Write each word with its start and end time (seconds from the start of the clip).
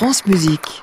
France 0.00 0.24
Musique. 0.24 0.82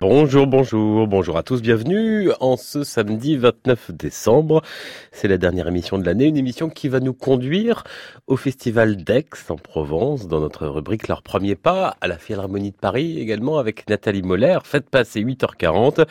Bonjour, 0.00 0.46
bonjour, 0.46 1.08
bonjour 1.08 1.36
à 1.36 1.42
tous, 1.42 1.60
bienvenue 1.60 2.30
en 2.38 2.56
ce 2.56 2.84
samedi 2.84 3.36
29 3.36 3.90
décembre. 3.90 4.62
C'est 5.10 5.26
la 5.26 5.38
dernière 5.38 5.66
émission 5.66 5.98
de 5.98 6.06
l'année, 6.06 6.26
une 6.26 6.36
émission 6.36 6.70
qui 6.70 6.88
va 6.88 7.00
nous 7.00 7.14
conduire 7.14 7.82
au 8.28 8.36
Festival 8.36 9.02
d'Aix 9.02 9.26
en 9.48 9.56
Provence, 9.56 10.28
dans 10.28 10.38
notre 10.38 10.68
rubrique 10.68 11.08
Leur 11.08 11.22
premier 11.22 11.56
pas, 11.56 11.96
à 12.00 12.06
la 12.06 12.16
Philharmonie 12.16 12.70
de 12.70 12.76
Paris 12.76 13.18
également 13.18 13.58
avec 13.58 13.90
Nathalie 13.90 14.22
Moller. 14.22 14.60
Faites 14.62 14.88
passer 14.88 15.20
8h40. 15.20 16.06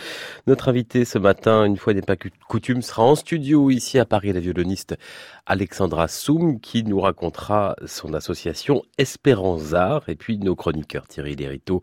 Notre 0.48 0.68
invité 0.68 1.06
ce 1.06 1.18
matin, 1.18 1.64
une 1.64 1.78
fois 1.78 1.94
n'est 1.94 2.02
pas 2.02 2.18
coutume, 2.50 2.82
sera 2.82 3.04
en 3.04 3.16
studio 3.16 3.70
ici 3.70 4.00
à 4.00 4.06
Paris, 4.06 4.34
la 4.34 4.42
violoniste 4.42 4.98
Alexandra 5.46 6.10
Soum 6.10 6.60
qui 6.60 6.84
nous 6.84 7.00
racontera 7.00 7.78
son 7.86 8.14
association 8.14 8.84
Espérance 8.98 9.74
Art 9.74 10.10
et 10.10 10.16
puis 10.16 10.38
nos 10.40 10.58
chroniqueurs 10.58 11.08
Thierry 11.08 11.38
Lériteau 11.38 11.82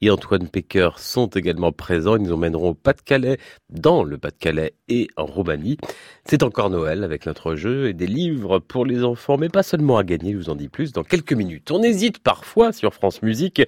et 0.00 0.10
Antoine 0.10 0.48
Pecker 0.48 0.92
sont 0.96 1.28
présents. 1.76 2.16
Ils 2.16 2.22
nous 2.22 2.32
emmèneront 2.32 2.70
au 2.70 2.74
Pas-de-Calais, 2.74 3.38
dans 3.70 4.04
le 4.04 4.18
Pas-de-Calais 4.18 4.74
et 4.88 5.08
en 5.16 5.26
Roumanie. 5.26 5.78
C'est 6.24 6.42
encore 6.42 6.70
Noël 6.70 7.04
avec 7.04 7.26
notre 7.26 7.54
jeu 7.54 7.88
et 7.88 7.92
des 7.92 8.06
livres 8.06 8.58
pour 8.58 8.86
les 8.86 9.04
enfants, 9.04 9.36
mais 9.36 9.48
pas 9.48 9.62
seulement 9.62 9.98
à 9.98 10.04
gagner, 10.04 10.32
je 10.32 10.38
vous 10.38 10.50
en 10.50 10.54
dis 10.54 10.68
plus 10.68 10.92
dans 10.92 11.02
quelques 11.02 11.32
minutes. 11.32 11.70
On 11.70 11.82
hésite 11.82 12.18
parfois 12.18 12.72
sur 12.72 12.94
France 12.94 13.22
Musique 13.22 13.62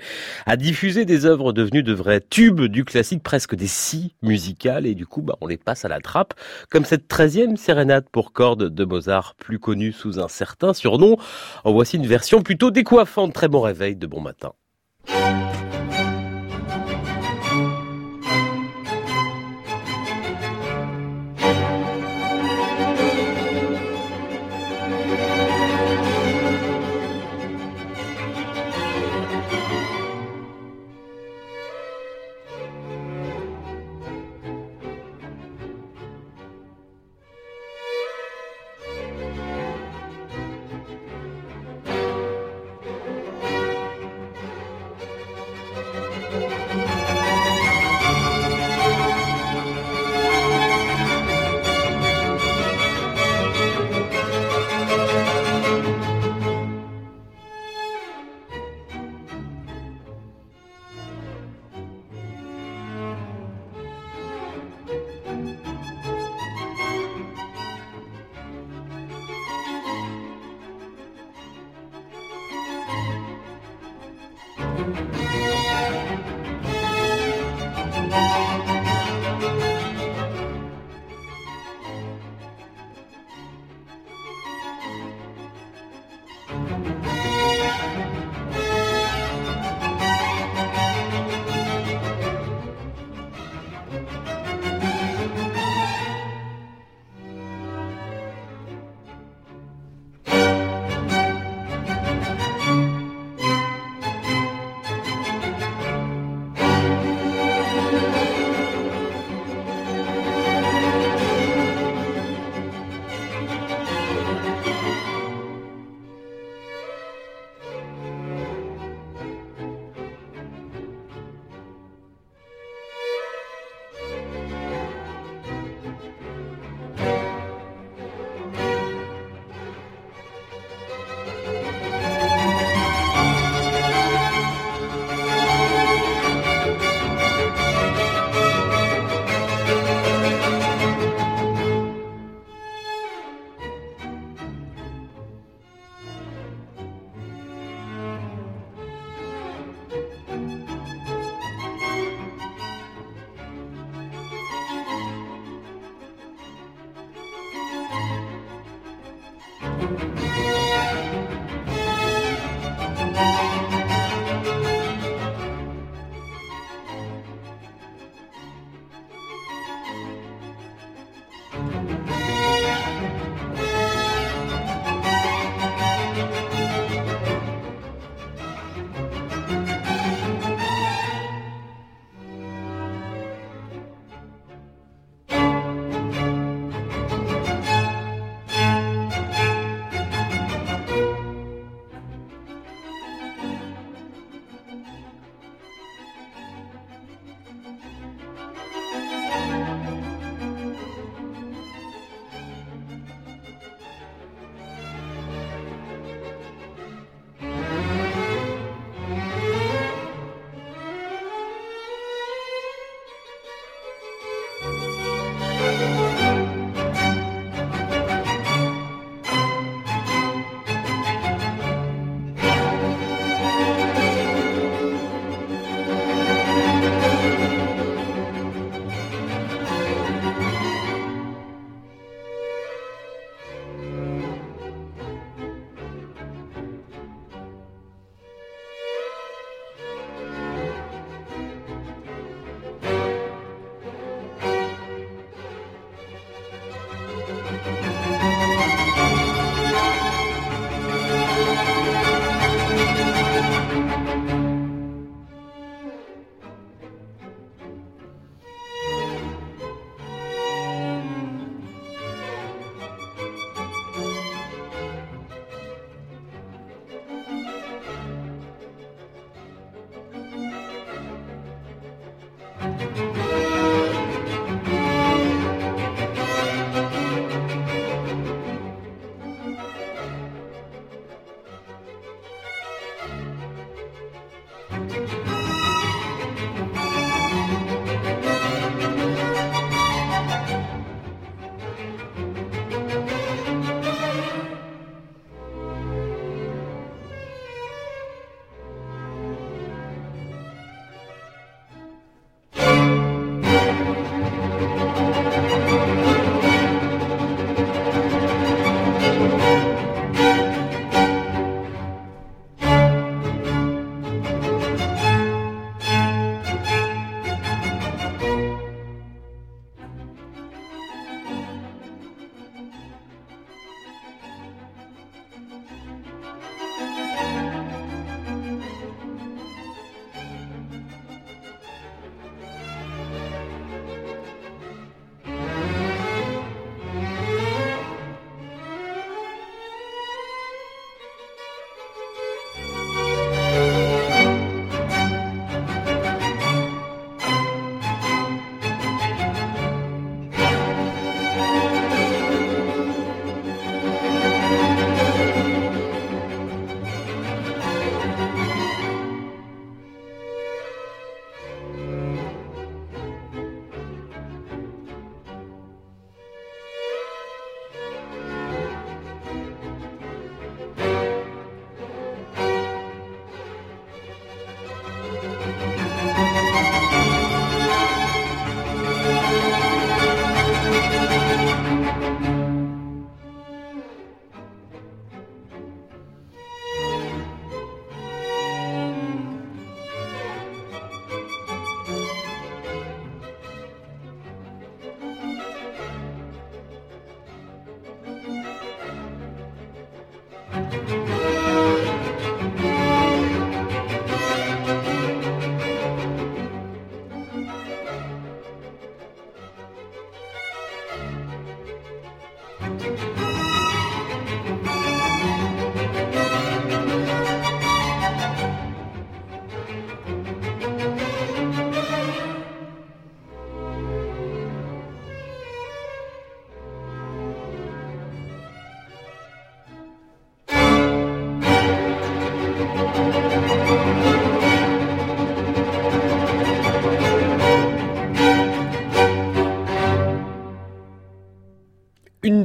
à 0.46 0.56
diffuser 0.56 1.04
des 1.04 1.26
œuvres 1.26 1.52
devenues 1.52 1.82
de 1.82 1.92
vrais 1.92 2.20
tubes 2.20 2.62
du 2.62 2.84
classique, 2.84 3.22
presque 3.22 3.54
des 3.54 3.66
scies 3.66 4.14
musicales, 4.22 4.86
et 4.86 4.94
du 4.94 5.06
coup, 5.06 5.22
bah, 5.22 5.36
on 5.40 5.46
les 5.46 5.56
passe 5.56 5.84
à 5.84 5.88
la 5.88 6.00
trappe, 6.00 6.34
comme 6.70 6.84
cette 6.84 7.08
treizième 7.08 7.56
sérénade 7.56 8.06
pour 8.10 8.32
cordes 8.32 8.68
de 8.68 8.84
Mozart 8.84 9.34
plus 9.34 9.58
connu 9.58 9.92
sous 9.92 10.20
un 10.20 10.28
certain 10.28 10.72
surnom. 10.72 11.16
En 11.64 11.72
voici 11.72 11.96
une 11.96 12.06
version 12.06 12.42
plutôt 12.42 12.70
décoiffante. 12.70 13.32
Très 13.32 13.48
bon 13.48 13.60
réveil 13.60 13.96
de 13.96 14.06
bon 14.06 14.20
matin. 14.20 14.52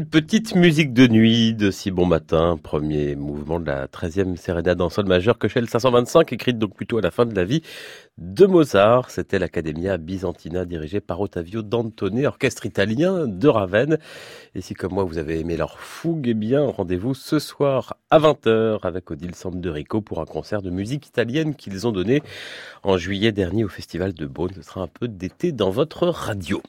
Petite 0.10 0.56
musique 0.56 0.92
de 0.94 1.08
nuit 1.08 1.54
de 1.54 1.70
Si 1.70 1.92
Bon 1.92 2.08
Matin, 2.08 2.58
premier 2.62 3.16
mouvement 3.16 3.60
de 3.60 3.68
la 3.68 3.86
13e 3.86 4.38
sérénade 4.38 4.82
en 4.82 4.90
sol 4.90 5.06
majeur 5.06 5.38
que 5.38 5.48
chez 5.48 5.62
le 5.62 5.68
525, 5.68 6.34
écrite 6.34 6.58
donc 6.58 6.74
plutôt 6.74 6.98
à 6.98 7.02
la 7.02 7.12
fin 7.12 7.28
de 7.28 7.36
la 7.36 7.44
vie 7.44 7.62
de 8.18 8.48
Mozart. 8.48 9.12
C'était 9.12 9.38
l'Accademia 9.38 9.98
Byzantina 9.98 10.66
dirigée 10.66 11.00
par 11.00 11.22
Ottavio 11.22 11.62
Dantone, 11.62 12.26
orchestre 12.26 12.66
italien 12.66 13.28
de 13.28 13.48
Ravenne. 13.48 14.00
Et 14.56 14.62
si 14.62 14.74
comme 14.74 14.94
moi 14.94 15.04
vous 15.04 15.20
avez 15.20 15.40
aimé 15.40 15.58
leur 15.58 15.80
fougue, 15.80 16.28
eh 16.28 16.34
bien 16.34 16.66
rendez-vous 16.66 17.14
ce 17.14 17.38
soir 17.38 17.96
à 18.10 18.20
20h 18.20 18.80
avec 18.82 19.12
Odile 19.12 19.36
Sanderico 19.36 20.02
pour 20.02 20.22
un 20.22 20.26
concert 20.26 20.64
de 20.64 20.72
musique 20.72 21.06
italienne 21.06 21.54
qu'ils 21.54 21.86
ont 21.86 21.92
donné 21.92 22.24
en 22.82 22.98
juillet 22.98 23.32
dernier 23.32 23.64
au 23.64 23.70
Festival 23.70 24.14
de 24.14 24.26
Beaune. 24.26 24.54
Ce 24.56 24.64
sera 24.64 24.82
un 24.82 24.88
peu 24.88 25.08
d'été 25.08 25.52
dans 25.52 25.70
votre 25.70 26.08
radio. 26.08 26.64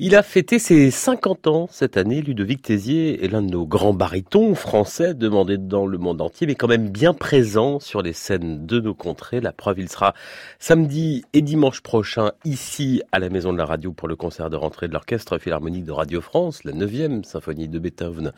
Il 0.00 0.14
a 0.14 0.22
fêté 0.22 0.60
ses 0.60 0.92
50 0.92 1.48
ans 1.48 1.68
cette 1.72 1.96
année. 1.96 2.22
Ludovic 2.22 2.62
Tézier 2.62 3.24
est 3.24 3.26
l'un 3.26 3.42
de 3.42 3.50
nos 3.50 3.66
grands 3.66 3.92
barytons 3.92 4.54
français 4.54 5.12
demandés 5.12 5.58
dans 5.58 5.88
le 5.88 5.98
monde 5.98 6.20
entier, 6.20 6.46
mais 6.46 6.54
quand 6.54 6.68
même 6.68 6.88
bien 6.88 7.14
présent 7.14 7.80
sur 7.80 8.00
les 8.00 8.12
scènes 8.12 8.64
de 8.64 8.78
nos 8.78 8.94
contrées. 8.94 9.40
La 9.40 9.50
preuve, 9.50 9.80
il 9.80 9.88
sera 9.88 10.14
samedi 10.60 11.24
et 11.32 11.42
dimanche 11.42 11.80
prochain 11.80 12.30
ici 12.44 13.02
à 13.10 13.18
la 13.18 13.28
Maison 13.28 13.52
de 13.52 13.58
la 13.58 13.64
Radio 13.64 13.90
pour 13.90 14.06
le 14.06 14.14
concert 14.14 14.50
de 14.50 14.54
rentrée 14.54 14.86
de 14.86 14.92
l'Orchestre 14.92 15.36
Philharmonique 15.38 15.84
de 15.84 15.90
Radio 15.90 16.20
France, 16.20 16.62
la 16.62 16.70
9e 16.70 17.24
symphonie 17.24 17.66
de 17.66 17.80
Beethoven 17.80 18.30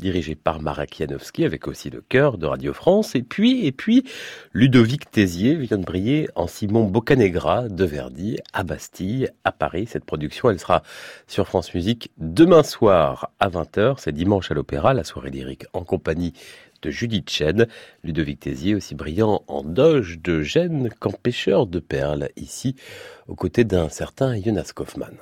dirigée 0.00 0.34
par 0.34 0.60
Marek 0.60 0.96
Janowski 0.98 1.44
avec 1.44 1.68
aussi 1.68 1.90
le 1.90 2.00
chœur 2.00 2.38
de 2.38 2.46
Radio 2.46 2.72
France. 2.72 3.14
Et 3.14 3.22
puis, 3.22 3.64
et 3.66 3.70
puis, 3.70 4.02
Ludovic 4.52 5.08
Tézier 5.12 5.54
vient 5.54 5.78
de 5.78 5.84
briller 5.84 6.28
en 6.34 6.48
Simon 6.48 6.86
Boccanegra 6.86 7.68
de 7.68 7.84
Verdi 7.84 8.38
à 8.52 8.64
Bastille, 8.64 9.28
à 9.44 9.52
Paris. 9.52 9.86
Cette 9.88 10.04
production, 10.04 10.50
elle 10.50 10.58
sera 10.58 10.82
sur 11.26 11.46
France 11.46 11.74
Musique 11.74 12.10
demain 12.18 12.62
soir 12.62 13.30
à 13.40 13.48
20h. 13.48 13.96
C'est 13.98 14.12
dimanche 14.12 14.50
à 14.50 14.54
l'Opéra, 14.54 14.94
la 14.94 15.04
soirée 15.04 15.30
lyrique 15.30 15.66
en 15.72 15.84
compagnie 15.84 16.32
de 16.82 16.90
Judith 16.90 17.28
Chen. 17.30 17.66
Ludovic 18.02 18.40
Tézier, 18.40 18.74
aussi 18.74 18.94
brillant 18.94 19.42
en 19.48 19.62
doge 19.62 20.20
de 20.20 20.42
Gênes 20.42 20.90
qu'en 21.00 21.12
pêcheur 21.12 21.66
de 21.66 21.80
perles, 21.80 22.28
ici, 22.36 22.76
aux 23.28 23.34
côtés 23.34 23.64
d'un 23.64 23.88
certain 23.88 24.40
Jonas 24.40 24.72
Kaufmann. 24.74 25.16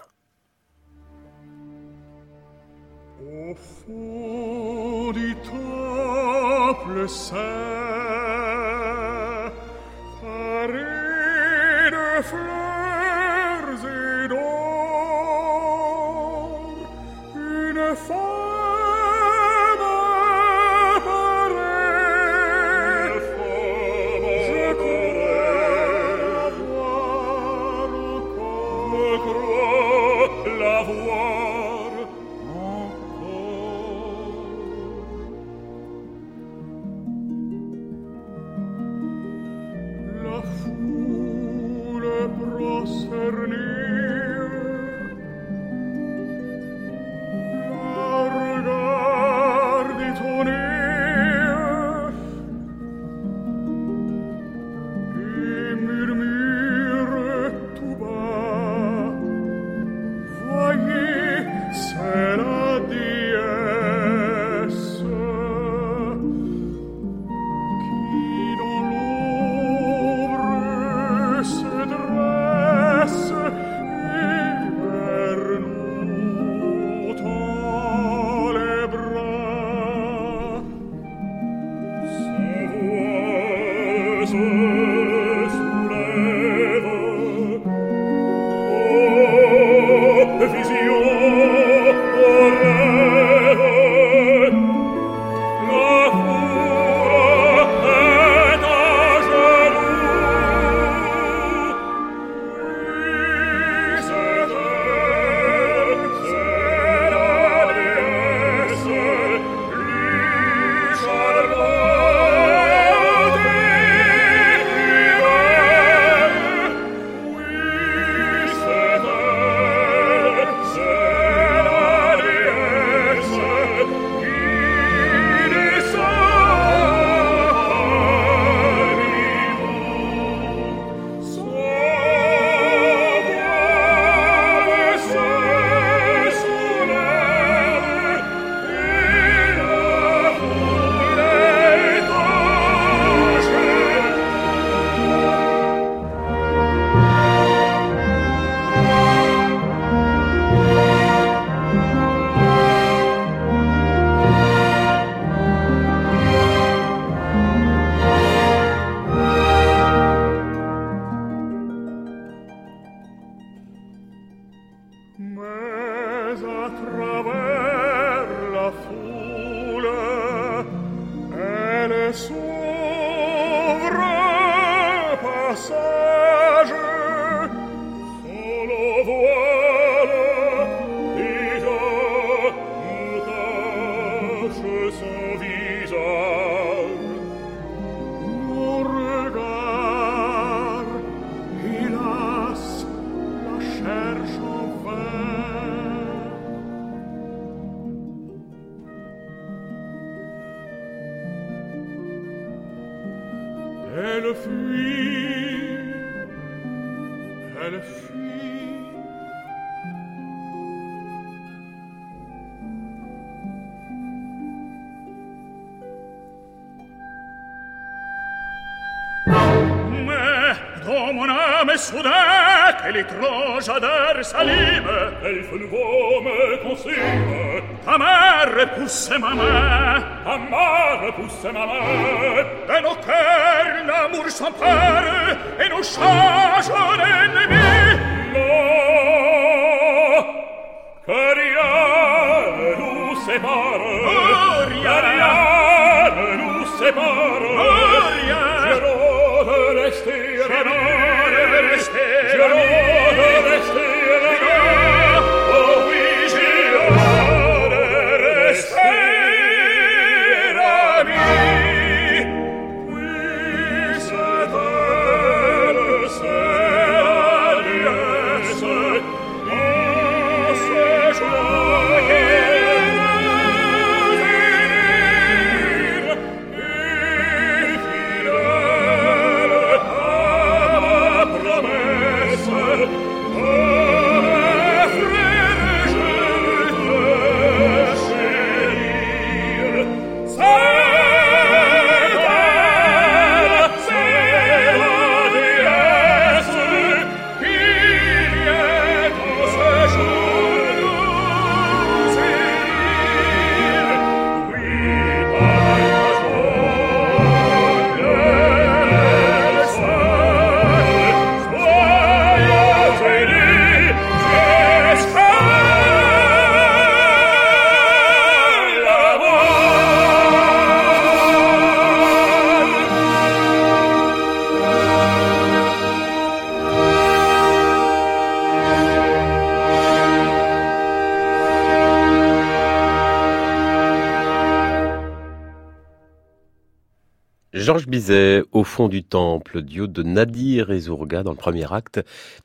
Bizet, 337.92 338.42
au 338.52 338.64
fond 338.64 338.88
du 338.88 339.04
temple, 339.04 339.60
duo 339.60 339.86
de 339.86 340.02
Nadir 340.02 340.72
et 340.72 340.80
Zourga 340.80 341.22
dans 341.22 341.32
le 341.32 341.36
premier 341.36 341.70
acte 341.70 342.00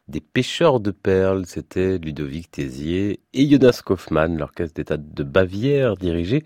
des 0.10 0.20
pêcheurs 0.20 0.82
de 0.82 0.92
perles. 0.92 1.46
C'était 1.48 2.00
Ludovic 2.00 2.52
Tézier 2.52 3.22
et 3.34 3.50
Jonas 3.50 3.80
Kaufmann, 3.82 4.38
l'orchestre 4.38 4.74
d'État 4.76 4.98
de 4.98 5.24
Bavière 5.24 5.96
dirigé 5.96 6.44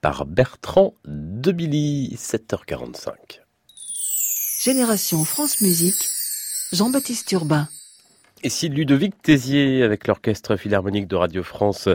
par 0.00 0.26
Bertrand 0.26 0.94
de 1.04 1.52
Billy, 1.52 2.12
7h45. 2.16 3.12
Génération 4.64 5.24
France 5.24 5.60
Musique, 5.60 6.02
Jean-Baptiste 6.72 7.30
Urbain. 7.30 7.68
Et 8.42 8.48
si 8.48 8.68
Ludovic 8.68 9.22
Tézier, 9.22 9.84
avec 9.84 10.08
l'Orchestre 10.08 10.56
Philharmonique 10.56 11.06
de 11.06 11.14
Radio 11.14 11.44
France, 11.44 11.88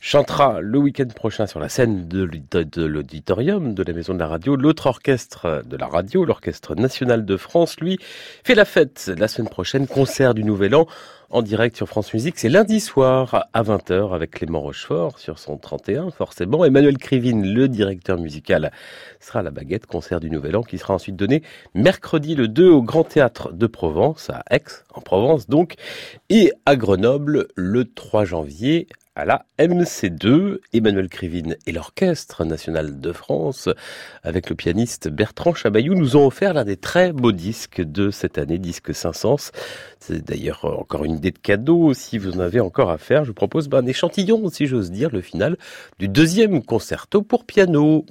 chantera 0.00 0.60
le 0.62 0.78
week-end 0.78 1.08
prochain 1.14 1.46
sur 1.46 1.60
la 1.60 1.68
scène 1.68 2.08
de 2.08 2.22
l'audit- 2.22 2.56
de 2.56 2.84
l'auditorium 2.86 3.74
de 3.74 3.82
la 3.82 3.92
Maison 3.92 4.14
de 4.14 4.18
la 4.18 4.26
Radio, 4.28 4.56
l'autre 4.56 4.86
orchestre 4.86 5.62
de 5.66 5.76
la 5.76 5.86
radio, 5.86 6.24
l'Orchestre 6.24 6.74
National 6.74 7.26
de 7.26 7.36
France, 7.36 7.78
lui, 7.80 7.98
fait 8.42 8.54
la 8.54 8.64
fête 8.64 9.10
la 9.18 9.28
semaine 9.28 9.50
prochaine, 9.50 9.86
concert 9.86 10.32
du 10.32 10.42
Nouvel 10.42 10.74
An 10.74 10.86
en 11.28 11.42
direct 11.42 11.76
sur 11.76 11.86
France 11.86 12.12
Musique. 12.14 12.38
C'est 12.38 12.48
lundi 12.48 12.80
soir 12.80 13.46
à 13.52 13.62
20h 13.62 14.14
avec 14.14 14.32
Clément 14.32 14.60
Rochefort 14.62 15.18
sur 15.18 15.38
son 15.38 15.58
31, 15.58 16.10
forcément. 16.10 16.64
Emmanuel 16.64 16.96
Krivine, 16.98 17.46
le 17.46 17.68
directeur 17.68 18.18
musical, 18.18 18.72
sera 19.20 19.40
à 19.40 19.42
la 19.42 19.50
baguette, 19.50 19.86
concert 19.86 20.18
du 20.18 20.30
Nouvel 20.30 20.56
An, 20.56 20.62
qui 20.62 20.78
sera 20.78 20.94
ensuite 20.94 21.14
donné 21.14 21.42
mercredi 21.74 22.34
le 22.34 22.48
2 22.48 22.68
au 22.70 22.82
Grand 22.82 23.04
Théâtre 23.04 23.52
de 23.52 23.66
Provence, 23.66 24.30
à 24.30 24.42
Aix, 24.50 24.64
en 24.94 25.02
Provence 25.02 25.46
donc, 25.46 25.74
et 26.30 26.52
à 26.66 26.74
Grenoble 26.74 27.46
le 27.54 27.84
3 27.84 28.24
janvier 28.24 28.88
la 29.24 29.46
MC2, 29.58 30.58
Emmanuel 30.72 31.08
Krivine 31.08 31.56
et 31.66 31.72
l'Orchestre 31.72 32.44
National 32.44 33.00
de 33.00 33.12
France, 33.12 33.68
avec 34.22 34.50
le 34.50 34.56
pianiste 34.56 35.08
Bertrand 35.08 35.54
Chabayou, 35.54 35.94
nous 35.94 36.16
ont 36.16 36.26
offert 36.26 36.54
l'un 36.54 36.64
des 36.64 36.76
très 36.76 37.12
beaux 37.12 37.32
disques 37.32 37.82
de 37.82 38.10
cette 38.10 38.38
année, 38.38 38.58
disque 38.58 38.94
500. 38.94 39.36
C'est 39.98 40.24
d'ailleurs 40.24 40.64
encore 40.64 41.04
une 41.04 41.16
idée 41.16 41.30
de 41.30 41.38
cadeau, 41.38 41.94
si 41.94 42.18
vous 42.18 42.36
en 42.36 42.40
avez 42.40 42.60
encore 42.60 42.90
à 42.90 42.98
faire. 42.98 43.24
Je 43.24 43.28
vous 43.28 43.34
propose 43.34 43.68
ben, 43.68 43.78
un 43.78 43.86
échantillon, 43.86 44.48
si 44.50 44.66
j'ose 44.66 44.90
dire, 44.90 45.10
le 45.10 45.20
final 45.20 45.56
du 45.98 46.08
deuxième 46.08 46.62
concerto 46.62 47.22
pour 47.22 47.44
piano. 47.44 48.04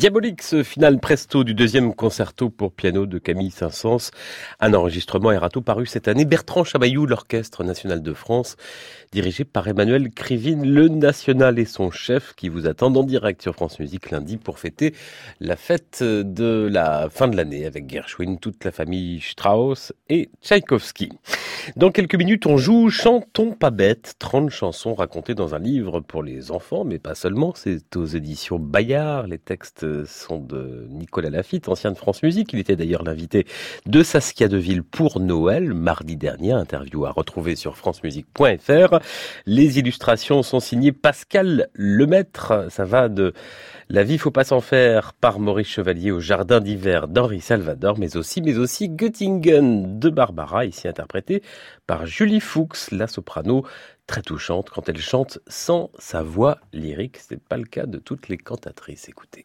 Diabolix, 0.00 0.62
finale 0.62 0.98
presto 0.98 1.44
du 1.44 1.52
deuxième 1.52 1.94
concerto 1.94 2.48
pour 2.48 2.72
piano 2.72 3.04
de 3.04 3.18
Camille 3.18 3.50
Saint-Saëns, 3.50 4.10
un 4.58 4.72
enregistrement 4.72 5.30
errato 5.30 5.60
paru 5.60 5.84
cette 5.84 6.08
année. 6.08 6.24
Bertrand 6.24 6.64
Chabayou, 6.64 7.04
l'Orchestre 7.04 7.64
National 7.64 8.02
de 8.02 8.14
France, 8.14 8.56
dirigé 9.12 9.44
par 9.44 9.68
Emmanuel 9.68 10.08
Krivine, 10.08 10.66
le 10.66 10.88
national 10.88 11.58
et 11.58 11.66
son 11.66 11.90
chef, 11.90 12.32
qui 12.34 12.48
vous 12.48 12.66
attendent 12.66 12.96
en 12.96 13.02
direct 13.02 13.42
sur 13.42 13.52
France 13.52 13.78
Musique 13.78 14.10
lundi 14.10 14.38
pour 14.38 14.58
fêter 14.58 14.94
la 15.38 15.56
fête 15.56 16.02
de 16.02 16.66
la 16.72 17.10
fin 17.10 17.28
de 17.28 17.36
l'année 17.36 17.66
avec 17.66 17.90
Gershwin, 17.90 18.38
toute 18.38 18.64
la 18.64 18.72
famille 18.72 19.20
Strauss 19.20 19.92
et 20.08 20.30
Tchaïkovski. 20.42 21.10
Dans 21.76 21.90
quelques 21.90 22.14
minutes, 22.14 22.46
on 22.46 22.56
joue 22.56 22.88
Chantons 22.88 23.52
pas 23.52 23.70
bête, 23.70 24.14
30 24.18 24.48
chansons 24.48 24.94
racontées 24.94 25.34
dans 25.34 25.54
un 25.54 25.58
livre 25.58 26.00
pour 26.00 26.22
les 26.22 26.50
enfants, 26.52 26.84
mais 26.84 26.98
pas 26.98 27.14
seulement, 27.14 27.52
c'est 27.54 27.96
aux 27.96 28.06
éditions 28.06 28.58
Bayard, 28.58 29.26
les 29.26 29.38
textes 29.38 29.84
sont 30.06 30.38
de 30.38 30.86
Nicolas 30.90 31.30
Lafitte, 31.30 31.68
ancien 31.68 31.92
de 31.92 31.96
France 31.96 32.22
Musique. 32.22 32.52
Il 32.52 32.58
était 32.58 32.76
d'ailleurs 32.76 33.02
l'invité 33.02 33.46
de 33.86 34.02
Saskia 34.02 34.48
Deville 34.48 34.82
pour 34.82 35.20
Noël, 35.20 35.74
mardi 35.74 36.16
dernier. 36.16 36.52
Interview 36.52 37.04
à 37.04 37.10
retrouver 37.10 37.56
sur 37.56 37.76
francemusique.fr. 37.76 38.98
Les 39.46 39.78
illustrations 39.78 40.42
sont 40.42 40.60
signées 40.60 40.92
Pascal 40.92 41.68
Lemaître. 41.74 42.66
Ça 42.70 42.84
va 42.84 43.08
de 43.08 43.32
La 43.88 44.04
vie 44.04 44.18
faut 44.18 44.30
pas 44.30 44.44
s'en 44.44 44.60
faire 44.60 45.14
par 45.14 45.38
Maurice 45.40 45.68
Chevalier 45.68 46.10
au 46.10 46.20
jardin 46.20 46.60
d'hiver 46.60 47.08
d'Henri 47.08 47.40
Salvador, 47.40 47.98
mais 47.98 48.16
aussi, 48.16 48.42
mais 48.42 48.58
aussi 48.58 48.88
Göttingen 48.88 49.98
de 49.98 50.10
Barbara, 50.10 50.64
ici 50.64 50.88
interprété 50.88 51.42
par 51.86 52.06
Julie 52.06 52.40
Fuchs, 52.40 52.90
la 52.92 53.06
soprano 53.06 53.64
très 54.06 54.22
touchante 54.22 54.70
quand 54.70 54.88
elle 54.88 54.98
chante 54.98 55.38
sans 55.46 55.90
sa 55.98 56.22
voix 56.22 56.58
lyrique. 56.72 57.18
Ce 57.18 57.34
n'est 57.34 57.40
pas 57.40 57.56
le 57.56 57.64
cas 57.64 57.86
de 57.86 57.98
toutes 57.98 58.28
les 58.28 58.38
cantatrices. 58.38 59.08
Écoutez. 59.08 59.44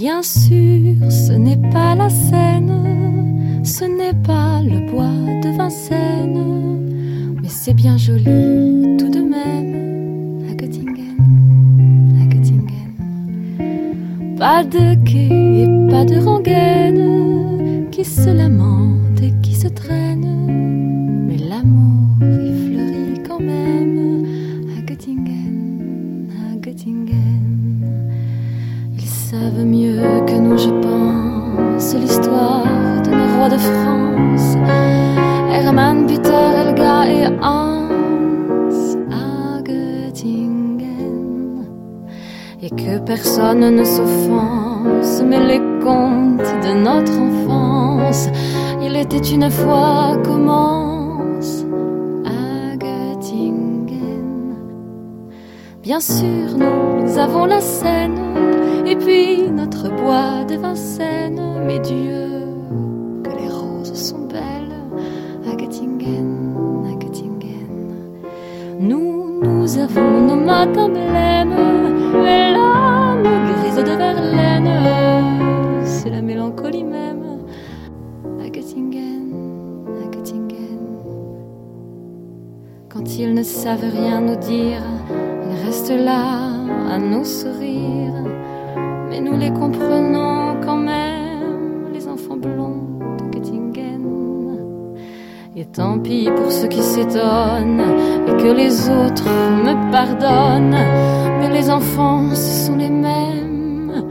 Bien 0.00 0.22
sûr, 0.22 1.10
ce 1.10 1.32
n'est 1.32 1.60
pas 1.72 1.96
la 1.96 2.08
Seine, 2.08 3.64
ce 3.64 3.84
n'est 3.84 4.14
pas 4.22 4.62
le 4.62 4.88
bois 4.92 5.10
de 5.42 5.48
Vincennes, 5.56 7.34
mais 7.42 7.48
c'est 7.48 7.74
bien 7.74 7.96
joli 7.96 8.96
tout 8.96 9.10
de 9.10 9.18
même 9.18 10.46
à 10.48 10.54
Göttingen, 10.54 11.16
à 12.22 12.26
Göttingen. 12.32 12.92
Pas 14.38 14.62
de 14.62 14.94
quai 15.04 15.64
et 15.64 15.90
pas 15.90 16.04
de 16.04 16.24
rengaine 16.24 17.90
qui 17.90 18.04
se 18.04 18.30
lamentent 18.30 19.20
et 19.20 19.32
qui 19.42 19.56
se 19.56 19.66
traînent, 19.66 20.07
savent 29.30 29.66
mieux 29.66 30.24
que 30.26 30.38
nous, 30.38 30.56
je 30.56 30.70
pense, 30.70 31.94
l'histoire 31.94 33.02
de 33.04 33.10
nos 33.10 33.36
rois 33.36 33.50
de 33.50 33.58
France, 33.58 34.56
Hermann, 35.52 36.06
Peter, 36.06 36.48
Elga 36.62 37.06
et 37.06 37.26
Hans 37.42 37.88
à 39.10 39.60
Göttingen. 39.62 40.86
Et 42.62 42.70
que 42.70 42.98
personne 43.00 43.68
ne 43.76 43.84
s'offense, 43.84 45.22
mais 45.22 45.44
les 45.46 45.62
contes 45.84 46.54
de 46.66 46.72
notre 46.88 47.12
enfance, 47.28 48.30
il 48.80 48.96
était 48.96 49.28
une 49.34 49.50
fois 49.50 50.16
commence 50.24 51.66
à 52.24 52.76
Göttingen. 52.76 54.56
Bien 55.82 56.00
sûr, 56.00 56.48
nous 57.02 57.18
avons 57.18 57.44
la 57.44 57.60
scène 57.60 58.27
et 58.90 58.96
puis 58.96 59.50
notre 59.50 59.90
bois 59.90 60.44
de 60.48 60.56
Vincennes, 60.56 61.42
mais 61.66 61.78
Dieu, 61.78 62.26
que 63.22 63.30
les 63.30 63.48
roses 63.48 63.92
sont 63.92 64.26
belles 64.26 64.78
à 65.46 65.54
Göttingen, 65.54 66.86
à 66.86 66.94
Göttingen. 66.94 68.22
Nous, 68.80 69.40
nous 69.42 69.78
avons 69.78 70.20
nos 70.22 70.36
matins 70.36 70.88
blêmes, 70.88 71.52
et 72.14 72.52
l'âme 72.54 73.22
grise 73.22 73.84
de 73.84 73.90
Verlaine, 73.90 75.84
c'est 75.84 76.10
la 76.10 76.22
mélancolie 76.22 76.84
même 76.84 77.40
à 78.42 78.48
Göttingen, 78.48 79.34
à 80.02 80.16
Göttingen. 80.16 80.80
Quand 82.88 83.18
ils 83.18 83.34
ne 83.34 83.42
savent 83.42 83.90
rien 83.92 84.22
nous 84.22 84.36
dire, 84.36 84.82
ils 85.50 85.66
restent 85.66 85.90
là 85.90 86.22
à 86.90 86.98
nous 86.98 87.24
sourire 87.24 88.14
mais 89.18 89.30
nous 89.30 89.36
les 89.36 89.50
comprenons 89.50 90.60
quand 90.64 90.76
même, 90.76 91.92
les 91.92 92.06
enfants 92.06 92.36
blonds 92.36 93.16
de 93.18 93.24
Göttingen. 93.32 94.04
Et 95.56 95.64
tant 95.64 95.98
pis 95.98 96.28
pour 96.36 96.52
ceux 96.52 96.68
qui 96.68 96.82
s'étonnent 96.82 97.82
et 98.28 98.42
que 98.42 98.52
les 98.52 98.88
autres 98.88 99.28
me 99.64 99.90
pardonnent, 99.90 100.84
mais 101.40 101.50
les 101.50 101.68
enfants, 101.70 102.30
ce 102.30 102.66
sont 102.66 102.76
les 102.76 102.90
mêmes 102.90 104.04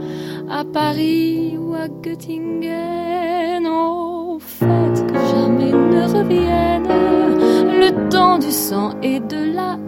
à 0.50 0.64
Paris 0.64 1.56
ou 1.58 1.74
à 1.74 1.88
Göttingen. 2.02 3.66
Au 3.66 4.38
fait 4.38 5.06
que 5.06 5.18
jamais 5.32 5.72
ne 5.72 6.02
revienne 6.18 6.88
le 7.80 8.08
temps 8.10 8.38
du 8.38 8.50
sang 8.50 8.90
et 9.02 9.20
de 9.20 9.54
la 9.54 9.78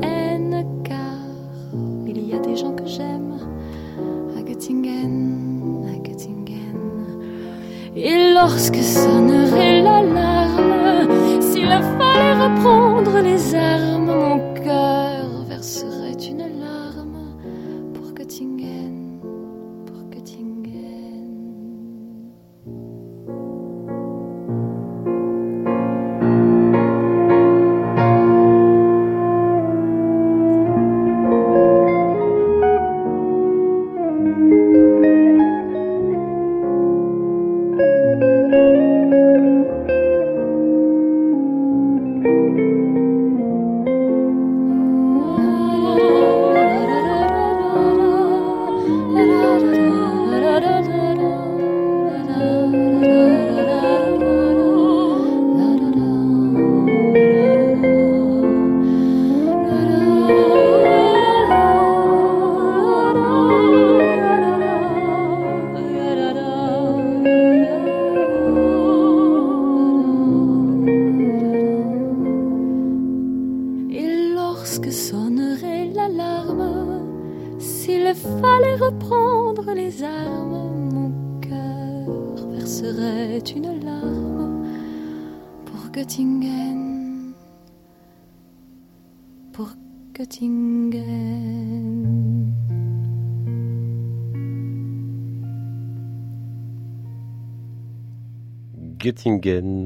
lorsque 8.43 8.83
sonnerait 8.83 9.83
l'alarme, 9.83 11.09
s'il 11.41 11.69
fallait 11.69 12.37
reprendre 12.45 13.19
les 13.21 13.55
armes, 13.55 13.90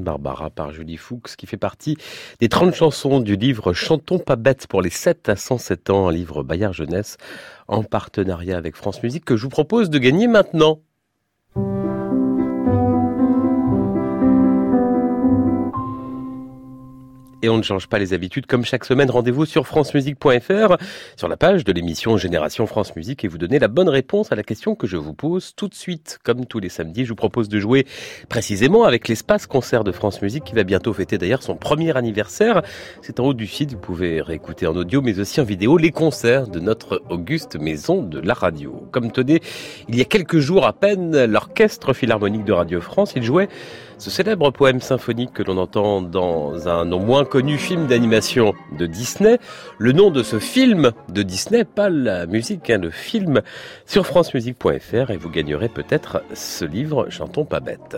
Barbara 0.03 0.49
par 0.49 0.71
Julie 0.71 0.97
Fuchs, 0.97 1.35
qui 1.37 1.47
fait 1.47 1.57
partie 1.57 1.97
des 2.39 2.49
30 2.49 2.73
chansons 2.73 3.19
du 3.19 3.35
livre 3.35 3.73
Chantons 3.73 4.19
pas 4.19 4.35
bêtes 4.35 4.67
pour 4.67 4.81
les 4.81 4.89
7 4.89 5.29
à 5.29 5.35
107 5.35 5.89
ans, 5.89 6.07
un 6.07 6.11
livre 6.11 6.43
Bayard 6.43 6.73
Jeunesse 6.73 7.17
en 7.67 7.83
partenariat 7.83 8.57
avec 8.57 8.75
France 8.75 9.01
Musique 9.01 9.25
que 9.25 9.35
je 9.35 9.43
vous 9.43 9.49
propose 9.49 9.89
de 9.89 9.97
gagner 9.97 10.27
maintenant. 10.27 10.79
Et 17.45 17.49
on 17.49 17.57
ne 17.57 17.61
change 17.61 17.85
pas 17.85 17.99
les 17.99 18.13
habitudes. 18.13 18.47
Comme 18.47 18.65
chaque 18.65 18.85
semaine, 18.85 19.11
rendez-vous 19.11 19.45
sur 19.45 19.67
francemusique.fr, 19.67 20.77
sur 21.15 21.27
la 21.27 21.37
page 21.37 21.63
de 21.63 21.71
l'émission 21.71 22.17
Génération 22.17 22.65
France 22.65 22.95
Musique, 22.95 23.23
et 23.23 23.27
vous 23.27 23.37
donnez 23.37 23.59
la 23.59 23.67
bonne 23.67 23.87
réponse 23.87 24.31
à 24.31 24.35
la 24.35 24.41
question 24.41 24.73
que 24.73 24.87
je 24.87 24.97
vous 24.97 25.13
pose 25.13 25.53
tout 25.55 25.67
de 25.67 25.75
suite. 25.75 26.17
Comme 26.23 26.47
tous 26.47 26.57
les 26.57 26.69
samedis, 26.69 27.05
je 27.05 27.09
vous 27.09 27.15
propose 27.15 27.47
de 27.47 27.59
jouer 27.59 27.85
précisément 28.29 28.83
avec 28.83 29.07
l'espace 29.07 29.45
concert 29.45 29.83
de 29.83 29.91
France 29.91 30.23
Musique, 30.23 30.43
qui 30.45 30.55
va 30.55 30.63
bientôt 30.63 30.91
fêter 30.91 31.19
d'ailleurs 31.19 31.43
son 31.43 31.55
premier 31.55 31.95
anniversaire. 31.95 32.63
C'est 33.03 33.19
en 33.19 33.25
haut 33.25 33.35
du 33.35 33.45
site, 33.45 33.73
vous 33.73 33.79
pouvez 33.79 34.23
réécouter 34.23 34.65
en 34.65 34.75
audio, 34.75 35.03
mais 35.03 35.19
aussi 35.19 35.39
en 35.39 35.43
vidéo, 35.43 35.77
les 35.77 35.91
concerts 35.91 36.47
de 36.47 36.59
notre 36.59 37.03
auguste 37.11 37.57
maison 37.59 38.01
de 38.01 38.19
la 38.19 38.33
radio. 38.33 38.87
Comme 38.91 39.11
tenez, 39.11 39.43
il 39.87 39.95
y 39.95 40.01
a 40.01 40.05
quelques 40.05 40.39
jours 40.39 40.65
à 40.65 40.73
peine, 40.73 41.25
l'Orchestre 41.25 41.93
Philharmonique 41.93 42.43
de 42.43 42.53
Radio 42.53 42.81
France, 42.81 43.13
il 43.15 43.21
jouait 43.21 43.49
ce 43.97 44.09
célèbre 44.09 44.51
poème 44.51 44.81
symphonique 44.81 45.33
que 45.33 45.43
l'on 45.43 45.57
entend 45.57 46.01
dans 46.01 46.67
un 46.67 46.85
non 46.85 46.99
moins 46.99 47.25
connu 47.25 47.57
film 47.57 47.87
d'animation 47.87 48.53
de 48.77 48.85
Disney, 48.85 49.39
le 49.77 49.91
nom 49.91 50.11
de 50.11 50.23
ce 50.23 50.39
film 50.39 50.91
de 51.09 51.23
Disney, 51.23 51.63
pas 51.63 51.89
la 51.89 52.25
musique, 52.25 52.69
hein, 52.69 52.77
le 52.77 52.89
film, 52.89 53.41
sur 53.85 54.05
francemusique.fr 54.05 55.11
et 55.11 55.17
vous 55.17 55.29
gagnerez 55.29 55.69
peut-être 55.69 56.23
ce 56.33 56.65
livre 56.65 57.07
Chantons 57.09 57.45
pas 57.45 57.59
bête. 57.59 57.97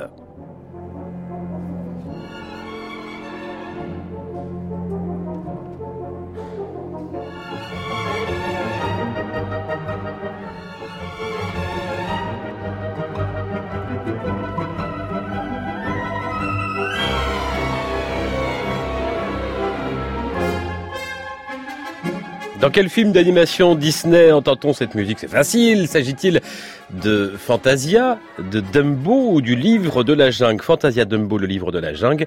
Dans 22.60 22.72
quel 22.72 22.89
film 22.89 23.12
d'animation 23.12 23.76
Disney 23.76 24.32
entend-on 24.32 24.74
cette 24.74 24.96
musique 24.96 25.20
C'est 25.20 25.30
facile. 25.30 25.88
S'agit-il 25.88 26.41
de 26.89 27.34
Fantasia, 27.38 28.17
de 28.39 28.62
Dumbo 28.62 29.30
ou 29.32 29.41
du 29.41 29.56
livre 29.56 30.04
de 30.04 30.13
la 30.13 30.32
jungle 30.32 30.63
Fantasia, 30.63 31.06
Dumbo, 31.06 31.38
le 31.38 31.46
livre 31.46 31.72
de 31.72 31.78
la 31.78 31.93
jungle. 31.93 32.26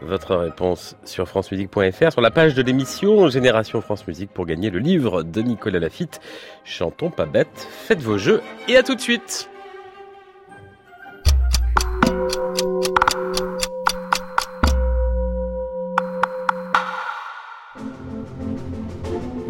Votre 0.00 0.36
réponse 0.36 0.96
sur 1.04 1.28
francemusique.fr, 1.28 2.12
sur 2.12 2.20
la 2.22 2.30
page 2.30 2.54
de 2.54 2.62
l'émission 2.62 3.28
Génération 3.28 3.82
France 3.82 4.06
Musique 4.06 4.30
pour 4.30 4.46
gagner 4.46 4.70
le 4.70 4.78
livre 4.78 5.22
de 5.22 5.42
Nicolas 5.42 5.80
Lafitte. 5.80 6.20
Chantons 6.64 7.10
pas 7.10 7.26
bête, 7.26 7.68
faites 7.86 8.00
vos 8.00 8.16
jeux 8.16 8.40
et 8.68 8.76
à 8.76 8.82
tout 8.82 8.94
de 8.94 9.00
suite. 9.00 9.50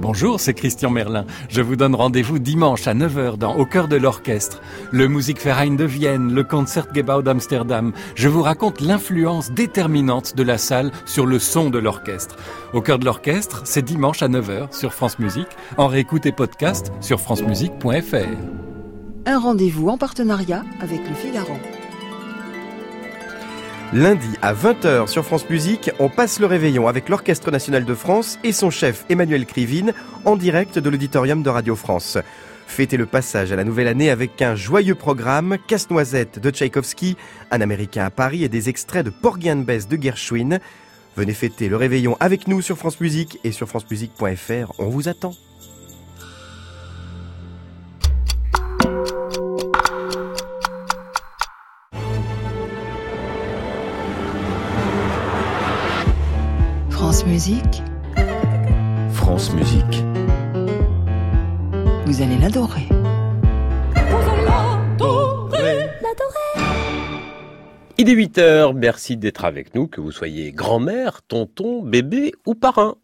Bonjour, 0.09 0.41
c'est 0.41 0.55
Christian 0.55 0.89
Merlin. 0.89 1.27
Je 1.51 1.61
vous 1.61 1.77
donne 1.77 1.95
rendez-vous 1.95 2.39
dimanche 2.39 2.87
à 2.87 2.95
9h 2.95 3.37
dans 3.37 3.57
Au 3.57 3.67
cœur 3.67 3.89
de 3.89 3.97
l'orchestre, 3.97 4.63
le 4.91 5.07
Musikverein 5.07 5.75
de 5.75 5.85
Vienne, 5.85 6.33
le 6.33 6.45
Concertgebouw 6.45 7.21
d'Amsterdam. 7.21 7.93
Je 8.15 8.31
vous 8.31 8.41
raconte 8.41 8.81
l'influence 8.81 9.51
déterminante 9.51 10.35
de 10.35 10.43
la 10.43 10.57
salle 10.57 10.93
sur 11.05 11.27
le 11.27 11.39
son 11.39 11.69
de 11.69 11.79
l'orchestre. 11.79 12.37
Au 12.73 12.81
cœur 12.81 12.99
de 12.99 13.05
l'orchestre, 13.05 13.61
c'est 13.67 13.85
dimanche 13.85 14.23
à 14.23 14.29
9h 14.29 14.75
sur 14.75 14.95
France 14.95 15.19
Musique, 15.19 15.59
en 15.77 15.89
réécoute 15.89 16.25
et 16.25 16.33
podcast 16.33 16.91
sur 17.03 17.21
francemusique.fr. 17.21 18.39
Un 19.27 19.39
rendez-vous 19.39 19.91
en 19.91 19.99
partenariat 19.99 20.65
avec 20.81 21.07
le 21.07 21.15
Figaro. 21.15 21.53
Lundi 23.95 24.29
à 24.43 24.53
20h 24.53 25.07
sur 25.07 25.25
France 25.25 25.49
Musique, 25.49 25.91
on 25.99 26.11
passe 26.11 26.41
le 26.41 26.47
réveillon 26.47 26.89
avec 26.89 27.09
l'Orchestre 27.09 27.51
national 27.51 27.87
de 27.87 27.95
France 27.95 28.39
et 28.45 28.53
son 28.53 28.69
chef 28.69 29.07
Emmanuel 29.09 29.47
Krivine 29.47 29.95
en 30.27 30.37
direct 30.37 30.79
de 30.79 30.91
l'auditorium 30.91 31.43
de 31.43 31.49
Radio 31.49 31.75
France. 31.75 32.19
Fêtez 32.67 32.99
le 32.99 33.07
passage 33.07 33.51
à 33.51 33.57
la 33.57 33.65
nouvelle 33.65 33.89
année 33.89 34.11
avec 34.11 34.43
un 34.43 34.55
joyeux 34.55 34.95
programme, 34.95 35.57
Casse-Noisette 35.67 36.39
de 36.39 36.51
Tchaïkovski, 36.51 37.17
Un 37.51 37.63
Américain 37.63 38.05
à 38.05 38.11
Paris 38.11 38.45
et 38.45 38.51
des 38.51 38.69
extraits 38.69 39.07
de 39.07 39.11
Porgy 39.11 39.51
and 39.51 39.63
Bess 39.63 39.89
de 39.89 39.97
Gershwin. 39.97 40.59
Venez 41.17 41.33
fêter 41.33 41.71
le 41.71 41.77
réveillon 41.77 42.15
avec 42.21 42.47
nous 42.47 42.61
sur 42.61 42.77
France 42.77 43.01
Musique 43.01 43.41
et 43.43 43.53
sur 43.53 43.71
francemusique.fr. 43.71 44.73
On 44.79 44.91
vous 44.91 45.09
attend. 45.09 45.33
Musique, 57.29 57.83
France 59.13 59.53
Musique. 59.53 60.03
vous 62.07 62.23
allez 62.23 62.39
l'adorer. 62.39 62.89
Il 67.99 68.09
est 68.09 68.15
8h, 68.15 68.73
merci 68.75 69.19
d'être 69.19 69.45
avec 69.45 69.75
nous, 69.75 69.89
que 69.89 70.01
vous 70.01 70.11
soyez 70.11 70.53
grand-mère, 70.53 71.21
tonton, 71.23 71.83
bébé 71.83 72.33
ou 72.47 72.55
parrain. 72.55 72.97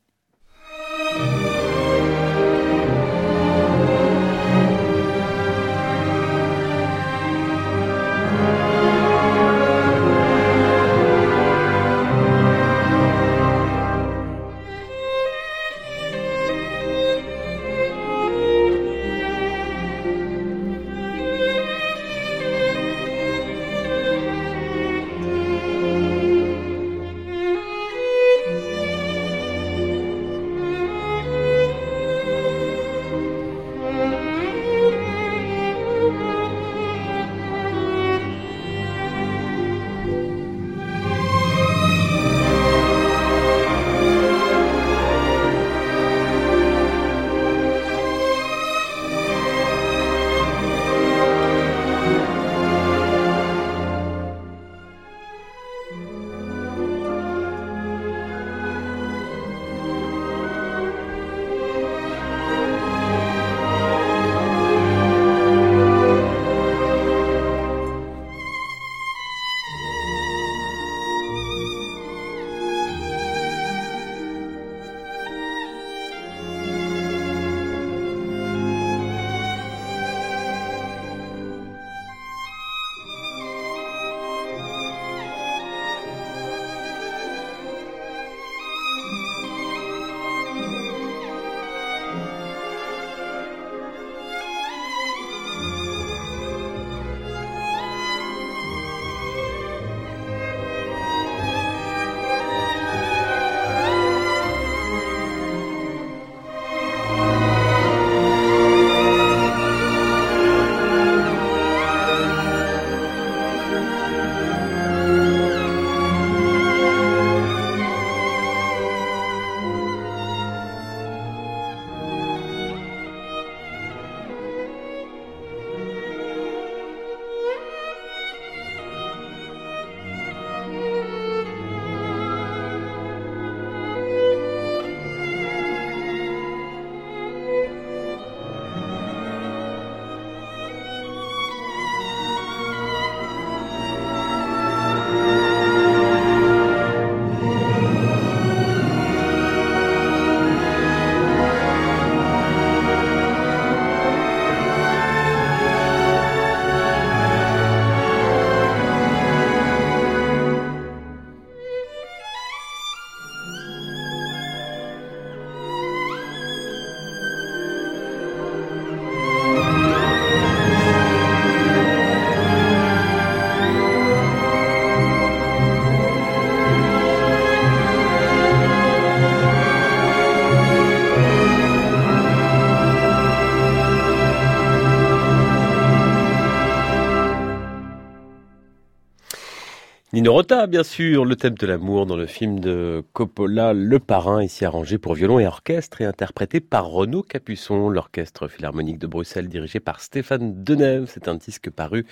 Nino 190.25 190.33
Rota, 190.33 190.67
bien 190.67 190.85
sûr, 190.85 191.27
le 191.27 191.37
thème 191.37 191.53
de 191.53 191.67
l'amour 191.67 192.07
dans 192.07 192.17
le 192.17 192.25
film 192.25 192.59
de 192.59 193.05
Coppola, 193.13 193.75
Le 193.75 193.99
Parrain, 193.99 194.43
ici 194.43 194.65
arrangé 194.65 194.97
pour 194.97 195.13
violon 195.13 195.39
et 195.39 195.47
orchestre 195.47 196.01
et 196.01 196.07
interprété 196.07 196.61
par 196.61 196.87
Renaud 196.87 197.23
Capuçon, 197.23 197.91
l'orchestre 197.91 198.49
philharmonique 198.49 198.99
de 198.99 199.07
Bruxelles 199.07 199.49
dirigé 199.49 199.81
par 199.81 200.01
Stéphane 200.01 200.65
Deneuve. 200.65 201.11
C'est 201.13 201.29
un 201.29 201.35
disque 201.35 201.69
paru 201.69 202.07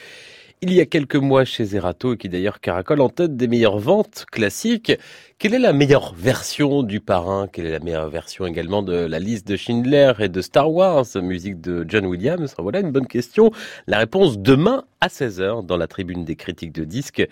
il 0.64 0.72
y 0.72 0.80
a 0.80 0.86
quelques 0.86 1.16
mois 1.16 1.44
chez 1.44 1.64
Zerato 1.64 2.16
qui 2.16 2.28
d'ailleurs 2.28 2.60
caracole 2.60 3.00
en 3.00 3.08
tête 3.08 3.36
des 3.36 3.48
meilleures 3.48 3.80
ventes 3.80 4.26
classiques. 4.30 4.92
Quelle 5.40 5.54
est 5.54 5.58
la 5.58 5.72
meilleure 5.72 6.14
version 6.14 6.84
du 6.84 7.00
parrain? 7.00 7.48
Quelle 7.52 7.66
est 7.66 7.72
la 7.72 7.80
meilleure 7.80 8.08
version 8.08 8.46
également 8.46 8.84
de 8.84 8.94
la 8.94 9.18
liste 9.18 9.44
de 9.48 9.56
Schindler 9.56 10.12
et 10.20 10.28
de 10.28 10.40
Star 10.40 10.72
Wars, 10.72 11.04
musique 11.16 11.60
de 11.60 11.84
John 11.88 12.06
Williams 12.06 12.54
Voilà 12.58 12.78
une 12.78 12.92
bonne 12.92 13.08
question. 13.08 13.50
La 13.88 13.98
réponse 13.98 14.38
demain 14.38 14.84
à 15.00 15.08
16h 15.08 15.66
dans 15.66 15.76
la 15.76 15.88
tribune 15.88 16.24
des 16.24 16.36
critiques 16.36 16.72
de 16.72 16.84
disques 16.84 17.26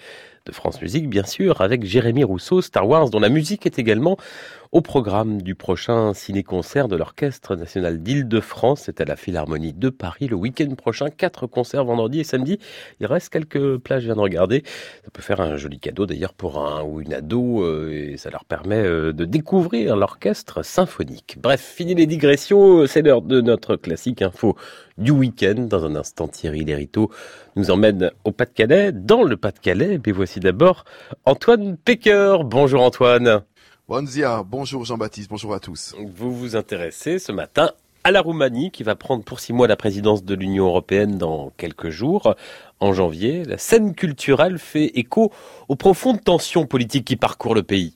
de 0.46 0.52
France 0.52 0.82
Musique, 0.82 1.08
bien 1.08 1.24
sûr, 1.24 1.60
avec 1.60 1.84
Jérémy 1.84 2.24
Rousseau, 2.24 2.62
Star 2.62 2.88
Wars, 2.88 3.10
dont 3.10 3.20
la 3.20 3.28
musique 3.28 3.64
est 3.64 3.78
également 3.78 4.16
au 4.72 4.82
programme 4.82 5.42
du 5.42 5.56
prochain 5.56 6.14
ciné-concert 6.14 6.86
de 6.86 6.94
l'Orchestre 6.94 7.56
national 7.56 8.02
d'Île-de-France. 8.02 8.82
C'est 8.84 9.00
à 9.00 9.04
la 9.04 9.16
Philharmonie 9.16 9.72
de 9.72 9.88
Paris 9.88 10.28
le 10.28 10.36
week-end 10.36 10.72
prochain. 10.76 11.10
Quatre 11.10 11.48
concerts 11.48 11.84
vendredi 11.84 12.20
et 12.20 12.24
samedi. 12.24 12.60
Il 13.00 13.06
reste 13.06 13.30
quelques 13.30 13.78
plages, 13.78 14.02
je 14.02 14.06
viens 14.06 14.14
de 14.14 14.20
regarder. 14.20 14.62
Ça 15.04 15.10
peut 15.12 15.22
faire 15.22 15.40
un 15.40 15.56
joli 15.56 15.80
cadeau 15.80 16.06
d'ailleurs 16.06 16.34
pour 16.34 16.64
un 16.64 16.84
ou 16.84 17.00
une 17.00 17.12
ado 17.12 17.64
euh, 17.64 18.12
et 18.12 18.16
ça 18.16 18.30
leur 18.30 18.44
permet 18.44 18.80
euh, 18.80 19.12
de 19.12 19.24
découvrir 19.24 19.96
l'orchestre 19.96 20.64
symphonique. 20.64 21.36
Bref, 21.40 21.60
fini 21.60 21.96
les 21.96 22.06
digressions. 22.06 22.86
C'est 22.86 23.02
l'heure 23.02 23.22
de 23.22 23.40
notre 23.40 23.74
classique 23.74 24.22
info 24.22 24.56
du 24.98 25.10
week-end. 25.10 25.66
Dans 25.68 25.84
un 25.84 25.96
instant, 25.96 26.28
Thierry 26.28 26.64
Lériteau 26.64 27.10
nous 27.56 27.72
emmène 27.72 28.12
au 28.22 28.30
Pas-de-Calais, 28.30 28.92
dans 28.92 29.24
le 29.24 29.36
Pas-de-Calais. 29.36 30.00
Mais 30.06 30.12
voici 30.12 30.38
d'abord 30.38 30.84
Antoine 31.24 31.76
Pecker. 31.76 32.44
Bonjour 32.44 32.82
Antoine. 32.82 33.42
Bonjour, 33.90 34.44
bonjour 34.44 34.84
Jean-Baptiste, 34.84 35.28
bonjour 35.30 35.52
à 35.52 35.58
tous. 35.58 35.96
Vous 36.14 36.32
vous 36.32 36.54
intéressez 36.54 37.18
ce 37.18 37.32
matin 37.32 37.72
à 38.04 38.12
la 38.12 38.20
Roumanie 38.20 38.70
qui 38.70 38.84
va 38.84 38.94
prendre 38.94 39.24
pour 39.24 39.40
six 39.40 39.52
mois 39.52 39.66
la 39.66 39.74
présidence 39.74 40.22
de 40.22 40.36
l'Union 40.36 40.66
européenne 40.66 41.18
dans 41.18 41.50
quelques 41.56 41.90
jours. 41.90 42.36
En 42.78 42.92
janvier, 42.92 43.44
la 43.44 43.58
scène 43.58 43.96
culturelle 43.96 44.60
fait 44.60 44.92
écho 44.94 45.32
aux 45.68 45.74
profondes 45.74 46.22
tensions 46.22 46.66
politiques 46.66 47.04
qui 47.04 47.16
parcourent 47.16 47.56
le 47.56 47.64
pays. 47.64 47.94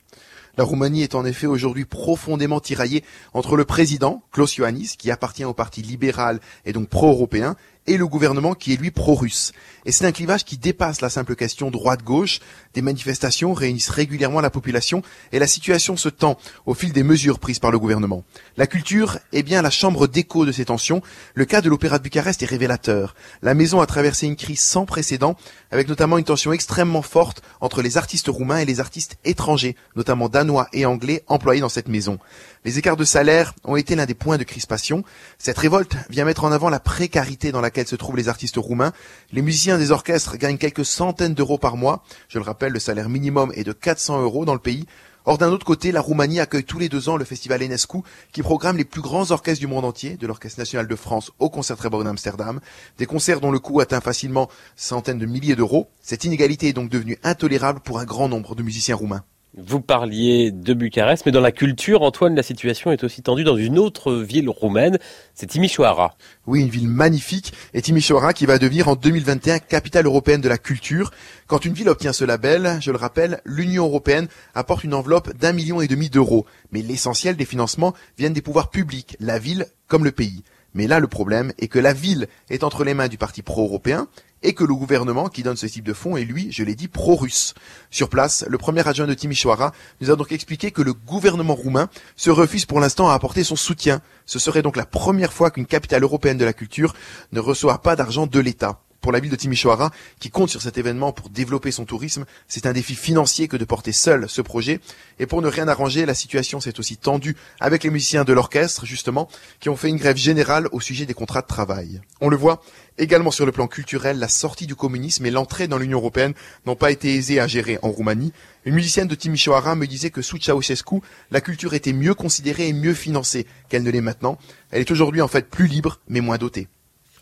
La 0.56 0.64
Roumanie 0.64 1.02
est 1.02 1.14
en 1.14 1.24
effet 1.24 1.46
aujourd'hui 1.46 1.84
profondément 1.84 2.58
tiraillée 2.58 3.04
entre 3.32 3.56
le 3.56 3.64
président, 3.64 4.22
Klaus 4.32 4.56
Iohannis, 4.56 4.96
qui 4.98 5.12
appartient 5.12 5.44
au 5.44 5.54
parti 5.54 5.80
libéral 5.80 6.40
et 6.64 6.72
donc 6.72 6.88
pro-européen, 6.88 7.54
et 7.86 7.96
le 7.96 8.06
gouvernement 8.06 8.54
qui 8.54 8.72
est 8.72 8.76
lui 8.76 8.90
pro-russe. 8.90 9.52
Et 9.86 9.92
c'est 9.92 10.06
un 10.06 10.12
clivage 10.12 10.44
qui 10.44 10.56
dépasse 10.56 11.00
la 11.00 11.10
simple 11.10 11.36
question 11.36 11.70
droite-gauche. 11.70 12.40
Des 12.72 12.82
manifestations 12.82 13.52
réunissent 13.52 13.90
régulièrement 13.90 14.40
la 14.40 14.50
population 14.50 15.02
et 15.32 15.38
la 15.38 15.46
situation 15.46 15.96
se 15.96 16.08
tend 16.08 16.38
au 16.64 16.74
fil 16.74 16.92
des 16.92 17.02
mesures 17.02 17.38
prises 17.38 17.58
par 17.58 17.70
le 17.70 17.78
gouvernement. 17.78 18.24
La 18.56 18.66
culture 18.66 19.18
est 19.32 19.42
bien 19.42 19.60
la 19.60 19.70
chambre 19.70 20.06
d'écho 20.06 20.46
de 20.46 20.52
ces 20.52 20.64
tensions. 20.64 21.02
Le 21.34 21.44
cas 21.44 21.60
de 21.60 21.68
l'Opéra 21.68 21.98
de 21.98 22.04
Bucarest 22.04 22.42
est 22.42 22.46
révélateur. 22.46 23.14
La 23.42 23.54
maison 23.54 23.80
a 23.80 23.86
traversé 23.86 24.26
une 24.26 24.36
crise 24.36 24.60
sans 24.60 24.86
précédent, 24.86 25.36
avec 25.70 25.88
notamment 25.88 26.18
une 26.18 26.24
tension 26.24 26.52
extrêmement 26.52 27.02
forte 27.02 27.42
entre 27.60 27.82
les 27.82 27.98
artistes 27.98 28.28
roumains 28.28 28.58
et 28.58 28.64
les 28.64 28.80
artistes 28.80 29.18
étrangers, 29.24 29.76
notamment 29.96 30.28
danois 30.28 30.68
et 30.72 30.86
anglais, 30.86 31.24
employés 31.26 31.60
dans 31.60 31.68
cette 31.68 31.88
maison. 31.88 32.18
Les 32.66 32.78
écarts 32.78 32.96
de 32.96 33.04
salaire 33.04 33.52
ont 33.64 33.76
été 33.76 33.94
l'un 33.94 34.06
des 34.06 34.14
points 34.14 34.38
de 34.38 34.42
crispation. 34.42 35.04
Cette 35.36 35.58
révolte 35.58 35.96
vient 36.08 36.24
mettre 36.24 36.44
en 36.44 36.52
avant 36.52 36.70
la 36.70 36.80
précarité 36.80 37.52
dans 37.52 37.60
laquelle 37.60 37.86
se 37.86 37.94
trouvent 37.94 38.16
les 38.16 38.30
artistes 38.30 38.56
roumains. 38.56 38.94
Les 39.32 39.42
musiciens 39.42 39.76
des 39.76 39.90
orchestres 39.90 40.38
gagnent 40.38 40.56
quelques 40.56 40.86
centaines 40.86 41.34
d'euros 41.34 41.58
par 41.58 41.76
mois. 41.76 42.02
Je 42.28 42.38
le 42.38 42.44
rappelle, 42.44 42.72
le 42.72 42.78
salaire 42.78 43.10
minimum 43.10 43.52
est 43.54 43.64
de 43.64 43.74
400 43.74 44.22
euros 44.22 44.46
dans 44.46 44.54
le 44.54 44.60
pays. 44.60 44.86
Or, 45.26 45.36
d'un 45.36 45.50
autre 45.50 45.66
côté, 45.66 45.92
la 45.92 46.00
Roumanie 46.00 46.40
accueille 46.40 46.64
tous 46.64 46.78
les 46.78 46.88
deux 46.88 47.10
ans 47.10 47.18
le 47.18 47.26
festival 47.26 47.62
Enescu, 47.62 47.98
qui 48.32 48.42
programme 48.42 48.78
les 48.78 48.84
plus 48.86 49.02
grands 49.02 49.30
orchestres 49.30 49.60
du 49.60 49.66
monde 49.66 49.84
entier, 49.84 50.16
de 50.16 50.26
l'Orchestre 50.26 50.58
national 50.58 50.88
de 50.88 50.96
France 50.96 51.32
au 51.38 51.50
Concert 51.50 51.76
Concertgebouw 51.76 52.02
d'Amsterdam, 52.02 52.60
des 52.96 53.06
concerts 53.06 53.40
dont 53.40 53.50
le 53.50 53.58
coût 53.58 53.80
atteint 53.80 54.00
facilement 54.00 54.48
centaines 54.74 55.18
de 55.18 55.26
milliers 55.26 55.56
d'euros. 55.56 55.90
Cette 56.00 56.24
inégalité 56.24 56.68
est 56.68 56.72
donc 56.72 56.88
devenue 56.88 57.18
intolérable 57.24 57.80
pour 57.80 57.98
un 57.98 58.04
grand 58.06 58.28
nombre 58.30 58.54
de 58.54 58.62
musiciens 58.62 58.96
roumains. 58.96 59.22
Vous 59.56 59.80
parliez 59.80 60.50
de 60.50 60.74
Bucarest, 60.74 61.24
mais 61.26 61.30
dans 61.30 61.40
la 61.40 61.52
culture, 61.52 62.02
Antoine, 62.02 62.34
la 62.34 62.42
situation 62.42 62.90
est 62.90 63.04
aussi 63.04 63.22
tendue 63.22 63.44
dans 63.44 63.56
une 63.56 63.78
autre 63.78 64.12
ville 64.12 64.48
roumaine, 64.48 64.98
c'est 65.32 65.46
Timișoara. 65.46 66.16
Oui, 66.48 66.62
une 66.62 66.68
ville 66.68 66.88
magnifique, 66.88 67.52
et 67.72 67.80
Timișoara 67.80 68.32
qui 68.32 68.46
va 68.46 68.58
devenir 68.58 68.88
en 68.88 68.96
2021 68.96 69.60
capitale 69.60 70.06
européenne 70.06 70.40
de 70.40 70.48
la 70.48 70.58
culture. 70.58 71.12
Quand 71.46 71.64
une 71.64 71.72
ville 71.72 71.88
obtient 71.88 72.12
ce 72.12 72.24
label, 72.24 72.78
je 72.80 72.90
le 72.90 72.96
rappelle, 72.96 73.42
l'Union 73.44 73.84
européenne 73.84 74.26
apporte 74.56 74.82
une 74.82 74.92
enveloppe 74.92 75.32
d'un 75.36 75.52
million 75.52 75.80
et 75.80 75.86
demi 75.86 76.10
d'euros. 76.10 76.46
Mais 76.72 76.82
l'essentiel 76.82 77.36
des 77.36 77.44
financements 77.44 77.94
viennent 78.18 78.32
des 78.32 78.42
pouvoirs 78.42 78.70
publics, 78.70 79.16
la 79.20 79.38
ville 79.38 79.66
comme 79.86 80.02
le 80.02 80.10
pays. 80.10 80.42
Mais 80.74 80.88
là, 80.88 80.98
le 80.98 81.06
problème 81.06 81.52
est 81.58 81.68
que 81.68 81.78
la 81.78 81.92
ville 81.92 82.26
est 82.50 82.64
entre 82.64 82.82
les 82.82 82.94
mains 82.94 83.06
du 83.06 83.18
parti 83.18 83.42
pro-européen 83.42 84.08
et 84.44 84.52
que 84.52 84.62
le 84.62 84.74
gouvernement 84.74 85.28
qui 85.28 85.42
donne 85.42 85.56
ce 85.56 85.66
type 85.66 85.84
de 85.84 85.92
fonds 85.92 86.16
est 86.16 86.24
lui, 86.24 86.52
je 86.52 86.62
l'ai 86.62 86.76
dit, 86.76 86.86
pro-russe. 86.86 87.54
Sur 87.90 88.08
place, 88.08 88.44
le 88.46 88.58
premier 88.58 88.86
adjoint 88.86 89.06
de 89.06 89.14
Timișoara 89.14 89.72
nous 90.00 90.10
a 90.10 90.16
donc 90.16 90.30
expliqué 90.30 90.70
que 90.70 90.82
le 90.82 90.92
gouvernement 90.92 91.54
roumain 91.54 91.88
se 92.14 92.30
refuse 92.30 92.66
pour 92.66 92.78
l'instant 92.78 93.08
à 93.08 93.14
apporter 93.14 93.42
son 93.42 93.56
soutien. 93.56 94.00
Ce 94.26 94.38
serait 94.38 94.62
donc 94.62 94.76
la 94.76 94.86
première 94.86 95.32
fois 95.32 95.50
qu'une 95.50 95.66
capitale 95.66 96.02
européenne 96.02 96.38
de 96.38 96.44
la 96.44 96.52
culture 96.52 96.94
ne 97.32 97.40
reçoit 97.40 97.82
pas 97.82 97.96
d'argent 97.96 98.26
de 98.26 98.38
l'État 98.38 98.80
pour 99.04 99.12
la 99.12 99.20
ville 99.20 99.30
de 99.30 99.36
Timișoara, 99.36 99.90
qui 100.18 100.30
compte 100.30 100.48
sur 100.48 100.62
cet 100.62 100.78
événement 100.78 101.12
pour 101.12 101.28
développer 101.28 101.70
son 101.70 101.84
tourisme. 101.84 102.24
C'est 102.48 102.64
un 102.64 102.72
défi 102.72 102.94
financier 102.94 103.48
que 103.48 103.58
de 103.58 103.66
porter 103.66 103.92
seul 103.92 104.30
ce 104.30 104.40
projet. 104.40 104.80
Et 105.18 105.26
pour 105.26 105.42
ne 105.42 105.48
rien 105.48 105.68
arranger, 105.68 106.06
la 106.06 106.14
situation 106.14 106.58
s'est 106.58 106.80
aussi 106.80 106.96
tendue 106.96 107.36
avec 107.60 107.84
les 107.84 107.90
musiciens 107.90 108.24
de 108.24 108.32
l'orchestre, 108.32 108.86
justement, 108.86 109.28
qui 109.60 109.68
ont 109.68 109.76
fait 109.76 109.90
une 109.90 109.98
grève 109.98 110.16
générale 110.16 110.70
au 110.72 110.80
sujet 110.80 111.04
des 111.04 111.12
contrats 111.12 111.42
de 111.42 111.46
travail. 111.46 112.00
On 112.22 112.30
le 112.30 112.38
voit, 112.38 112.62
Également 112.96 113.32
sur 113.32 113.44
le 113.44 113.50
plan 113.50 113.66
culturel, 113.66 114.20
la 114.20 114.28
sortie 114.28 114.68
du 114.68 114.76
communisme 114.76 115.26
et 115.26 115.32
l'entrée 115.32 115.66
dans 115.66 115.78
l'Union 115.78 115.98
européenne 115.98 116.32
n'ont 116.64 116.76
pas 116.76 116.92
été 116.92 117.16
aisées 117.16 117.40
à 117.40 117.48
gérer 117.48 117.76
en 117.82 117.90
Roumanie. 117.90 118.32
Une 118.64 118.74
musicienne 118.74 119.08
de 119.08 119.16
Timișoara 119.16 119.74
me 119.74 119.88
disait 119.88 120.10
que 120.10 120.22
sous 120.22 120.38
Ceausescu, 120.40 121.00
la 121.32 121.40
culture 121.40 121.74
était 121.74 121.92
mieux 121.92 122.14
considérée 122.14 122.68
et 122.68 122.72
mieux 122.72 122.94
financée 122.94 123.48
qu'elle 123.68 123.82
ne 123.82 123.90
l'est 123.90 124.00
maintenant. 124.00 124.38
Elle 124.70 124.80
est 124.80 124.90
aujourd'hui 124.92 125.22
en 125.22 125.28
fait 125.28 125.50
plus 125.50 125.66
libre, 125.66 125.98
mais 126.06 126.20
moins 126.20 126.38
dotée. 126.38 126.68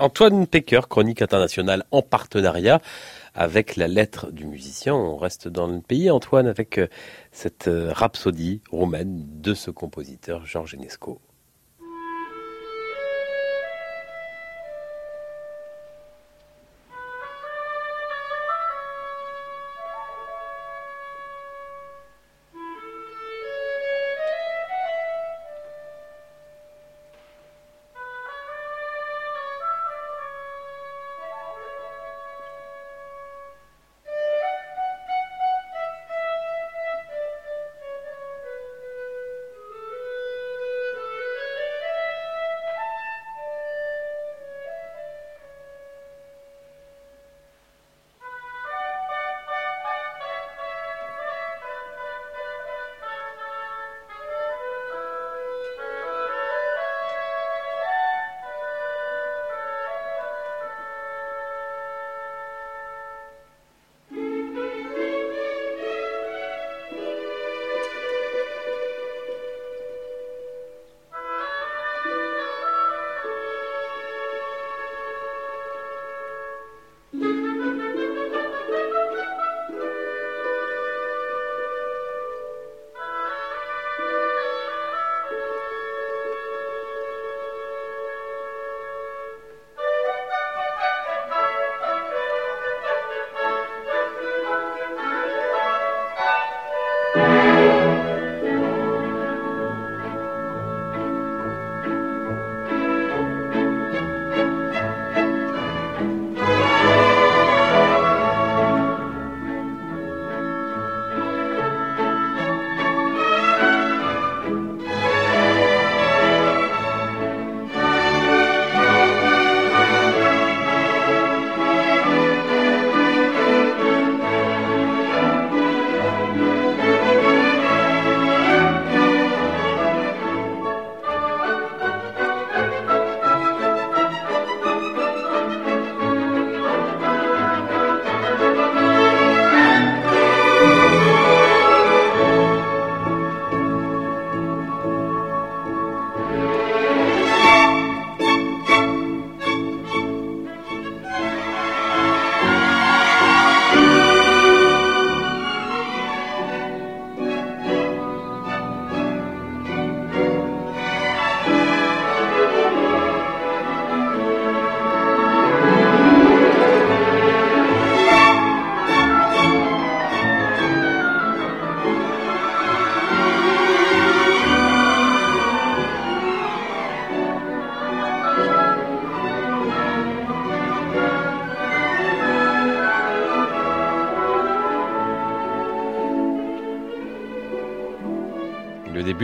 Antoine 0.02 0.48
Pecker, 0.48 0.80
chronique 0.88 1.22
internationale 1.22 1.84
en 1.92 2.02
partenariat 2.02 2.80
avec 3.34 3.76
la 3.76 3.86
lettre 3.86 4.32
du 4.32 4.46
musicien. 4.46 4.96
On 4.96 5.16
reste 5.16 5.46
dans 5.46 5.68
le 5.68 5.80
pays, 5.80 6.10
Antoine, 6.10 6.48
avec 6.48 6.78
euh, 6.78 6.88
cette 7.30 7.68
euh, 7.68 7.92
rhapsodie 7.92 8.62
roumaine 8.72 9.24
de 9.40 9.54
ce 9.54 9.70
compositeur 9.70 10.44
Georges 10.44 10.74
Enesco. 10.74 11.20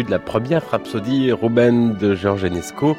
De 0.08 0.12
la 0.12 0.18
première 0.18 0.70
rhapsodie 0.70 1.32
roumaine 1.32 1.94
de 1.94 2.14
Georges 2.14 2.44
Enesco, 2.44 2.96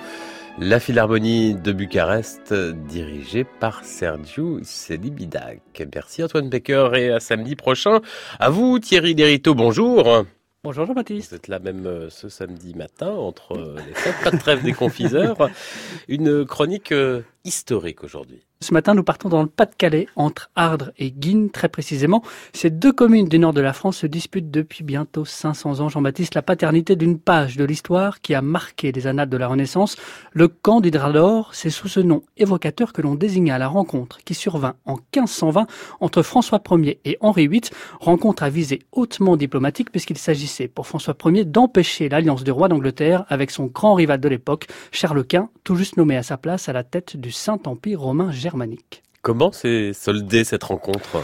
la 0.60 0.80
Philharmonie 0.80 1.56
de 1.56 1.72
Bucarest, 1.72 2.54
dirigée 2.54 3.44
par 3.44 3.84
Sergiu 3.84 4.60
Celibidac. 4.64 5.60
Merci 5.94 6.24
Antoine 6.24 6.50
Becker 6.50 6.92
et 6.96 7.10
à 7.12 7.20
samedi 7.20 7.56
prochain. 7.56 8.02
À 8.40 8.52
vous 8.52 8.78
Thierry 8.78 9.16
Derito, 9.16 9.56
bonjour. 9.56 10.24
Bonjour 10.64 10.86
Jean-Baptiste. 10.86 11.30
Vous 11.30 11.36
êtes 11.38 11.48
là 11.48 11.60
même 11.60 11.88
euh, 11.88 12.10
ce 12.10 12.28
samedi 12.28 12.76
matin 12.76 13.12
entre 13.12 13.58
euh, 13.58 13.78
les 13.88 13.94
fêtes, 13.94 14.22
pas 14.24 14.32
de 14.32 14.38
trêve 14.38 14.62
des 14.62 14.74
confiseurs. 14.74 15.50
Une 16.10 16.46
chronique 16.46 16.92
euh, 16.92 17.22
historique 17.50 18.04
aujourd'hui. 18.04 18.46
Ce 18.62 18.74
matin, 18.74 18.94
nous 18.94 19.04
partons 19.04 19.30
dans 19.30 19.42
le 19.42 19.48
Pas-de-Calais, 19.48 20.08
entre 20.18 20.52
Ardres 20.54 20.92
et 20.98 21.12
Guines, 21.12 21.50
très 21.50 21.70
précisément. 21.70 22.22
Ces 22.52 22.70
deux 22.70 22.92
communes 22.92 23.30
du 23.30 23.40
nord 23.40 23.54
de 23.54 23.62
la 23.62 23.72
France 23.72 24.00
se 24.00 24.06
disputent 24.06 24.52
depuis 24.52 24.84
bientôt 24.84 25.24
500 25.24 25.80
ans, 25.80 25.88
Jean-Baptiste, 25.88 26.36
la 26.36 26.42
paternité 26.42 26.98
d'une 26.98 27.18
page 27.18 27.56
de 27.56 27.64
l'histoire 27.64 28.20
qui 28.20 28.34
a 28.34 28.42
marqué 28.42 28.92
les 28.92 29.08
annales 29.08 29.30
de 29.30 29.38
la 29.38 29.48
Renaissance. 29.48 29.96
Le 30.34 30.50
camp 30.50 30.82
d'Hydralor, 30.82 31.56
c'est 31.56 31.70
sous 31.70 31.88
ce 31.88 32.02
nom 32.02 32.22
évocateur 32.36 32.92
que 32.92 33.02
l'on 33.02 33.16
désigna 33.16 33.58
la 33.58 33.70
rencontre 33.70 34.18
qui 34.26 34.34
survint 34.34 34.76
en 34.86 34.96
1520 35.16 35.66
entre 36.02 36.22
François 36.22 36.62
Ier 36.70 37.00
et 37.06 37.18
Henri 37.22 37.48
VIII, 37.48 37.62
rencontre 38.02 38.44
à 38.44 38.50
visée 38.50 38.82
hautement 38.92 39.38
diplomatique 39.38 39.90
puisqu'il 39.90 40.18
s'agissait 40.18 40.68
pour 40.68 40.86
François 40.86 41.16
Ier 41.26 41.46
d'empêcher 41.46 42.10
l'alliance 42.10 42.44
du 42.44 42.52
roi 42.52 42.68
d'Angleterre 42.68 43.24
avec 43.30 43.52
son 43.52 43.68
grand 43.68 43.94
rival 43.94 44.20
de 44.20 44.28
l'époque, 44.28 44.68
Charles 44.92 45.24
Quint, 45.24 45.50
tout 45.64 45.78
juste 45.78 45.96
nommé 45.96 46.18
à 46.18 46.24
sa 46.24 46.36
place 46.36 46.68
à 46.68 46.74
la 46.74 46.84
tête 46.84 47.16
du 47.16 47.32
Saint-Empire 47.40 48.02
romain 48.02 48.32
germanique. 48.32 49.02
Comment 49.22 49.54
s'est 49.54 49.94
soldée 49.94 50.44
cette 50.44 50.64
rencontre? 50.66 51.24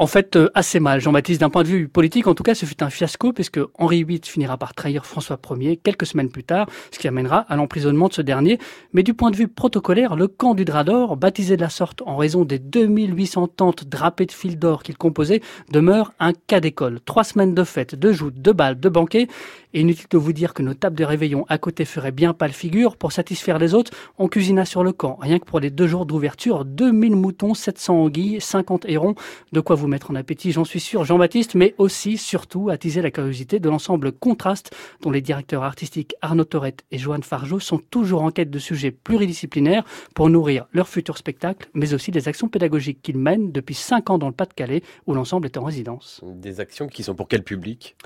En 0.00 0.06
fait, 0.06 0.36
euh, 0.36 0.48
assez 0.54 0.80
mal. 0.80 0.98
Jean-Baptiste, 0.98 1.42
d'un 1.42 1.50
point 1.50 1.62
de 1.62 1.68
vue 1.68 1.86
politique, 1.86 2.26
en 2.26 2.34
tout 2.34 2.42
cas, 2.42 2.54
ce 2.54 2.64
fut 2.64 2.82
un 2.82 2.88
fiasco 2.88 3.34
puisque 3.34 3.60
Henri 3.74 4.02
VIII 4.02 4.22
finira 4.24 4.56
par 4.56 4.74
trahir 4.74 5.04
François 5.04 5.38
Ier 5.58 5.76
quelques 5.76 6.06
semaines 6.06 6.30
plus 6.30 6.42
tard, 6.42 6.68
ce 6.90 6.98
qui 6.98 7.06
amènera 7.06 7.40
à 7.50 7.56
l'emprisonnement 7.56 8.08
de 8.08 8.14
ce 8.14 8.22
dernier. 8.22 8.58
Mais 8.94 9.02
du 9.02 9.12
point 9.12 9.30
de 9.30 9.36
vue 9.36 9.46
protocolaire, 9.46 10.16
le 10.16 10.26
camp 10.26 10.54
du 10.54 10.64
drap 10.64 10.84
d'or, 10.84 11.18
baptisé 11.18 11.56
de 11.56 11.60
la 11.60 11.68
sorte 11.68 12.00
en 12.06 12.16
raison 12.16 12.46
des 12.46 12.58
2800 12.58 13.48
tentes 13.48 13.84
drapées 13.84 14.24
de 14.24 14.32
fil 14.32 14.58
d'or 14.58 14.84
qu'il 14.84 14.96
composait, 14.96 15.42
demeure 15.70 16.14
un 16.18 16.32
cas 16.32 16.60
d'école. 16.60 17.00
Trois 17.04 17.24
semaines 17.24 17.54
de 17.54 17.64
fêtes, 17.64 17.94
de 17.94 18.10
joutes, 18.10 18.40
de 18.40 18.52
balles, 18.52 18.80
de 18.80 18.88
banquets. 18.88 19.28
Et 19.72 19.80
inutile 19.80 20.06
de 20.10 20.18
vous 20.18 20.32
dire 20.32 20.52
que 20.52 20.62
nos 20.62 20.74
tables 20.74 20.96
de 20.96 21.04
réveillon 21.04 21.46
à 21.48 21.58
côté 21.58 21.84
feraient 21.84 22.12
bien 22.12 22.34
pâle 22.34 22.52
figure. 22.52 22.96
Pour 22.96 23.12
satisfaire 23.12 23.58
les 23.58 23.74
autres, 23.74 23.92
on 24.18 24.28
cuisina 24.28 24.64
sur 24.64 24.82
le 24.82 24.92
camp. 24.92 25.16
Rien 25.20 25.38
que 25.38 25.44
pour 25.44 25.60
les 25.60 25.70
deux 25.70 25.86
jours 25.86 26.06
d'ouverture, 26.06 26.64
2000 26.64 27.14
moutons, 27.14 27.54
700 27.54 27.94
anguilles, 27.94 28.40
50 28.40 28.86
hérons. 28.88 29.14
De 29.52 29.60
quoi 29.60 29.76
vous 29.76 29.86
mettre 29.86 30.10
en 30.10 30.14
appétit, 30.16 30.52
j'en 30.52 30.64
suis 30.64 30.80
sûr, 30.80 31.04
Jean-Baptiste, 31.04 31.54
mais 31.54 31.74
aussi, 31.78 32.16
surtout, 32.16 32.70
attiser 32.70 33.00
la 33.02 33.10
curiosité 33.10 33.60
de 33.60 33.68
l'ensemble 33.68 34.12
Contraste, 34.12 34.74
dont 35.02 35.10
les 35.10 35.20
directeurs 35.20 35.62
artistiques 35.62 36.14
Arnaud 36.20 36.44
Torette 36.44 36.84
et 36.90 36.98
Joanne 36.98 37.22
Fargeau 37.22 37.60
sont 37.60 37.78
toujours 37.78 38.22
en 38.22 38.30
quête 38.30 38.50
de 38.50 38.58
sujets 38.58 38.90
pluridisciplinaires 38.90 39.84
pour 40.14 40.30
nourrir 40.30 40.66
leur 40.72 40.88
futur 40.88 41.16
spectacle, 41.16 41.68
mais 41.74 41.94
aussi 41.94 42.10
des 42.10 42.28
actions 42.28 42.48
pédagogiques 42.48 43.02
qu'ils 43.02 43.18
mènent 43.18 43.52
depuis 43.52 43.74
5 43.74 44.10
ans 44.10 44.18
dans 44.18 44.28
le 44.28 44.32
Pas-de-Calais, 44.32 44.82
où 45.06 45.14
l'ensemble 45.14 45.46
est 45.46 45.56
en 45.56 45.64
résidence. 45.64 46.20
Des 46.24 46.60
actions 46.60 46.88
qui 46.88 47.02
sont 47.02 47.14
pour 47.14 47.28
quel 47.28 47.44
public? 47.44 47.96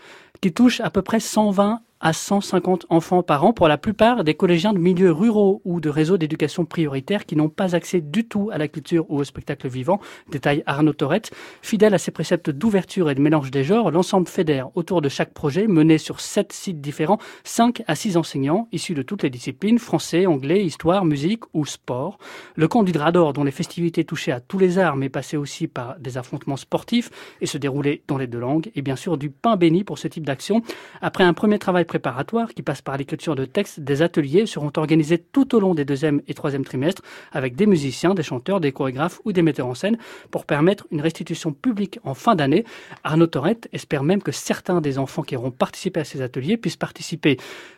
Qui 0.45 0.53
touchent 0.53 0.83
à 0.83 0.91
peu 0.91 1.01
près 1.01 1.21
120 1.21 1.81
à 2.05 2.13
150 2.13 2.85
enfants 2.91 3.23
par 3.23 3.45
an, 3.45 3.55
pour 3.55 3.67
la 3.67 3.79
plupart 3.79 4.25
des 4.25 4.35
collégiens 4.35 4.75
de 4.75 4.79
milieux 4.79 5.11
ruraux 5.11 5.63
ou 5.65 5.81
de 5.81 5.89
réseaux 5.89 6.19
d'éducation 6.19 6.67
prioritaire 6.67 7.25
qui 7.25 7.35
n'ont 7.35 7.49
pas 7.49 7.75
accès 7.75 8.03
du 8.03 8.29
tout 8.29 8.51
à 8.53 8.59
la 8.59 8.69
culture 8.69 9.07
ou 9.11 9.19
au 9.19 9.25
spectacle 9.25 9.69
vivant, 9.69 10.01
détaille 10.31 10.63
Arnaud 10.67 10.93
Torette. 10.93 11.33
Fidèle 11.63 11.95
à 11.95 11.99
ses 11.99 12.11
préceptes 12.11 12.51
d'ouverture 12.51 13.09
et 13.09 13.15
de 13.15 13.23
mélange 13.23 13.51
des 13.51 13.65
genres, 13.65 13.91
l'ensemble 13.91 14.29
fédère 14.29 14.69
autour 14.75 15.01
de 15.01 15.09
chaque 15.09 15.33
projet, 15.33 15.67
mené 15.67 15.97
sur 15.97 16.21
sept 16.21 16.53
sites 16.53 16.83
différents, 16.83 17.19
5 17.43 17.83
à 17.87 17.95
6 17.95 18.19
enseignants 18.19 18.69
issus 18.71 18.93
de 18.93 19.01
toutes 19.01 19.23
les 19.23 19.31
disciplines, 19.31 19.79
français, 19.79 20.27
anglais, 20.27 20.63
histoire, 20.63 21.07
musique 21.07 21.45
ou 21.55 21.65
sport. 21.65 22.19
Le 22.55 22.69
camp 22.69 22.83
du 22.83 22.93
Drador, 22.93 23.33
dont 23.33 23.45
les 23.45 23.51
festivités 23.51 24.05
touchaient 24.05 24.33
à 24.33 24.41
tous 24.41 24.59
les 24.59 24.79
arts, 24.79 24.97
mais 24.97 25.09
passaient 25.09 25.39
aussi 25.39 25.69
par 25.69 25.99
des 25.99 26.19
affrontements 26.19 26.59
sportifs 26.59 27.11
et 27.41 27.47
se 27.47 27.57
déroulaient 27.57 28.03
dans 28.09 28.19
les 28.19 28.27
deux 28.27 28.41
langues, 28.41 28.71
et 28.75 28.83
bien 28.83 28.97
sûr 28.97 29.17
du 29.17 29.31
pain 29.31 29.57
béni 29.57 29.85
pour 29.85 29.99
ce 29.99 30.07
type 30.07 30.27
d'action. 30.27 30.61
Après 31.01 31.25
un 31.25 31.33
premier 31.33 31.59
travail 31.59 31.87
préparatoires 31.95 32.53
qui 32.55 32.63
passent 32.63 32.83
par 32.83 32.97
l'écriture 32.97 33.37
de 33.37 33.45
textes. 33.45 33.79
Des 33.79 34.03
ateliers 34.03 34.47
seront 34.47 34.73
organisés 34.77 35.19
tout 35.19 35.55
au 35.55 35.61
long 35.61 35.77
des 35.77 35.85
deuxième 35.85 36.23
et 36.27 36.35
troisième 36.35 36.65
trimestres 36.65 37.03
avec 37.31 37.55
des 37.55 37.67
musiciens, 37.67 38.15
des 38.15 38.25
chanteurs, 38.25 38.59
des 38.59 38.73
chorégraphes 38.73 39.21
ou 39.25 39.33
des 39.33 39.43
metteurs 39.43 39.69
en 39.69 39.75
scène 39.75 39.97
pour 40.33 40.45
permettre 40.45 40.89
une 40.91 41.01
restitution 41.01 41.53
publique 41.53 42.01
en 42.03 42.15
fin 42.15 42.35
d'année. 42.35 42.65
Arnaud 43.05 43.29
Torrette 43.29 43.69
espère 43.73 44.03
même 44.03 44.23
que 44.23 44.33
certains 44.33 44.81
des 44.81 44.99
enfants 44.99 45.23
qui 45.23 45.37
auront 45.37 45.53
participé 45.53 46.01
à 46.01 46.05
ces 46.05 46.21
ateliers 46.21 46.57
puissent 46.57 46.77
participer 46.77 47.37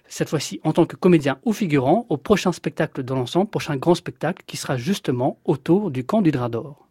cette 0.09 0.31
fois-ci 0.31 0.61
en 0.65 0.73
tant 0.73 0.87
que 0.87 0.97
comédien 0.97 1.39
ou 1.45 1.53
figurant 1.53 2.07
au 2.09 2.17
prochain 2.17 2.53
spectacle 2.53 3.03
de 3.03 3.13
l'ensemble, 3.13 3.51
prochain 3.51 3.77
grand 3.77 3.95
spectacle 3.95 4.45
qui 4.47 4.57
sera 4.57 4.79
justement 4.79 5.39
autour 5.45 5.91
du 5.91 6.05
camp 6.07 6.23
du 6.23 6.31
Drap 6.31 6.51
d'Or. 6.51 6.86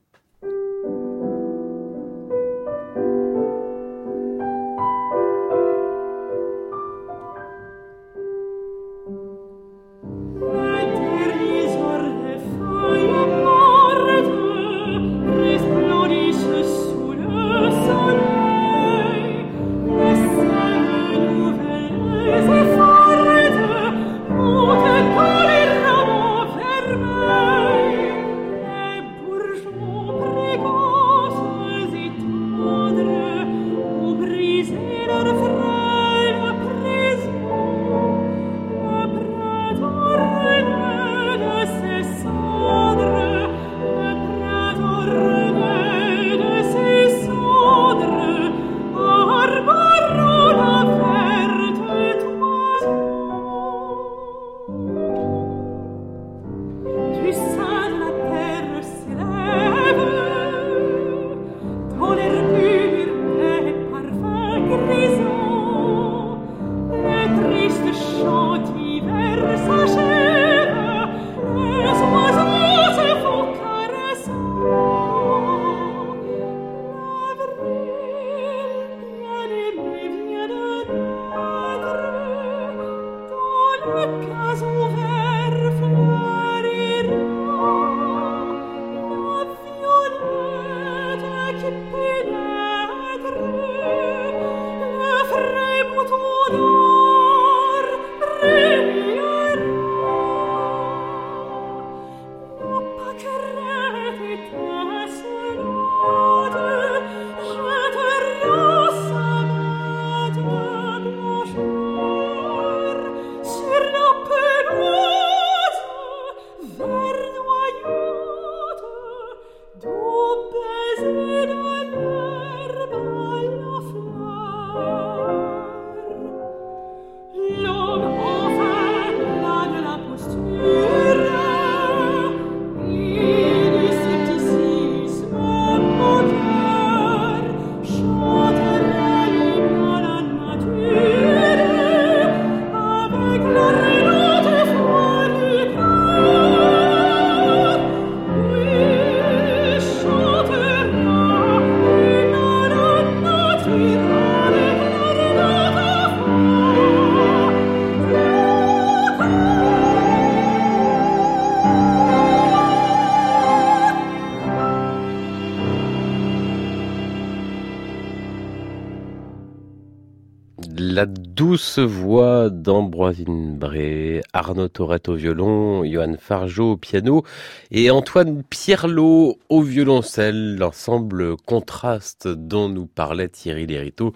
Douce 171.75 171.79
voix 171.79 172.49
d'Ambroisine 172.49 173.57
Bré, 173.57 174.21
Arnaud 174.33 174.67
Tourette 174.67 175.09
au 175.09 175.15
violon, 175.15 175.83
Johan 175.83 176.15
Fargeau 176.19 176.73
au 176.73 176.77
piano 176.77 177.23
et 177.71 177.91
Antoine 177.91 178.43
Pierlot 178.43 179.37
au 179.49 179.61
violoncelle, 179.61 180.57
l'ensemble 180.57 181.35
contraste 181.37 182.27
dont 182.27 182.69
nous 182.69 182.85
parlait 182.85 183.27
Thierry 183.27 183.67
Lériteau 183.67 184.13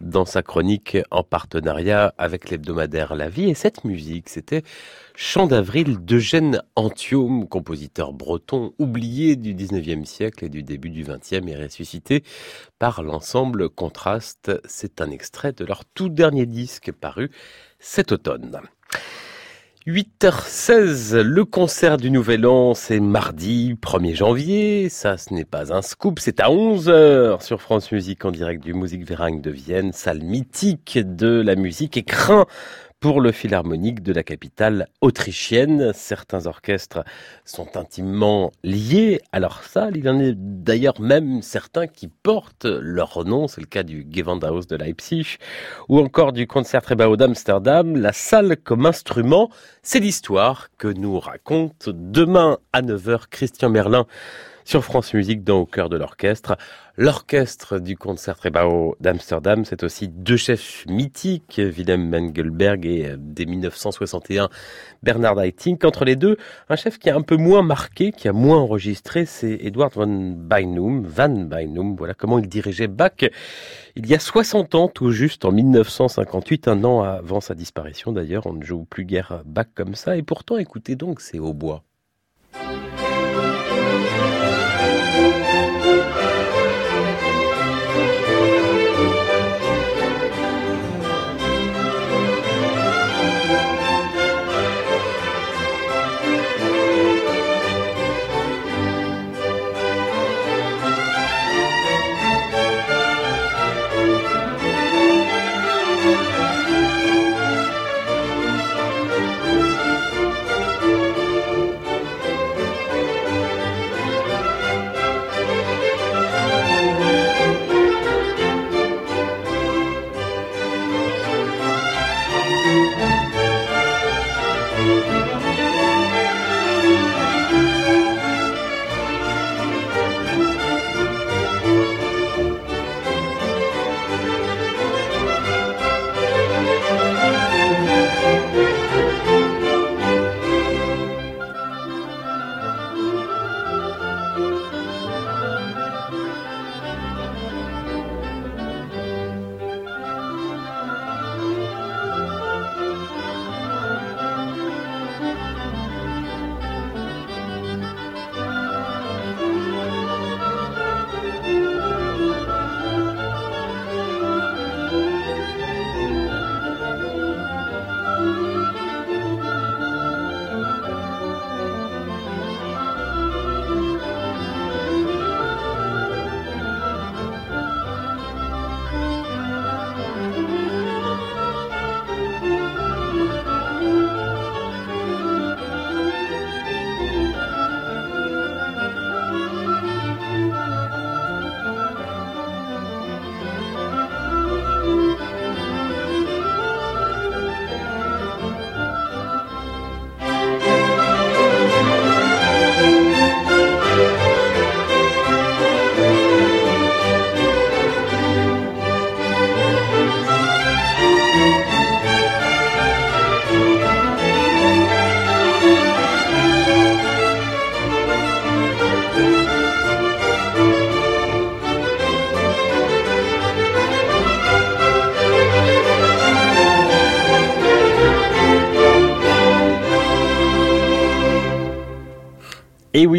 dans 0.00 0.24
sa 0.24 0.42
chronique 0.42 0.98
en 1.10 1.22
partenariat 1.22 2.14
avec 2.18 2.50
l'hebdomadaire 2.50 3.14
La 3.14 3.28
Vie. 3.28 3.48
Et 3.48 3.54
cette 3.54 3.84
musique, 3.84 4.28
c'était 4.28 4.62
Chant 5.20 5.48
d'avril 5.48 5.98
d'Eugène 5.98 6.62
Antiome, 6.76 7.48
compositeur 7.48 8.12
breton 8.12 8.72
oublié 8.78 9.34
du 9.34 9.52
19e 9.52 10.04
siècle 10.04 10.44
et 10.44 10.48
du 10.48 10.62
début 10.62 10.90
du 10.90 11.02
20e 11.02 11.48
et 11.48 11.56
ressuscité 11.56 12.22
par 12.78 13.02
l'ensemble 13.02 13.68
Contraste. 13.68 14.52
C'est 14.64 15.00
un 15.00 15.10
extrait 15.10 15.52
de 15.52 15.64
leur 15.64 15.84
tout 15.86 16.08
dernier 16.08 16.46
disque 16.46 16.92
paru 16.92 17.32
cet 17.80 18.12
automne. 18.12 18.60
8h16, 19.88 21.16
le 21.16 21.44
concert 21.44 21.96
du 21.96 22.10
Nouvel 22.10 22.46
An, 22.46 22.74
c'est 22.74 23.00
mardi 23.00 23.74
1er 23.74 24.14
janvier. 24.14 24.88
Ça, 24.90 25.16
ce 25.16 25.32
n'est 25.32 25.46
pas 25.46 25.72
un 25.72 25.80
scoop, 25.80 26.20
c'est 26.20 26.40
à 26.40 26.48
11h 26.48 27.42
sur 27.42 27.62
France 27.62 27.90
Musique 27.90 28.24
en 28.24 28.30
direct 28.30 28.62
du 28.62 28.74
Veragne 29.02 29.40
de 29.40 29.50
Vienne, 29.50 29.92
salle 29.92 30.22
mythique 30.22 30.98
de 31.02 31.40
la 31.40 31.56
musique 31.56 31.96
écrin 31.96 32.46
pour 33.00 33.20
le 33.20 33.30
Philharmonique 33.30 34.02
de 34.02 34.12
la 34.12 34.24
capitale 34.24 34.88
autrichienne. 35.00 35.92
Certains 35.94 36.46
orchestres 36.46 37.04
sont 37.44 37.76
intimement 37.76 38.50
liés 38.64 39.20
à 39.30 39.38
leur 39.38 39.62
salle. 39.62 39.96
Il 39.96 40.08
en 40.08 40.18
a 40.18 40.32
d'ailleurs 40.34 41.00
même 41.00 41.42
certains 41.42 41.86
qui 41.86 42.08
portent 42.08 42.66
leur 42.66 43.24
nom. 43.24 43.46
C'est 43.46 43.60
le 43.60 43.66
cas 43.66 43.84
du 43.84 44.06
Gewandhaus 44.10 44.66
de 44.66 44.76
Leipzig 44.76 45.38
ou 45.88 46.00
encore 46.00 46.32
du 46.32 46.46
Concertgebouw 46.46 47.16
d'Amsterdam. 47.16 47.96
La 47.96 48.12
salle 48.12 48.56
comme 48.56 48.86
instrument, 48.86 49.50
c'est 49.82 50.00
l'histoire 50.00 50.68
que 50.76 50.88
nous 50.88 51.20
raconte 51.20 51.88
demain 51.88 52.58
à 52.72 52.82
9h 52.82 53.28
Christian 53.30 53.70
Merlin 53.70 54.06
sur 54.68 54.84
France 54.84 55.14
Musique 55.14 55.44
dans 55.44 55.60
Au 55.60 55.64
cœur 55.64 55.88
de 55.88 55.96
l'orchestre. 55.96 56.58
L'orchestre 56.98 57.78
du 57.78 57.96
Concertgebouw 57.96 58.96
d'Amsterdam, 59.00 59.64
c'est 59.64 59.82
aussi 59.82 60.08
deux 60.08 60.36
chefs 60.36 60.84
mythiques, 60.86 61.58
Willem 61.58 62.10
Mengelberg 62.10 62.84
et 62.84 63.06
euh, 63.06 63.16
dès 63.18 63.46
1961 63.46 64.50
Bernard 65.02 65.40
Haitink. 65.40 65.86
Entre 65.86 66.04
les 66.04 66.16
deux, 66.16 66.36
un 66.68 66.76
chef 66.76 66.98
qui 66.98 67.08
a 67.08 67.16
un 67.16 67.22
peu 67.22 67.38
moins 67.38 67.62
marqué, 67.62 68.12
qui 68.12 68.28
a 68.28 68.34
moins 68.34 68.58
enregistré, 68.58 69.24
c'est 69.24 69.58
Edward 69.62 69.94
van 69.94 70.06
Beinum. 70.06 71.02
Van 71.06 71.30
Beinum, 71.30 71.96
voilà 71.96 72.12
comment 72.12 72.38
il 72.38 72.46
dirigeait 72.46 72.88
Bach 72.88 73.24
il 73.96 74.06
y 74.06 74.14
a 74.14 74.18
60 74.18 74.74
ans, 74.74 74.88
tout 74.88 75.12
juste 75.12 75.46
en 75.46 75.50
1958, 75.50 76.68
un 76.68 76.84
an 76.84 77.02
avant 77.02 77.40
sa 77.40 77.54
disparition 77.54 78.12
d'ailleurs. 78.12 78.46
On 78.46 78.52
ne 78.52 78.62
joue 78.62 78.84
plus 78.84 79.06
guère 79.06 79.42
Bach 79.46 79.68
comme 79.74 79.94
ça, 79.94 80.18
et 80.18 80.22
pourtant, 80.22 80.58
écoutez 80.58 80.94
donc 80.94 81.22
ces 81.22 81.38
hautbois. 81.38 81.87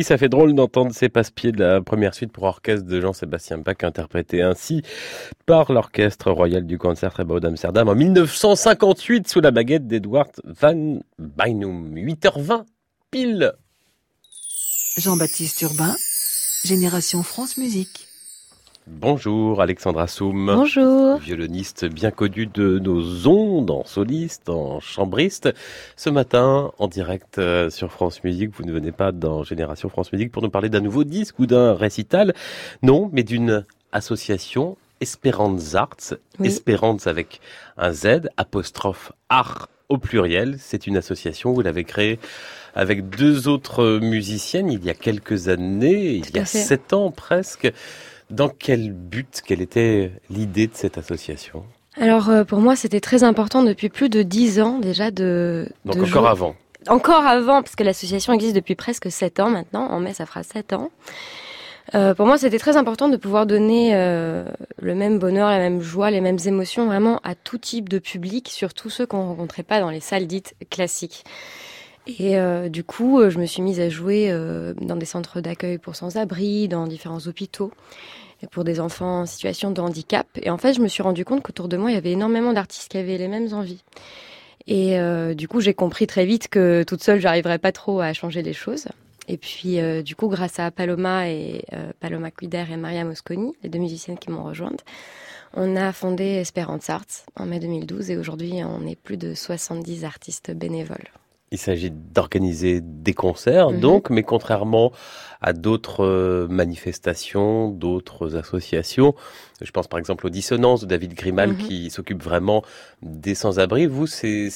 Ça 0.09 0.17
fait 0.17 0.27
drôle 0.27 0.55
d'entendre 0.55 0.91
ces 0.91 1.07
passe-pieds 1.07 1.51
de 1.51 1.63
la 1.63 1.81
première 1.81 2.15
suite 2.15 2.31
pour 2.31 2.45
orchestre 2.45 2.83
de 2.87 2.99
Jean-Sébastien 2.99 3.59
Bach 3.59 3.75
interprété 3.83 4.41
ainsi 4.41 4.81
par 5.45 5.71
l'Orchestre 5.71 6.31
Royal 6.31 6.65
du 6.65 6.79
Concertgebouw 6.79 7.39
d'Amsterdam 7.39 7.87
en 7.87 7.93
1958 7.93 9.27
sous 9.27 9.39
la 9.39 9.51
baguette 9.51 9.85
d'Edward 9.85 10.31
van 10.43 10.97
Beinum. 11.19 11.93
8h20 11.93 12.63
pile. 13.11 13.53
Jean-Baptiste 14.97 15.61
Urbain, 15.61 15.95
Génération 16.63 17.21
France 17.21 17.57
Musique. 17.57 18.08
Bonjour 18.91 19.61
Alexandra 19.61 20.07
Soum. 20.07 20.47
Bonjour. 20.47 21.19
Violoniste 21.19 21.85
bien 21.85 22.09
connu 22.09 22.47
de 22.47 22.79
nos 22.79 23.27
ondes, 23.27 23.69
en 23.69 23.85
soliste, 23.85 24.49
en 24.49 24.79
chambriste. 24.79 25.53
Ce 25.95 26.09
matin, 26.09 26.71
en 26.79 26.87
direct 26.87 27.37
euh, 27.37 27.69
sur 27.69 27.91
France 27.91 28.23
Musique, 28.23 28.49
vous 28.55 28.63
ne 28.63 28.71
venez 28.71 28.91
pas 28.91 29.11
dans 29.11 29.43
Génération 29.43 29.89
France 29.89 30.11
Musique 30.11 30.31
pour 30.31 30.41
nous 30.41 30.49
parler 30.49 30.69
d'un 30.69 30.81
nouveau 30.81 31.03
disque 31.03 31.37
ou 31.37 31.45
d'un 31.45 31.75
récital. 31.75 32.33
Non, 32.81 33.11
mais 33.13 33.21
d'une 33.21 33.63
association 33.91 34.75
Espérance 35.01 35.75
Arts. 35.75 36.15
Espérance 36.43 37.05
avec 37.05 37.41
un 37.77 37.93
Z, 37.93 38.29
apostrophe 38.37 39.13
art 39.29 39.69
au 39.87 39.97
pluriel. 39.97 40.55
C'est 40.59 40.87
une 40.87 40.97
association, 40.97 41.53
vous 41.53 41.61
l'avez 41.61 41.83
créée 41.83 42.19
avec 42.75 43.09
deux 43.09 43.47
autres 43.47 43.99
musiciennes 43.99 44.71
il 44.71 44.83
y 44.83 44.89
a 44.89 44.93
quelques 44.93 45.47
années, 45.47 46.15
il 46.15 46.35
y 46.35 46.39
a 46.39 46.45
sept 46.45 46.93
ans 46.93 47.11
presque. 47.11 47.71
Dans 48.29 48.49
quel 48.49 48.91
but, 48.91 49.41
quelle 49.45 49.61
était 49.61 50.11
l'idée 50.29 50.67
de 50.67 50.73
cette 50.75 50.97
association? 50.97 51.63
Alors 51.97 52.29
euh, 52.29 52.43
pour 52.43 52.59
moi, 52.59 52.75
c'était 52.75 52.99
très 52.99 53.23
important 53.23 53.63
depuis 53.63 53.89
plus 53.89 54.09
de 54.09 54.21
dix 54.21 54.61
ans 54.61 54.79
déjà 54.79 55.11
de. 55.11 55.67
Donc 55.85 55.95
de 55.95 56.01
encore 56.01 56.07
jouer- 56.23 56.27
avant. 56.29 56.55
Encore 56.87 57.25
avant, 57.25 57.61
parce 57.61 57.75
que 57.75 57.83
l'association 57.83 58.31
existe 58.31 58.55
depuis 58.55 58.75
presque 58.75 59.11
sept 59.11 59.39
ans 59.39 59.49
maintenant. 59.49 59.85
En 59.87 59.99
mai, 59.99 60.13
ça 60.13 60.25
fera 60.25 60.43
sept 60.43 60.71
ans. 60.73 60.91
Euh, 61.95 62.13
pour 62.13 62.25
moi, 62.27 62.37
c'était 62.37 62.59
très 62.59 62.77
important 62.77 63.09
de 63.09 63.17
pouvoir 63.17 63.47
donner 63.47 63.95
euh, 63.95 64.45
le 64.79 64.93
même 64.95 65.17
bonheur, 65.19 65.49
la 65.49 65.57
même 65.57 65.81
joie, 65.81 66.11
les 66.11 66.21
mêmes 66.21 66.37
émotions 66.45 66.85
vraiment 66.85 67.19
à 67.23 67.33
tout 67.35 67.57
type 67.57 67.89
de 67.89 67.97
public, 67.99 68.47
surtout 68.47 68.89
ceux 68.91 69.05
qu'on 69.07 69.25
rencontrait 69.25 69.63
pas 69.63 69.79
dans 69.81 69.89
les 69.89 69.99
salles 69.99 70.27
dites 70.27 70.53
classiques. 70.69 71.23
Et 72.07 72.37
euh, 72.37 72.69
du 72.69 72.83
coup, 72.83 73.27
je 73.29 73.37
me 73.39 73.45
suis 73.45 73.61
mise 73.61 73.79
à 73.79 73.89
jouer 73.89 74.31
dans 74.79 74.95
des 74.95 75.05
centres 75.05 75.41
d'accueil 75.41 75.79
pour 75.79 75.95
sans-abri, 75.95 76.67
dans 76.67 76.87
différents 76.87 77.27
hôpitaux, 77.27 77.71
pour 78.47 78.63
des 78.63 78.79
enfants 78.79 79.21
en 79.21 79.25
situation 79.25 79.71
de 79.71 79.81
handicap. 79.81 80.27
Et 80.41 80.49
en 80.49 80.57
fait, 80.57 80.73
je 80.73 80.81
me 80.81 80.87
suis 80.87 81.03
rendu 81.03 81.25
compte 81.25 81.41
qu'autour 81.41 81.67
de 81.67 81.77
moi, 81.77 81.91
il 81.91 81.95
y 81.95 81.97
avait 81.97 82.11
énormément 82.11 82.53
d'artistes 82.53 82.89
qui 82.91 82.97
avaient 82.97 83.17
les 83.17 83.27
mêmes 83.27 83.53
envies. 83.53 83.83
Et 84.67 84.99
euh, 84.99 85.33
du 85.33 85.47
coup, 85.47 85.61
j'ai 85.61 85.73
compris 85.73 86.07
très 86.07 86.25
vite 86.25 86.47
que 86.47 86.83
toute 86.83 87.01
seule, 87.01 87.19
j'arriverais 87.19 87.57
pas 87.57 87.71
trop 87.71 88.01
à 88.01 88.13
changer 88.13 88.41
les 88.41 88.53
choses. 88.53 88.87
Et 89.27 89.37
puis, 89.37 89.79
euh, 89.79 90.01
du 90.01 90.15
coup, 90.15 90.27
grâce 90.27 90.59
à 90.59 90.71
Paloma 90.71 91.29
et 91.29 91.65
euh, 91.73 91.91
Paloma 91.99 92.31
Cuider 92.31 92.65
et 92.71 92.77
Maria 92.77 93.03
Mosconi, 93.03 93.53
les 93.63 93.69
deux 93.69 93.79
musiciennes 93.79 94.17
qui 94.17 94.31
m'ont 94.31 94.43
rejointe, 94.43 94.83
on 95.53 95.75
a 95.75 95.91
fondé 95.91 96.23
Esperance 96.23 96.89
Arts 96.89 97.25
en 97.35 97.45
mai 97.45 97.59
2012 97.59 98.11
et 98.11 98.17
aujourd'hui, 98.17 98.61
on 98.63 98.85
est 98.85 98.95
plus 98.95 99.17
de 99.17 99.33
70 99.33 100.05
artistes 100.05 100.51
bénévoles. 100.51 101.09
Il 101.51 101.57
s'agit 101.57 101.89
d'organiser 101.91 102.79
des 102.81 103.13
concerts, 103.13 103.71
Mhm. 103.71 103.79
donc, 103.79 104.09
mais 104.11 104.21
contrairement 104.23 104.91
à 105.41 105.53
d'autres 105.53 106.05
euh, 106.05 106.47
manifestations, 106.47 107.69
d'autres 107.69 108.35
associations, 108.35 109.15
je 109.61 109.71
pense 109.71 109.87
par 109.87 109.97
exemple 109.97 110.27
aux 110.27 110.29
Dissonances 110.29 110.81
de 110.81 110.85
David 110.85 111.13
Grimal 111.13 111.49
Mhm. 111.51 111.57
qui 111.57 111.89
s'occupe 111.89 112.21
vraiment 112.21 112.63
des 113.01 113.35
sans-abri. 113.35 113.87
Vous, 113.87 114.05
c'est 114.05 114.49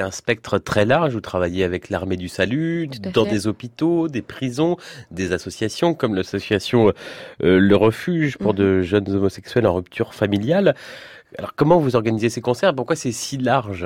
un 0.00 0.10
spectre 0.10 0.58
très 0.58 0.84
large. 0.84 1.14
Vous 1.14 1.20
travaillez 1.20 1.64
avec 1.64 1.88
l'armée 1.88 2.16
du 2.16 2.28
salut, 2.28 2.88
dans 3.14 3.24
fait. 3.24 3.30
des 3.30 3.46
hôpitaux, 3.46 4.08
des 4.08 4.22
prisons, 4.22 4.76
des 5.10 5.32
associations 5.32 5.94
comme 5.94 6.14
l'association 6.14 6.88
euh, 7.42 7.58
Le 7.58 7.76
Refuge 7.76 8.36
pour 8.38 8.52
Mhm. 8.52 8.58
de 8.58 8.82
jeunes 8.82 9.10
homosexuels 9.10 9.66
en 9.66 9.74
rupture 9.74 10.14
familiale. 10.14 10.74
Alors 11.38 11.54
comment 11.54 11.78
vous 11.78 11.96
organisez 11.96 12.28
ces 12.30 12.40
concerts? 12.40 12.74
Pourquoi 12.74 12.96
c'est 12.96 13.12
si 13.12 13.36
large? 13.38 13.84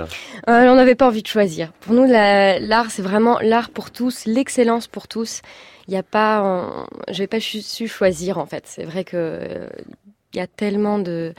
Euh, 0.49 0.69
on 0.69 0.75
n'avait 0.77 0.95
pas 0.95 1.07
envie 1.07 1.23
de 1.23 1.27
choisir. 1.29 1.73
Pour 1.81 1.95
nous, 1.95 2.05
la- 2.05 2.59
l'art, 2.59 2.91
c'est 2.91 3.03
vraiment 3.03 3.39
l'art 3.41 3.71
pour 3.71 3.91
tous, 3.91 4.27
l'excellence 4.27 4.87
pour 4.87 5.09
tous. 5.09 5.41
Il 5.87 5.93
n'y 5.93 5.97
a 5.97 6.03
pas, 6.03 6.43
on- 6.45 6.87
j'ai 7.11 7.27
pas 7.27 7.41
su, 7.41 7.89
choisir 7.89 8.39
en 8.39 8.47
fait. 8.47 8.65
C'est 8.67 8.85
vrai 8.85 9.05
que 9.05 9.17
euh, 9.17 9.69
y 10.35 10.41
a 10.41 10.47
tellement 10.47 10.99
de 10.99 11.33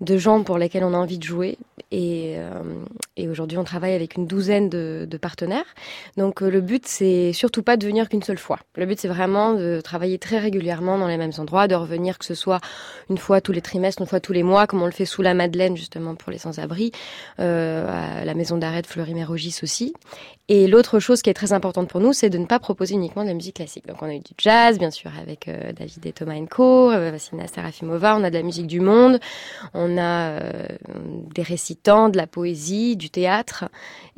de 0.00 0.18
gens 0.18 0.42
pour 0.42 0.58
lesquels 0.58 0.84
on 0.84 0.92
a 0.92 0.96
envie 0.96 1.18
de 1.18 1.24
jouer 1.24 1.58
et, 1.90 2.34
euh, 2.36 3.30
aujourd'hui 3.30 3.58
on 3.58 3.64
travaille 3.64 3.94
avec 3.94 4.16
une 4.16 4.26
douzaine 4.26 4.68
de, 4.68 5.06
de 5.08 5.16
partenaires. 5.16 5.74
Donc 6.16 6.42
euh, 6.42 6.50
le 6.50 6.60
but 6.60 6.86
c'est 6.86 7.32
surtout 7.32 7.62
pas 7.62 7.76
de 7.76 7.86
venir 7.86 8.08
qu'une 8.08 8.22
seule 8.22 8.38
fois. 8.38 8.58
Le 8.76 8.86
but 8.86 9.00
c'est 9.00 9.08
vraiment 9.08 9.54
de 9.54 9.80
travailler 9.82 10.18
très 10.18 10.38
régulièrement 10.38 10.98
dans 10.98 11.08
les 11.08 11.16
mêmes 11.16 11.32
endroits, 11.38 11.68
de 11.68 11.74
revenir 11.74 12.18
que 12.18 12.24
ce 12.24 12.34
soit 12.34 12.60
une 13.08 13.18
fois 13.18 13.40
tous 13.40 13.52
les 13.52 13.62
trimestres, 13.62 14.02
une 14.02 14.08
fois 14.08 14.20
tous 14.20 14.32
les 14.32 14.42
mois, 14.42 14.66
comme 14.66 14.82
on 14.82 14.86
le 14.86 14.92
fait 14.92 15.06
sous 15.06 15.22
la 15.22 15.34
Madeleine 15.34 15.76
justement 15.76 16.14
pour 16.14 16.30
les 16.30 16.38
sans-abri, 16.38 16.92
euh, 17.40 18.20
à 18.20 18.24
la 18.24 18.34
maison 18.34 18.58
d'arrêt 18.58 18.82
de 18.82 18.86
Fleury-Mérogis 18.86 19.60
aussi. 19.62 19.94
Et 20.48 20.68
l'autre 20.68 21.00
chose 21.00 21.22
qui 21.22 21.30
est 21.30 21.34
très 21.34 21.52
importante 21.52 21.88
pour 21.88 22.00
nous, 22.00 22.12
c'est 22.12 22.30
de 22.30 22.38
ne 22.38 22.46
pas 22.46 22.60
proposer 22.60 22.94
uniquement 22.94 23.22
de 23.22 23.28
la 23.28 23.34
musique 23.34 23.56
classique. 23.56 23.86
Donc 23.86 24.00
on 24.00 24.06
a 24.06 24.14
eu 24.14 24.20
du 24.20 24.32
jazz, 24.38 24.78
bien 24.78 24.92
sûr, 24.92 25.10
avec 25.20 25.48
euh, 25.48 25.72
David 25.72 26.06
et 26.06 26.12
Thomas 26.12 26.36
Enco, 26.36 26.92
euh, 26.92 27.10
Vassina 27.10 27.48
Serafimova, 27.48 28.16
on 28.16 28.22
a 28.22 28.30
de 28.30 28.36
la 28.36 28.44
musique 28.44 28.68
du 28.68 28.78
monde, 28.78 29.18
on 29.74 29.98
a 29.98 30.30
euh, 30.30 30.66
des 31.34 31.42
récitants, 31.42 32.08
de 32.08 32.16
la 32.16 32.28
poésie, 32.28 32.96
du 32.96 33.10
théâtre, 33.10 33.64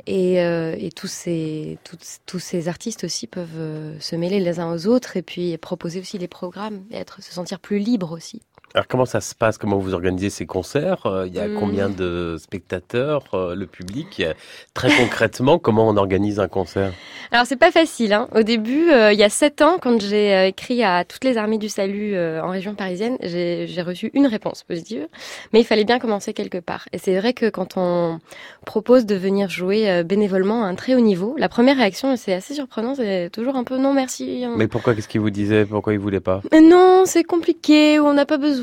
et, 0.05 0.41
euh, 0.41 0.75
et 0.77 0.91
tous, 0.91 1.07
ces, 1.07 1.77
tous, 2.25 2.39
ces 2.39 2.67
artistes 2.67 3.03
aussi 3.03 3.27
peuvent 3.27 3.49
euh, 3.57 3.99
se 3.99 4.15
mêler 4.15 4.39
les 4.39 4.59
uns 4.59 4.73
aux 4.73 4.87
autres 4.87 5.17
et 5.17 5.21
puis 5.21 5.57
proposer 5.57 5.99
aussi 5.99 6.17
les 6.17 6.27
programmes 6.27 6.83
et 6.89 6.97
être, 6.97 7.21
se 7.21 7.31
sentir 7.31 7.59
plus 7.59 7.79
libre 7.79 8.11
aussi. 8.11 8.41
Alors 8.75 8.87
comment 8.87 9.05
ça 9.05 9.19
se 9.19 9.33
passe? 9.33 9.57
Comment 9.57 9.77
vous 9.79 9.95
organisez 9.95 10.29
ces 10.29 10.45
concerts? 10.45 11.05
Euh, 11.07 11.25
Il 11.27 11.33
y 11.33 11.39
a 11.39 11.47
Hmm. 11.47 11.55
combien 11.59 11.89
de 11.89 12.35
spectateurs 12.39 13.23
euh, 13.33 13.55
Le 13.55 13.65
public? 13.65 14.19
Euh, 14.19 14.33
Très 14.75 14.89
concrètement, 14.95 15.57
comment 15.59 15.87
on 15.89 15.97
organise 15.97 16.39
un 16.39 16.47
concert? 16.47 16.91
Alors 17.31 17.45
c'est 17.47 17.55
pas 17.57 17.71
facile. 17.71 18.13
Hein. 18.13 18.27
Au 18.35 18.43
début, 18.43 18.91
euh, 18.91 19.11
il 19.11 19.17
y 19.19 19.23
a 19.23 19.29
sept 19.29 19.61
ans, 19.63 19.77
quand 19.81 19.99
j'ai 20.01 20.47
écrit 20.47 20.83
à 20.83 21.03
toutes 21.03 21.23
les 21.23 21.37
armées 21.37 21.57
du 21.57 21.67
salut 21.67 22.13
euh, 22.15 22.41
en 22.43 22.49
région 22.49 22.75
parisienne, 22.75 23.17
j'ai 23.21 23.81
reçu 23.81 24.11
une 24.13 24.27
réponse 24.27 24.63
positive, 24.63 25.07
mais 25.51 25.61
il 25.61 25.65
fallait 25.65 25.83
bien 25.83 25.97
commencer 25.99 26.33
quelque 26.33 26.59
part. 26.59 26.87
Et 26.93 26.99
c'est 26.99 27.17
vrai 27.19 27.33
que 27.33 27.49
quand 27.49 27.75
on 27.75 28.19
propose 28.65 29.05
de 29.07 29.15
venir 29.15 29.49
jouer 29.49 29.89
euh, 29.89 30.03
bénévolement 30.03 30.63
à 30.63 30.67
un 30.67 30.75
très 30.75 30.93
haut 30.93 30.99
niveau, 31.01 31.35
la 31.39 31.49
première 31.49 31.77
réaction, 31.77 32.15
c'est 32.17 32.33
assez 32.33 32.53
surprenant, 32.53 32.93
c'est 32.93 33.31
toujours 33.31 33.55
un 33.55 33.63
peu 33.63 33.77
non 33.77 33.93
merci. 33.93 34.43
hein. 34.45 34.53
Mais 34.57 34.67
pourquoi? 34.67 34.93
Qu'est-ce 34.93 35.07
qu'il 35.07 35.21
vous 35.21 35.31
disait? 35.31 35.65
Pourquoi 35.65 35.93
il 35.93 35.99
voulait 35.99 36.19
pas? 36.19 36.41
Mais 36.51 36.61
non, 36.61 37.03
c'est 37.05 37.23
compliqué, 37.23 37.99
on 37.99 38.13
n'a 38.13 38.25
pas 38.27 38.37
besoin. 38.37 38.58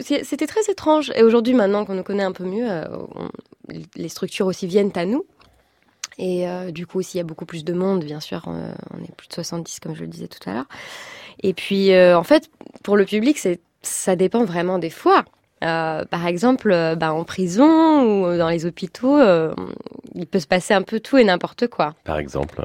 C'était 0.00 0.46
très 0.46 0.62
étrange. 0.70 1.12
Et 1.14 1.22
aujourd'hui, 1.22 1.54
maintenant 1.54 1.84
qu'on 1.84 1.94
nous 1.94 2.02
connaît 2.02 2.22
un 2.22 2.32
peu 2.32 2.44
mieux, 2.44 2.66
euh, 2.68 2.86
les 3.96 4.08
structures 4.08 4.46
aussi 4.46 4.66
viennent 4.66 4.92
à 4.94 5.04
nous. 5.04 5.24
Et 6.18 6.48
euh, 6.48 6.70
du 6.70 6.86
coup, 6.86 7.02
s'il 7.02 7.18
y 7.18 7.20
a 7.20 7.24
beaucoup 7.24 7.46
plus 7.46 7.64
de 7.64 7.72
monde, 7.72 8.04
bien 8.04 8.20
sûr, 8.20 8.44
euh, 8.48 8.72
on 8.92 9.02
est 9.02 9.14
plus 9.16 9.28
de 9.28 9.32
70, 9.32 9.80
comme 9.80 9.94
je 9.94 10.02
le 10.02 10.08
disais 10.08 10.28
tout 10.28 10.48
à 10.48 10.52
l'heure. 10.52 10.68
Et 11.42 11.54
puis, 11.54 11.96
en 11.96 12.22
fait, 12.22 12.50
pour 12.84 12.96
le 12.96 13.04
public, 13.04 13.38
ça 13.82 14.16
dépend 14.16 14.44
vraiment 14.44 14.78
des 14.78 14.90
fois. 14.90 15.24
Par 15.60 16.26
exemple, 16.26 16.70
bah, 16.96 17.12
en 17.12 17.24
prison 17.24 18.02
ou 18.02 18.36
dans 18.36 18.48
les 18.48 18.66
hôpitaux, 18.66 19.18
il 20.14 20.26
peut 20.26 20.40
se 20.40 20.46
passer 20.46 20.74
un 20.74 20.82
peu 20.82 21.00
tout 21.00 21.18
et 21.18 21.24
n'importe 21.24 21.68
quoi 21.68 21.94
Par 22.04 22.18
exemple 22.18 22.62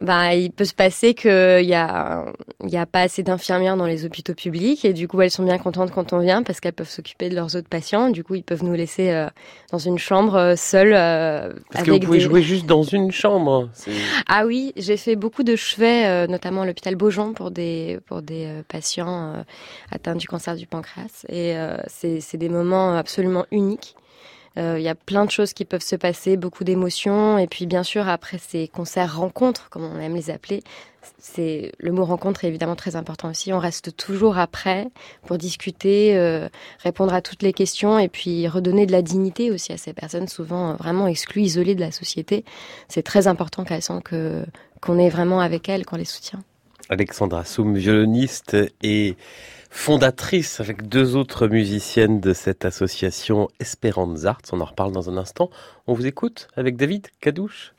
bah, 0.00 0.34
il 0.34 0.50
peut 0.50 0.64
se 0.64 0.74
passer 0.74 1.14
qu'il 1.14 1.30
y 1.64 1.74
a, 1.74 2.24
y 2.64 2.76
a 2.76 2.84
pas 2.86 3.02
assez 3.02 3.22
d'infirmières 3.22 3.76
dans 3.76 3.86
les 3.86 4.04
hôpitaux 4.04 4.34
publics 4.34 4.84
et 4.84 4.92
du 4.92 5.06
coup 5.06 5.20
elles 5.22 5.30
sont 5.30 5.44
bien 5.44 5.58
contentes 5.58 5.92
quand 5.92 6.12
on 6.12 6.18
vient 6.18 6.42
parce 6.42 6.58
qu'elles 6.60 6.72
peuvent 6.72 6.88
s'occuper 6.90 7.28
de 7.28 7.34
leurs 7.36 7.54
autres 7.54 7.68
patients. 7.68 8.10
Du 8.10 8.24
coup 8.24 8.34
ils 8.34 8.42
peuvent 8.42 8.64
nous 8.64 8.72
laisser 8.72 9.10
euh, 9.10 9.28
dans 9.70 9.78
une 9.78 9.98
chambre 9.98 10.34
euh, 10.34 10.56
seuls. 10.56 10.92
euh, 10.94 11.52
Parce 11.70 11.84
que 11.84 11.90
vous 11.92 12.00
pouvez 12.00 12.18
des- 12.18 12.24
jouer 12.24 12.42
juste 12.42 12.66
dans 12.66 12.82
une 12.82 13.12
chambre. 13.12 13.68
Ah 14.28 14.46
oui, 14.46 14.72
j'ai 14.76 14.96
fait 14.96 15.14
beaucoup 15.16 15.44
de 15.44 15.54
chevets, 15.56 16.06
euh, 16.06 16.26
notamment 16.26 16.62
à 16.62 16.66
l'hôpital 16.66 16.96
Beaujon 16.96 17.32
pour 17.32 17.50
des 17.52 18.00
pour 18.06 18.20
des 18.22 18.46
euh, 18.46 18.62
patients 18.66 19.34
euh, 19.36 19.42
atteints 19.92 20.16
du 20.16 20.26
cancer 20.26 20.56
du 20.56 20.66
pancréas 20.66 21.24
et 21.28 21.56
euh, 21.56 21.76
c'est 21.86 22.36
des 22.36 22.48
moments 22.48 22.96
absolument 22.96 23.46
uniques. 23.52 23.94
Euh, 24.58 24.76
Il 24.78 24.84
y 24.84 24.88
a 24.88 24.94
plein 24.94 25.24
de 25.24 25.30
choses 25.30 25.52
qui 25.52 25.64
peuvent 25.64 25.82
se 25.82 25.96
passer, 25.96 26.36
beaucoup 26.36 26.64
d'émotions. 26.64 27.38
Et 27.38 27.46
puis, 27.46 27.66
bien 27.66 27.82
sûr, 27.82 28.08
après 28.08 28.38
ces 28.38 28.68
concerts 28.68 29.18
rencontres, 29.18 29.68
comme 29.70 29.84
on 29.84 29.98
aime 29.98 30.14
les 30.14 30.30
appeler, 30.30 30.62
c'est 31.18 31.72
le 31.78 31.92
mot 31.92 32.04
rencontre 32.04 32.44
est 32.44 32.48
évidemment 32.48 32.76
très 32.76 32.96
important 32.96 33.30
aussi. 33.30 33.52
On 33.52 33.58
reste 33.58 33.96
toujours 33.96 34.38
après 34.38 34.88
pour 35.26 35.38
discuter, 35.38 36.16
euh, 36.16 36.48
répondre 36.78 37.12
à 37.12 37.20
toutes 37.20 37.42
les 37.42 37.52
questions 37.52 37.98
et 37.98 38.08
puis 38.08 38.48
redonner 38.48 38.86
de 38.86 38.92
la 38.92 39.02
dignité 39.02 39.50
aussi 39.50 39.72
à 39.72 39.76
ces 39.76 39.92
personnes 39.92 40.28
souvent 40.28 40.70
euh, 40.70 40.74
vraiment 40.74 41.06
exclues, 41.06 41.42
isolées 41.42 41.74
de 41.74 41.80
la 41.80 41.90
société. 41.90 42.44
C'est 42.88 43.02
très 43.02 43.26
important 43.26 43.64
qu'elles 43.64 43.82
sentent 43.82 44.04
que 44.04 44.44
qu'on 44.80 44.98
est 44.98 45.08
vraiment 45.08 45.40
avec 45.40 45.68
elles, 45.70 45.86
qu'on 45.86 45.96
les 45.96 46.04
soutient. 46.04 46.42
Alexandra 46.90 47.44
Soum, 47.44 47.74
violoniste 47.74 48.56
et 48.82 49.16
fondatrice 49.74 50.60
avec 50.60 50.88
deux 50.88 51.16
autres 51.16 51.48
musiciennes 51.48 52.20
de 52.20 52.32
cette 52.32 52.64
association 52.64 53.48
Esperance 53.60 54.24
Arts. 54.24 54.40
On 54.52 54.60
en 54.60 54.64
reparle 54.64 54.92
dans 54.92 55.10
un 55.10 55.18
instant. 55.18 55.50
On 55.86 55.92
vous 55.92 56.06
écoute 56.06 56.48
avec 56.56 56.76
David 56.76 57.08
Cadouche. 57.20 57.73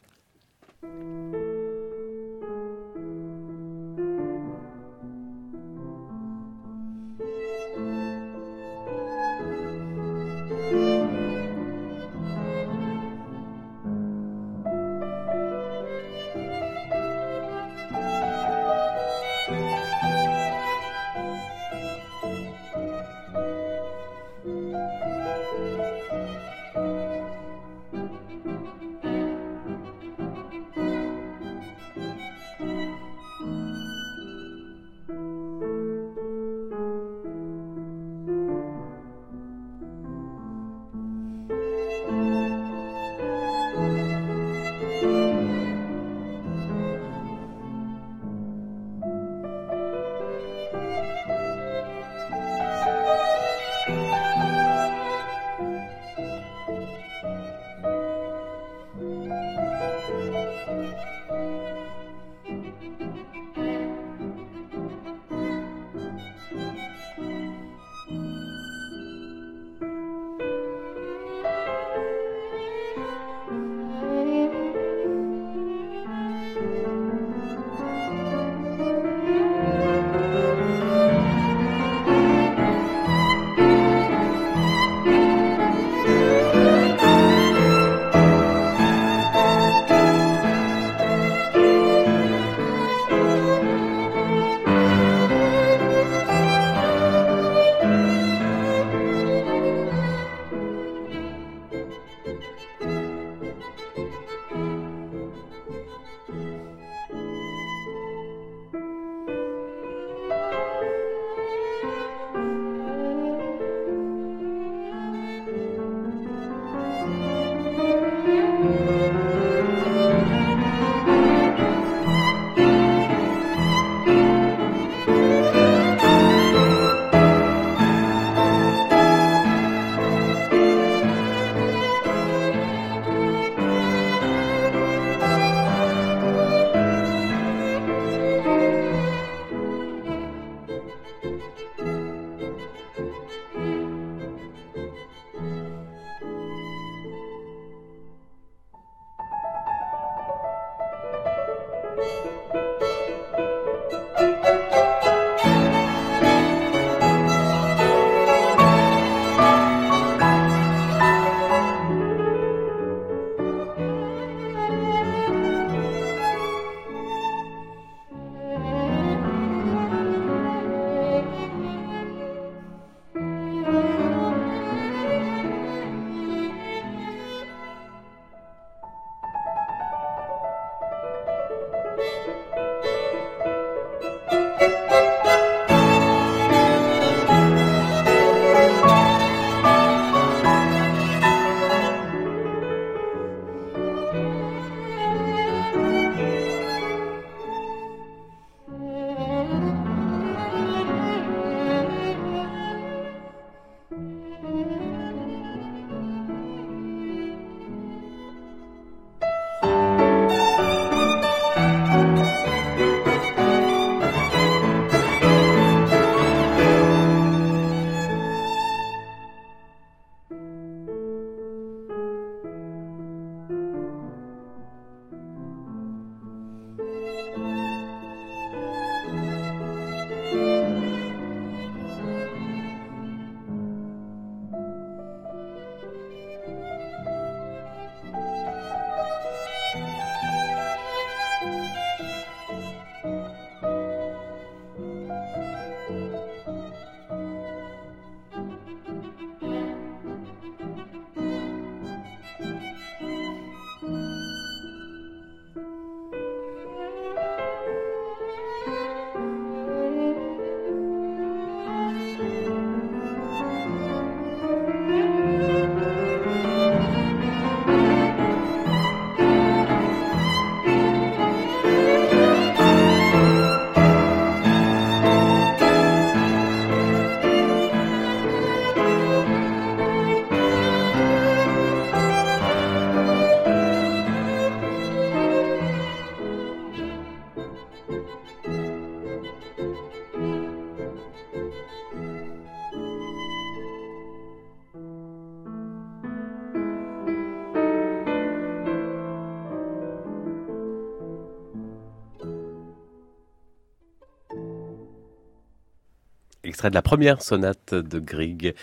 Extrait 306.65 306.71
de 306.71 306.75
la 306.75 306.81
première 306.81 307.21
sonate 307.21 307.75
de 307.75 307.99
Grieg. 307.99 308.55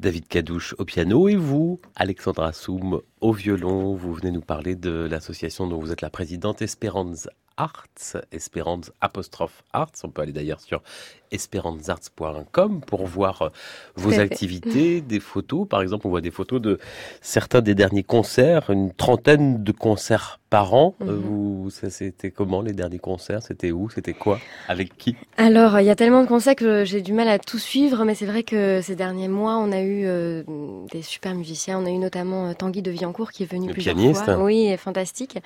David 0.00 0.26
Cadouche 0.26 0.74
au 0.78 0.84
piano 0.84 1.28
et 1.28 1.36
vous, 1.36 1.78
Alexandra 1.94 2.52
Soum, 2.52 3.02
au 3.20 3.32
violon. 3.32 3.94
Vous 3.94 4.14
venez 4.14 4.32
nous 4.32 4.40
parler 4.40 4.74
de 4.74 5.06
l'association 5.08 5.68
dont 5.68 5.78
vous 5.78 5.92
êtes 5.92 6.00
la 6.00 6.10
présidente, 6.10 6.60
Esperance 6.60 7.28
Arts, 7.56 7.86
Esperance 8.32 8.90
apostrophe 9.00 9.62
Arts. 9.72 9.92
On 10.02 10.08
peut 10.08 10.22
aller 10.22 10.32
d'ailleurs 10.32 10.60
sur 10.60 10.82
esperancearts.com 11.30 12.80
pour 12.80 13.06
voir 13.06 13.42
euh, 13.42 13.48
vos 13.94 14.18
activités, 14.18 15.00
des 15.02 15.20
photos. 15.20 15.68
Par 15.68 15.82
exemple, 15.82 16.08
on 16.08 16.10
voit 16.10 16.22
des 16.22 16.32
photos 16.32 16.60
de 16.60 16.80
certains 17.20 17.60
des 17.60 17.76
derniers 17.76 18.02
concerts, 18.02 18.70
une 18.70 18.92
trentaine 18.92 19.62
de 19.62 19.72
concerts 19.72 20.39
par 20.50 20.74
an. 20.74 20.94
Euh, 21.00 21.04
mhm. 21.06 21.20
Vous, 21.20 21.70
c'était 21.70 22.30
comment 22.32 22.60
les 22.60 22.72
derniers 22.72 22.98
concerts 22.98 23.42
C'était 23.42 23.70
où 23.70 23.88
C'était 23.88 24.12
quoi 24.12 24.38
Avec 24.68 24.96
qui? 24.98 25.16
Alors, 25.36 25.78
il 25.78 25.86
y 25.86 25.90
a 25.90 25.94
tellement 25.94 26.22
de 26.22 26.28
concerts 26.28 26.56
que 26.56 26.84
j'ai 26.84 27.00
du 27.00 27.12
mal 27.12 27.28
à 27.28 27.38
tout 27.38 27.58
suivre, 27.58 28.04
mais 28.04 28.16
c'est 28.16 28.26
vrai 28.26 28.42
que 28.42 28.80
ces 28.82 28.96
derniers 28.96 29.28
mois, 29.28 29.56
on 29.56 29.70
a 29.70 29.80
eu 29.80 30.02
euh, 30.06 30.42
des 30.90 31.02
super 31.02 31.34
musiciens. 31.34 31.78
On 31.78 31.86
a 31.86 31.90
eu 31.90 31.98
notamment 31.98 32.52
Tanguy 32.54 32.82
de 32.82 32.90
Villancourt 32.90 33.30
qui 33.30 33.44
est 33.44 33.50
venu 33.50 33.68
Le 33.68 33.72
plusieurs 33.72 33.94
pianiste. 33.94 34.24
fois. 34.24 34.42
Oui, 34.42 34.76
fantastique. 34.76 35.38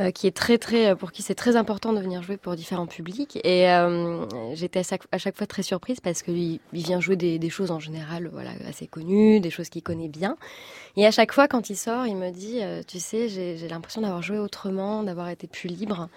euh, 0.00 0.10
qui 0.10 0.26
est 0.26 0.36
très 0.36 0.58
très 0.58 0.96
pour 0.96 1.12
qui 1.12 1.22
c'est 1.22 1.36
très 1.36 1.54
important 1.54 1.92
de 1.92 2.00
venir 2.00 2.22
jouer 2.22 2.36
pour 2.36 2.56
différents 2.56 2.86
publics. 2.86 3.38
Et 3.44 3.70
euh, 3.70 4.26
j'étais 4.54 4.80
à 4.80 5.18
chaque, 5.18 5.36
fois 5.36 5.46
très 5.46 5.62
surprise 5.62 6.00
parce 6.00 6.22
que 6.22 6.30
lui, 6.32 6.60
il 6.72 6.82
vient 6.82 7.00
jouer 7.00 7.16
des, 7.16 7.38
des 7.38 7.50
choses 7.50 7.70
en 7.70 7.80
général, 7.80 8.28
voilà, 8.32 8.50
assez 8.68 8.86
connues, 8.86 9.40
des 9.40 9.50
choses 9.50 9.68
qu'il 9.68 9.82
connaît 9.82 10.08
bien. 10.08 10.36
Et 10.96 11.06
à 11.06 11.10
chaque 11.10 11.32
fois, 11.32 11.48
quand 11.48 11.70
il 11.70 11.76
sort, 11.76 12.06
il 12.06 12.16
me 12.16 12.30
dit, 12.30 12.60
tu 12.86 13.00
sais, 13.00 13.28
j'ai 13.28 13.68
l'impression 13.68 14.00
d'avoir 14.00 14.22
joué 14.22 14.33
autrement, 14.38 15.02
d'avoir 15.02 15.28
été 15.28 15.46
plus 15.46 15.68
libre. 15.68 16.08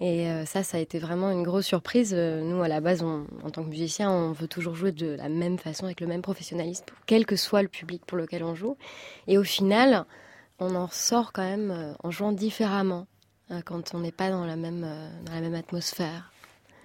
Et 0.00 0.30
euh, 0.30 0.44
ça, 0.44 0.62
ça 0.62 0.76
a 0.76 0.80
été 0.80 0.98
vraiment 0.98 1.30
une 1.30 1.42
grosse 1.42 1.66
surprise. 1.66 2.12
Euh, 2.14 2.40
nous, 2.40 2.62
à 2.62 2.68
la 2.68 2.80
base, 2.80 3.02
en 3.02 3.24
tant 3.50 3.64
que 3.64 3.68
musicien, 3.68 4.10
on 4.10 4.32
veut 4.32 4.46
toujours 4.46 4.74
jouer 4.74 4.92
de 4.92 5.08
la 5.08 5.28
même 5.28 5.58
façon, 5.58 5.86
avec 5.86 6.00
le 6.00 6.06
même 6.06 6.22
professionnalisme, 6.22 6.84
quel 7.06 7.26
que 7.26 7.36
soit 7.36 7.62
le 7.62 7.68
public 7.68 8.02
pour 8.06 8.16
lequel 8.16 8.44
on 8.44 8.54
joue. 8.54 8.76
Et 9.26 9.38
au 9.38 9.44
final, 9.44 10.04
on 10.60 10.74
en 10.76 10.88
sort 10.88 11.32
quand 11.32 11.42
même 11.42 11.70
euh, 11.70 11.92
en 12.02 12.10
jouant 12.10 12.32
différemment 12.32 13.06
quand 13.64 13.94
on 13.94 14.00
n'est 14.00 14.12
pas 14.12 14.28
dans 14.28 14.44
la 14.44 14.56
même, 14.56 14.86
dans 15.24 15.32
la 15.32 15.40
même 15.40 15.54
atmosphère. 15.54 16.30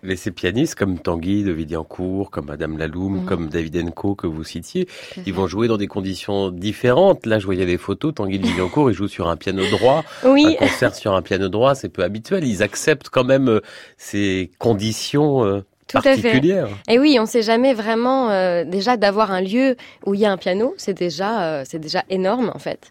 Mais 0.04 0.18
ces 0.18 0.32
pianistes 0.32 0.76
comme 0.76 0.99
Tanguy 0.99 1.43
de 1.43 1.51
Vidiancourt, 1.51 2.30
comme 2.30 2.47
Madame 2.47 2.78
Laloum, 2.78 3.22
mhm. 3.22 3.26
comme 3.26 3.49
David 3.49 3.78
Enco 3.78 4.16
que 4.16 4.28
vous 4.28 4.43
citiez, 4.43 4.88
ils 5.26 5.34
vont 5.34 5.47
jouer 5.47 5.68
dans 5.68 5.78
des 5.78 5.88
conditions 5.88 6.51
différentes. 6.51 7.26
Là, 7.26 7.39
je 7.39 7.45
voyais 7.45 7.66
les 7.66 7.78
photos, 7.78 8.14
Tanguy 8.14 8.38
de 8.38 8.45
Vidiancourt, 8.45 8.91
il 8.91 8.93
joue 8.93 9.08
sur 9.08 9.30
un 9.30 9.38
piano 9.38 9.64
droit. 9.72 10.04
Oui. 10.26 10.58
Un 10.60 10.68
concert 10.68 10.93
sur 10.93 11.14
un 11.14 11.22
piano 11.22 11.47
droit, 11.47 11.74
c'est 11.74 11.89
peu 11.89 12.04
habituel. 12.04 12.43
Ils 12.45 12.62
acceptent 12.62 13.10
quand 13.10 13.24
même 13.24 13.47
euh, 13.47 13.62
ces 13.97 14.51
conditions 14.60 15.45
euh, 15.45 15.62
tout. 15.88 15.97
À 15.97 16.01
fait. 16.01 16.41
Et 16.89 16.99
oui, 16.99 17.18
on 17.20 17.26
sait 17.26 17.41
jamais 17.41 17.74
vraiment 17.74 18.30
euh, 18.30 18.64
déjà 18.66 18.97
d'avoir 18.97 19.32
un 19.32 19.41
lieu 19.41 19.76
où 20.06 20.14
il 20.14 20.22
y 20.22 20.26
a 20.26 20.32
un 20.32 20.38
piano, 20.38 20.74
c'est 20.78 20.93
déjà 20.93 21.64
c'est 21.66 21.80
déjà 21.80 22.04
énorme 22.10 22.51
en 22.54 22.60
fait. 22.60 22.89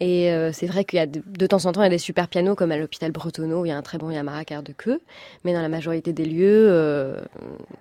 Et 0.00 0.30
euh, 0.30 0.52
c'est 0.52 0.66
vrai 0.66 0.84
qu'il 0.84 0.98
y 0.98 1.00
a 1.00 1.06
de, 1.06 1.46
temps 1.46 1.66
en 1.66 1.72
temps, 1.72 1.82
il 1.82 1.84
y 1.84 1.86
a 1.86 1.90
des 1.90 1.98
super 1.98 2.28
pianos 2.28 2.54
comme 2.54 2.72
à 2.72 2.76
l'hôpital 2.76 3.12
Bretonneau, 3.12 3.60
où 3.60 3.66
il 3.66 3.68
y 3.68 3.72
a 3.72 3.76
un 3.76 3.82
très 3.82 3.98
bon 3.98 4.10
Yamaha 4.10 4.44
quart 4.44 4.62
de 4.62 4.72
queue. 4.72 5.00
Mais 5.44 5.52
dans 5.52 5.62
la 5.62 5.68
majorité 5.68 6.12
des 6.12 6.24
lieux, 6.24 6.66
euh, 6.70 7.20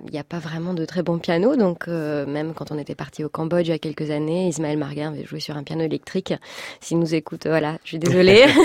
il 0.05 0.11
n'y 0.11 0.19
a 0.19 0.23
pas 0.23 0.39
vraiment 0.39 0.73
de 0.73 0.85
très 0.85 1.03
bons 1.03 1.19
pianos. 1.19 1.55
Donc 1.55 1.87
euh, 1.87 2.25
même 2.25 2.53
quand 2.53 2.71
on 2.71 2.77
était 2.77 2.95
parti 2.95 3.23
au 3.23 3.29
Cambodge 3.29 3.67
il 3.67 3.71
y 3.71 3.73
a 3.73 3.79
quelques 3.79 4.11
années, 4.11 4.47
Ismaël 4.47 4.77
Marguin 4.77 5.13
avait 5.13 5.25
joué 5.25 5.39
sur 5.39 5.57
un 5.57 5.63
piano 5.63 5.83
électrique. 5.83 6.33
S'il 6.81 6.99
nous 6.99 7.15
écoute, 7.15 7.47
voilà, 7.47 7.77
je 7.83 7.89
suis 7.89 7.99
désolée. 7.99 8.45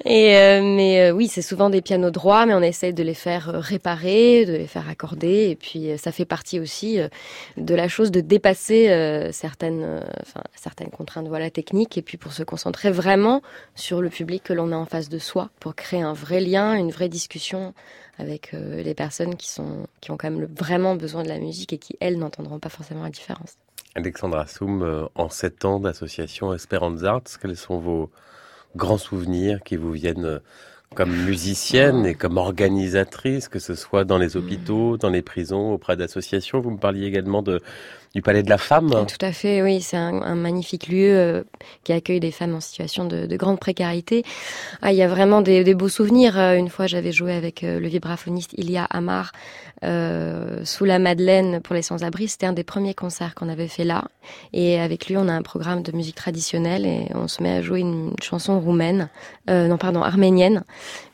Et 0.04 0.60
mais 0.60 1.10
oui, 1.10 1.28
c'est 1.28 1.42
souvent 1.42 1.68
des 1.68 1.80
pianos 1.80 2.10
droits, 2.10 2.46
mais 2.46 2.54
on 2.54 2.62
essaie 2.62 2.92
de 2.92 3.02
les 3.02 3.14
faire 3.14 3.46
réparer, 3.52 4.44
de 4.44 4.52
les 4.52 4.66
faire 4.66 4.88
accorder. 4.88 5.48
Et 5.50 5.56
puis 5.56 5.90
ça 5.98 6.12
fait 6.12 6.24
partie 6.24 6.60
aussi 6.60 6.98
de 7.56 7.74
la 7.74 7.88
chose 7.88 8.10
de 8.10 8.20
dépasser 8.20 8.86
certaines, 9.32 10.02
enfin, 10.22 10.42
certaines 10.54 10.90
contraintes 10.90 11.28
voilà 11.28 11.50
techniques. 11.50 11.98
Et 11.98 12.02
puis 12.02 12.18
pour 12.18 12.32
se 12.32 12.39
concentrer 12.44 12.90
vraiment 12.90 13.42
sur 13.74 14.02
le 14.02 14.08
public 14.08 14.42
que 14.42 14.52
l'on 14.52 14.72
a 14.72 14.76
en 14.76 14.86
face 14.86 15.08
de 15.08 15.18
soi 15.18 15.50
pour 15.60 15.74
créer 15.74 16.02
un 16.02 16.12
vrai 16.12 16.40
lien, 16.40 16.74
une 16.74 16.90
vraie 16.90 17.08
discussion 17.08 17.74
avec 18.18 18.54
euh, 18.54 18.82
les 18.82 18.94
personnes 18.94 19.36
qui, 19.36 19.48
sont, 19.48 19.86
qui 20.00 20.10
ont 20.10 20.16
quand 20.16 20.30
même 20.30 20.46
vraiment 20.58 20.94
besoin 20.94 21.22
de 21.22 21.28
la 21.28 21.38
musique 21.38 21.72
et 21.72 21.78
qui, 21.78 21.96
elles, 22.00 22.18
n'entendront 22.18 22.58
pas 22.58 22.68
forcément 22.68 23.02
la 23.02 23.10
différence. 23.10 23.56
Alexandra 23.94 24.46
Soum, 24.46 24.82
euh, 24.82 25.06
en 25.14 25.28
sept 25.28 25.64
ans 25.64 25.80
d'association 25.80 26.54
Esperance 26.54 27.02
Arts, 27.02 27.22
quels 27.40 27.56
sont 27.56 27.78
vos 27.78 28.10
grands 28.76 28.98
souvenirs 28.98 29.60
qui 29.64 29.76
vous 29.76 29.90
viennent 29.90 30.24
euh, 30.24 30.38
comme 30.94 31.10
musicienne 31.10 32.06
et 32.06 32.14
comme 32.14 32.36
organisatrice, 32.36 33.48
que 33.48 33.58
ce 33.58 33.74
soit 33.74 34.04
dans 34.04 34.18
les 34.18 34.36
hôpitaux, 34.36 34.96
dans 34.96 35.08
les 35.08 35.22
prisons, 35.22 35.72
auprès 35.72 35.96
d'associations? 35.96 36.60
Vous 36.60 36.70
me 36.70 36.78
parliez 36.78 37.06
également 37.06 37.42
de, 37.42 37.60
du 38.14 38.22
Palais 38.22 38.42
de 38.42 38.50
la 38.50 38.58
Femme. 38.58 38.90
Tout 39.06 39.24
à 39.24 39.32
fait, 39.32 39.62
oui. 39.62 39.80
C'est 39.80 39.96
un, 39.96 40.34
magnifique 40.34 40.88
lieu 40.88 41.16
euh, 41.16 41.42
qui 41.84 41.92
accueille 41.92 42.18
des 42.18 42.32
femmes 42.32 42.54
en 42.54 42.60
situation 42.60 43.04
de, 43.04 43.26
de 43.26 43.36
grande 43.36 43.60
précarité. 43.60 44.24
Ah, 44.82 44.92
il 44.92 44.98
y 44.98 45.02
a 45.02 45.08
vraiment 45.08 45.42
des, 45.42 45.74
beaux 45.74 45.88
souvenirs. 45.88 46.36
Euh, 46.38 46.56
une 46.56 46.68
fois, 46.68 46.86
j'avais 46.88 47.12
joué 47.12 47.32
avec 47.32 47.62
euh, 47.62 47.78
le 47.78 47.88
vibraphoniste 47.88 48.52
Ilia 48.56 48.84
Amar 48.84 49.32
sous 49.82 50.84
la 50.84 50.98
Madeleine 50.98 51.60
pour 51.62 51.74
les 51.74 51.80
sans-abri. 51.80 52.28
C'était 52.28 52.44
un 52.44 52.52
des 52.52 52.64
premiers 52.64 52.92
concerts 52.92 53.34
qu'on 53.34 53.48
avait 53.48 53.68
fait 53.68 53.84
là. 53.84 54.04
Et 54.52 54.78
avec 54.78 55.06
lui, 55.06 55.16
on 55.16 55.26
a 55.26 55.32
un 55.32 55.40
programme 55.40 55.82
de 55.82 55.92
musique 55.92 56.16
traditionnelle 56.16 56.84
et 56.84 57.06
on 57.14 57.28
se 57.28 57.42
met 57.42 57.50
à 57.50 57.62
jouer 57.62 57.80
une 57.80 58.12
chanson 58.20 58.60
roumaine, 58.60 59.08
non 59.48 59.78
pardon, 59.78 60.02
arménienne. 60.02 60.64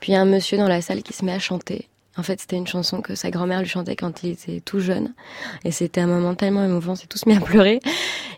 Puis 0.00 0.10
il 0.10 0.14
y 0.16 0.18
a 0.18 0.20
un 0.20 0.24
monsieur 0.24 0.58
dans 0.58 0.66
la 0.66 0.82
salle 0.82 1.04
qui 1.04 1.12
se 1.12 1.24
met 1.24 1.32
à 1.32 1.38
chanter. 1.38 1.88
En 2.18 2.22
fait, 2.22 2.40
c'était 2.40 2.56
une 2.56 2.66
chanson 2.66 3.02
que 3.02 3.14
sa 3.14 3.30
grand-mère 3.30 3.60
lui 3.60 3.68
chantait 3.68 3.96
quand 3.96 4.22
il 4.22 4.30
était 4.30 4.60
tout 4.60 4.80
jeune. 4.80 5.12
Et 5.64 5.70
c'était 5.70 6.00
un 6.00 6.06
moment 6.06 6.34
tellement 6.34 6.64
émouvant, 6.64 6.94
c'est 6.94 7.06
tous 7.06 7.26
mis 7.26 7.36
à 7.36 7.40
pleurer. 7.40 7.80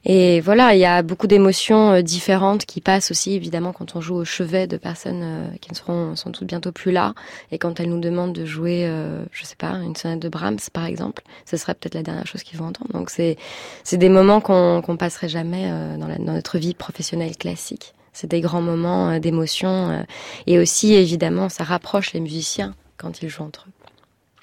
Et 0.04 0.40
voilà, 0.40 0.74
il 0.74 0.80
y 0.80 0.84
a 0.84 1.02
beaucoup 1.02 1.26
d'émotions 1.26 1.92
euh, 1.92 2.02
différentes 2.02 2.64
qui 2.64 2.80
passent 2.80 3.10
aussi, 3.10 3.34
évidemment, 3.34 3.72
quand 3.72 3.94
on 3.94 4.00
joue 4.00 4.16
au 4.16 4.24
chevet 4.24 4.66
de 4.66 4.76
personnes 4.76 5.22
euh, 5.22 5.48
qui 5.60 5.70
ne 5.70 5.76
seront 5.76 6.16
sans 6.16 6.30
doute 6.30 6.44
bientôt 6.44 6.72
plus 6.72 6.90
là. 6.90 7.14
Et 7.52 7.58
quand 7.58 7.78
elles 7.78 7.88
nous 7.88 8.00
demandent 8.00 8.32
de 8.32 8.44
jouer, 8.44 8.86
euh, 8.86 9.24
je 9.32 9.44
sais 9.44 9.56
pas, 9.56 9.72
une 9.74 9.94
sonate 9.94 10.20
de 10.20 10.28
Brahms, 10.28 10.58
par 10.72 10.86
exemple, 10.86 11.22
ce 11.46 11.56
serait 11.56 11.74
peut-être 11.74 11.94
la 11.94 12.02
dernière 12.02 12.26
chose 12.26 12.42
qu'ils 12.42 12.58
vont 12.58 12.66
entendre. 12.66 12.92
Donc 12.92 13.10
c'est, 13.10 13.36
c'est 13.84 13.98
des 13.98 14.08
moments 14.08 14.40
qu'on, 14.40 14.82
qu'on 14.82 14.96
passerait 14.96 15.28
jamais 15.28 15.70
dans, 15.98 16.08
la, 16.08 16.18
dans 16.18 16.32
notre 16.32 16.58
vie 16.58 16.74
professionnelle 16.74 17.36
classique. 17.36 17.94
C'est 18.12 18.28
des 18.28 18.40
grands 18.40 18.62
moments 18.62 19.18
d'émotion. 19.20 20.04
et 20.46 20.58
aussi, 20.58 20.94
évidemment, 20.94 21.48
ça 21.48 21.62
rapproche 21.62 22.12
les 22.12 22.20
musiciens 22.20 22.74
quand 22.98 23.22
ils 23.22 23.30
jouent. 23.30 23.50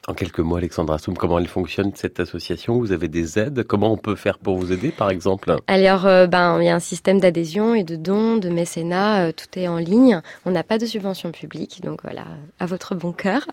En 0.07 0.13
quelques 0.13 0.39
mots, 0.39 0.57
Alexandra 0.57 0.99
Soum, 0.99 1.17
comment 1.17 1.39
elle 1.39 1.47
fonctionne 1.47 1.91
cette 1.95 2.19
association? 2.19 2.77
Vous 2.77 2.91
avez 2.91 3.07
des 3.07 3.39
aides? 3.39 3.63
Comment 3.63 3.91
on 3.91 3.97
peut 3.97 4.15
faire 4.15 4.37
pour 4.37 4.55
vous 4.55 4.71
aider, 4.71 4.89
par 4.89 5.09
exemple? 5.09 5.55
Alors, 5.65 6.05
euh, 6.05 6.27
ben, 6.27 6.61
il 6.61 6.65
y 6.65 6.69
a 6.69 6.75
un 6.75 6.79
système 6.79 7.19
d'adhésion 7.19 7.73
et 7.73 7.83
de 7.83 7.95
dons, 7.95 8.37
de 8.37 8.49
mécénat, 8.49 9.25
euh, 9.25 9.31
tout 9.31 9.47
est 9.57 9.67
en 9.67 9.77
ligne. 9.77 10.21
On 10.45 10.51
n'a 10.51 10.61
pas 10.61 10.77
de 10.77 10.85
subvention 10.85 11.31
publique, 11.31 11.81
donc 11.83 12.03
voilà, 12.03 12.25
à 12.59 12.67
votre 12.67 12.93
bon 12.93 13.13
cœur. 13.13 13.47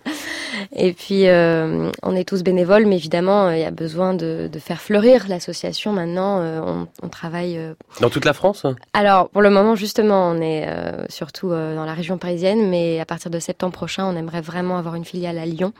Et 0.76 0.92
puis, 0.92 1.26
euh, 1.26 1.90
on 2.02 2.14
est 2.14 2.28
tous 2.28 2.42
bénévoles, 2.42 2.84
mais 2.84 2.96
évidemment, 2.96 3.50
il 3.50 3.60
y 3.60 3.64
a 3.64 3.70
besoin 3.70 4.12
de, 4.12 4.50
de 4.52 4.58
faire 4.58 4.82
fleurir 4.82 5.28
l'association. 5.28 5.94
Maintenant, 5.94 6.42
on, 6.42 6.86
on, 7.02 7.08
travaille 7.08 7.58
dans 8.02 8.10
toute 8.10 8.26
la 8.26 8.34
France? 8.34 8.66
Alors, 8.92 9.30
pour 9.30 9.40
le 9.40 9.48
moment, 9.48 9.74
justement, 9.74 10.28
on 10.28 10.42
est 10.42 10.68
surtout 11.08 11.48
dans 11.48 11.84
la 11.86 11.94
région 11.94 12.18
parisienne, 12.18 12.68
mais 12.68 13.00
à 13.00 13.06
partir 13.06 13.30
de 13.30 13.38
septembre 13.38 13.72
prochain, 13.72 14.04
on 14.06 14.16
aimerait 14.16 14.42
vraiment 14.42 14.76
avoir 14.76 14.94
une 14.94 15.06
filiale 15.06 15.38
à 15.38 15.46
Lyon. 15.46 15.72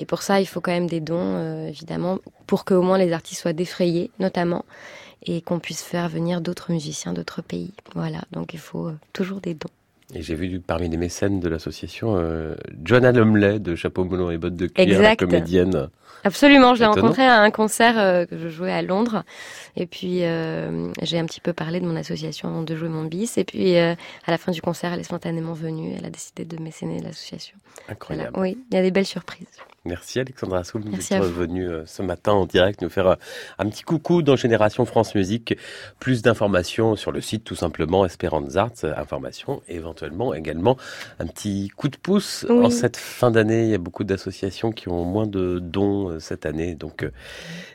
Et 0.00 0.06
pour 0.06 0.22
ça, 0.22 0.40
il 0.40 0.46
faut 0.46 0.60
quand 0.60 0.72
même 0.72 0.88
des 0.88 1.00
dons, 1.00 1.36
euh, 1.36 1.68
évidemment, 1.68 2.18
pour 2.46 2.64
qu'au 2.64 2.82
moins 2.82 2.98
les 2.98 3.12
artistes 3.12 3.42
soient 3.42 3.52
défrayés, 3.52 4.10
notamment, 4.18 4.64
et 5.26 5.42
qu'on 5.42 5.58
puisse 5.58 5.82
faire 5.82 6.08
venir 6.08 6.40
d'autres 6.40 6.72
musiciens 6.72 7.12
d'autres 7.12 7.42
pays. 7.42 7.72
Voilà, 7.94 8.22
donc 8.32 8.54
il 8.54 8.60
faut 8.60 8.88
euh, 8.88 8.98
toujours 9.12 9.40
des 9.40 9.54
dons. 9.54 9.68
Et 10.14 10.22
j'ai 10.22 10.34
vu 10.34 10.60
parmi 10.60 10.88
les 10.88 10.96
mécènes 10.96 11.40
de 11.40 11.48
l'association 11.48 12.16
euh, 12.16 12.54
Joanna 12.84 13.12
Lumley 13.12 13.60
de 13.60 13.76
Chapeau 13.76 14.04
melon 14.04 14.30
et 14.30 14.38
bottes 14.38 14.56
de 14.56 14.66
cuir, 14.66 15.00
la 15.00 15.14
comédienne. 15.14 15.88
Absolument, 16.24 16.74
je 16.74 16.80
l'ai 16.80 16.86
rencontrée 16.86 17.24
à 17.24 17.40
un 17.40 17.50
concert 17.50 17.98
euh, 17.98 18.26
que 18.26 18.36
je 18.36 18.48
jouais 18.48 18.72
à 18.72 18.82
Londres. 18.82 19.22
Et 19.76 19.86
puis, 19.86 20.24
euh, 20.24 20.90
j'ai 21.00 21.18
un 21.18 21.24
petit 21.24 21.40
peu 21.40 21.52
parlé 21.52 21.80
de 21.80 21.86
mon 21.86 21.96
association 21.96 22.48
avant 22.48 22.62
de 22.62 22.76
jouer 22.76 22.88
mon 22.88 23.04
bis. 23.04 23.38
Et 23.38 23.44
puis, 23.44 23.76
à 23.76 23.96
la 24.26 24.36
fin 24.36 24.52
du 24.52 24.60
concert, 24.60 24.92
elle 24.92 25.00
est 25.00 25.04
spontanément 25.04 25.54
venue. 25.54 25.94
Elle 25.96 26.04
a 26.04 26.10
décidé 26.10 26.44
de 26.44 26.60
mécéner 26.60 27.00
l'association. 27.00 27.56
Incroyable. 27.88 28.38
Oui, 28.38 28.58
il 28.70 28.74
y 28.74 28.78
a 28.78 28.82
des 28.82 28.90
belles 28.90 29.06
surprises. 29.06 29.46
Merci 29.84 30.20
Alexandra 30.20 30.58
Assoum 30.58 30.84
d'être 30.84 31.24
venue 31.24 31.68
ce 31.86 32.02
matin 32.02 32.32
en 32.32 32.46
direct 32.46 32.82
nous 32.82 32.90
faire 32.90 33.16
un 33.58 33.68
petit 33.68 33.82
coucou 33.82 34.22
dans 34.22 34.36
Génération 34.36 34.84
France 34.84 35.14
Musique. 35.14 35.56
Plus 35.98 36.22
d'informations 36.22 36.96
sur 36.96 37.12
le 37.12 37.20
site 37.20 37.44
tout 37.44 37.54
simplement 37.54 38.04
Espérance 38.04 38.56
Arts, 38.56 38.84
informations 38.84 39.62
éventuellement 39.68 40.34
également 40.34 40.76
un 41.18 41.26
petit 41.26 41.68
coup 41.76 41.88
de 41.88 41.96
pouce 41.96 42.46
en 42.48 42.70
cette 42.70 42.96
fin 42.96 43.30
d'année. 43.30 43.64
Il 43.64 43.70
y 43.70 43.74
a 43.74 43.78
beaucoup 43.78 44.04
d'associations 44.04 44.72
qui 44.72 44.88
ont 44.88 45.04
moins 45.04 45.26
de 45.26 45.58
dons 45.58 46.10
euh, 46.10 46.20
cette 46.20 46.46
année. 46.46 46.74
Donc 46.74 47.02
euh, 47.02 47.10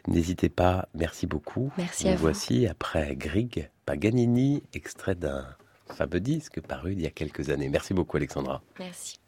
n'hésitez 0.07 0.49
pas. 0.49 0.87
Merci 0.93 1.27
beaucoup. 1.27 1.71
Merci 1.77 2.09
à 2.09 2.15
voici 2.15 2.67
après 2.67 3.15
Grieg 3.15 3.69
Paganini, 3.85 4.63
extrait 4.73 5.15
d'un 5.15 5.45
fameux 5.87 6.19
disque 6.19 6.61
paru 6.61 6.93
il 6.93 7.01
y 7.01 7.07
a 7.07 7.11
quelques 7.11 7.49
années. 7.49 7.69
Merci 7.69 7.93
beaucoup 7.93 8.17
Alexandra. 8.17 8.61
Merci. 8.79 9.19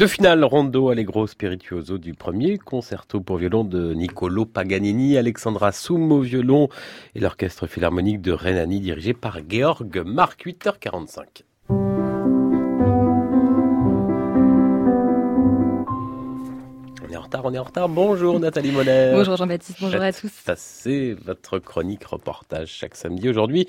De 0.00 0.06
finale, 0.06 0.46
rondo 0.46 0.88
allegro 0.88 1.26
spirituoso 1.26 1.98
du 1.98 2.14
premier 2.14 2.56
concerto 2.56 3.20
pour 3.20 3.36
violon 3.36 3.64
de 3.64 3.92
Niccolo 3.92 4.46
Paganini, 4.46 5.18
Alexandra 5.18 5.72
Soum 5.72 6.22
violon 6.22 6.70
et 7.14 7.20
l'orchestre 7.20 7.66
philharmonique 7.66 8.22
de 8.22 8.32
Rhénanie 8.32 8.80
dirigé 8.80 9.12
par 9.12 9.40
Georg 9.46 10.02
Marc, 10.06 10.46
8h45. 10.46 11.42
Retard, 17.30 17.44
on 17.44 17.54
est 17.54 17.58
en 17.58 17.64
retard. 17.64 17.88
Bonjour 17.88 18.40
Nathalie 18.40 18.72
Moller. 18.72 19.10
Bonjour 19.14 19.36
Jean-Baptiste, 19.36 19.78
bonjour 19.80 20.02
à 20.02 20.12
tous. 20.12 20.32
C'est 20.56 21.14
votre 21.24 21.60
chronique 21.60 22.04
reportage 22.04 22.68
chaque 22.68 22.96
samedi. 22.96 23.28
Aujourd'hui, 23.28 23.68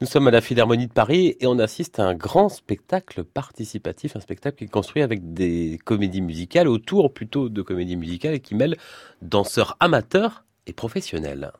nous 0.00 0.06
sommes 0.06 0.28
à 0.28 0.30
la 0.30 0.40
Philharmonie 0.40 0.86
de 0.86 0.92
Paris 0.92 1.36
et 1.40 1.48
on 1.48 1.58
assiste 1.58 1.98
à 1.98 2.04
un 2.04 2.14
grand 2.14 2.48
spectacle 2.48 3.24
participatif, 3.24 4.14
un 4.14 4.20
spectacle 4.20 4.58
qui 4.58 4.64
est 4.64 4.68
construit 4.68 5.02
avec 5.02 5.34
des 5.34 5.80
comédies 5.84 6.20
musicales, 6.20 6.68
autour 6.68 7.12
plutôt 7.12 7.48
de 7.48 7.62
comédies 7.62 7.96
musicales 7.96 8.34
et 8.34 8.40
qui 8.40 8.54
mêle 8.54 8.76
danseurs 9.20 9.76
amateurs 9.80 10.44
et 10.68 10.72
professionnels. 10.72 11.50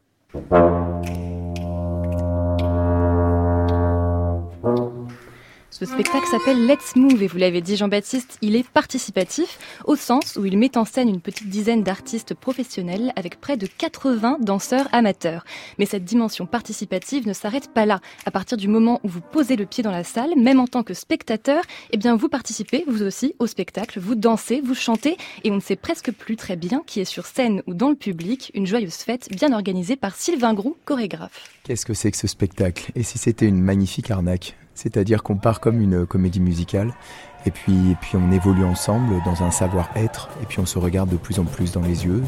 Ce 5.72 5.86
spectacle 5.86 6.26
s'appelle 6.26 6.66
Let's 6.66 6.96
Move 6.96 7.22
et 7.22 7.26
vous 7.26 7.38
l'avez 7.38 7.62
dit 7.62 7.76
Jean-Baptiste, 7.76 8.36
il 8.42 8.56
est 8.56 8.68
participatif 8.68 9.58
au 9.86 9.96
sens 9.96 10.36
où 10.36 10.44
il 10.44 10.58
met 10.58 10.76
en 10.76 10.84
scène 10.84 11.08
une 11.08 11.22
petite 11.22 11.48
dizaine 11.48 11.82
d'artistes 11.82 12.34
professionnels 12.34 13.10
avec 13.16 13.40
près 13.40 13.56
de 13.56 13.66
80 13.66 14.36
danseurs 14.42 14.86
amateurs. 14.92 15.46
Mais 15.78 15.86
cette 15.86 16.04
dimension 16.04 16.44
participative 16.44 17.26
ne 17.26 17.32
s'arrête 17.32 17.72
pas 17.72 17.86
là. 17.86 18.00
À 18.26 18.30
partir 18.30 18.58
du 18.58 18.68
moment 18.68 19.00
où 19.02 19.08
vous 19.08 19.22
posez 19.22 19.56
le 19.56 19.64
pied 19.64 19.82
dans 19.82 19.90
la 19.90 20.04
salle, 20.04 20.32
même 20.36 20.60
en 20.60 20.66
tant 20.66 20.82
que 20.82 20.92
spectateur, 20.92 21.62
eh 21.90 21.96
bien 21.96 22.16
vous 22.16 22.28
participez 22.28 22.84
vous 22.86 23.02
aussi 23.02 23.34
au 23.38 23.46
spectacle, 23.46 23.98
vous 23.98 24.14
dansez, 24.14 24.60
vous 24.60 24.74
chantez 24.74 25.16
et 25.42 25.50
on 25.50 25.56
ne 25.56 25.60
sait 25.60 25.76
presque 25.76 26.12
plus 26.12 26.36
très 26.36 26.56
bien 26.56 26.82
qui 26.86 27.00
est 27.00 27.06
sur 27.06 27.24
scène 27.24 27.62
ou 27.66 27.72
dans 27.72 27.88
le 27.88 27.96
public, 27.96 28.50
une 28.52 28.66
joyeuse 28.66 28.96
fête 28.96 29.30
bien 29.30 29.54
organisée 29.54 29.96
par 29.96 30.16
Sylvain 30.16 30.52
Groux, 30.52 30.76
chorégraphe. 30.84 31.48
Qu'est-ce 31.64 31.86
que 31.86 31.94
c'est 31.94 32.10
que 32.10 32.18
ce 32.18 32.26
spectacle? 32.26 32.92
Et 32.94 33.02
si 33.02 33.16
c'était 33.16 33.46
une 33.46 33.62
magnifique 33.62 34.10
arnaque? 34.10 34.54
C'est-à-dire 34.74 35.22
qu'on 35.22 35.36
part 35.36 35.60
comme 35.60 35.80
une 35.80 36.06
comédie 36.06 36.40
musicale 36.40 36.92
et 37.44 37.50
puis, 37.50 37.96
puis 38.00 38.16
on 38.16 38.30
évolue 38.30 38.64
ensemble 38.64 39.16
dans 39.24 39.42
un 39.42 39.50
savoir-être 39.50 40.28
et 40.42 40.46
puis 40.46 40.60
on 40.60 40.66
se 40.66 40.78
regarde 40.78 41.10
de 41.10 41.16
plus 41.16 41.40
en 41.40 41.44
plus 41.44 41.72
dans 41.72 41.80
les 41.80 42.04
yeux, 42.04 42.22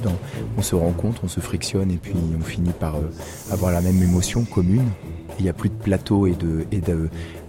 on 0.58 0.62
se 0.62 0.74
rencontre, 0.74 1.22
on 1.24 1.28
se 1.28 1.40
frictionne 1.40 1.90
et 1.90 1.96
puis 1.96 2.14
on 2.36 2.42
finit 2.42 2.72
par 2.72 2.96
euh, 2.96 3.10
avoir 3.52 3.70
la 3.70 3.80
même 3.80 4.02
émotion 4.02 4.44
commune. 4.44 4.88
Il 5.38 5.44
n'y 5.44 5.48
a 5.48 5.52
plus 5.52 5.68
de 5.68 5.74
plateau 5.74 6.26
et 6.26 6.34
de, 6.34 6.64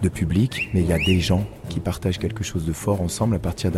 de, 0.01 0.09
public, 0.09 0.69
mais 0.73 0.81
il 0.81 0.88
y 0.88 0.93
a 0.93 0.97
des 0.97 1.19
gens 1.19 1.45
qui 1.69 1.80
partagent 1.80 2.17
quelque 2.17 2.43
chose 2.43 2.65
de 2.65 2.73
fort 2.73 3.01
ensemble 3.01 3.35
à 3.35 3.39
partir 3.39 3.72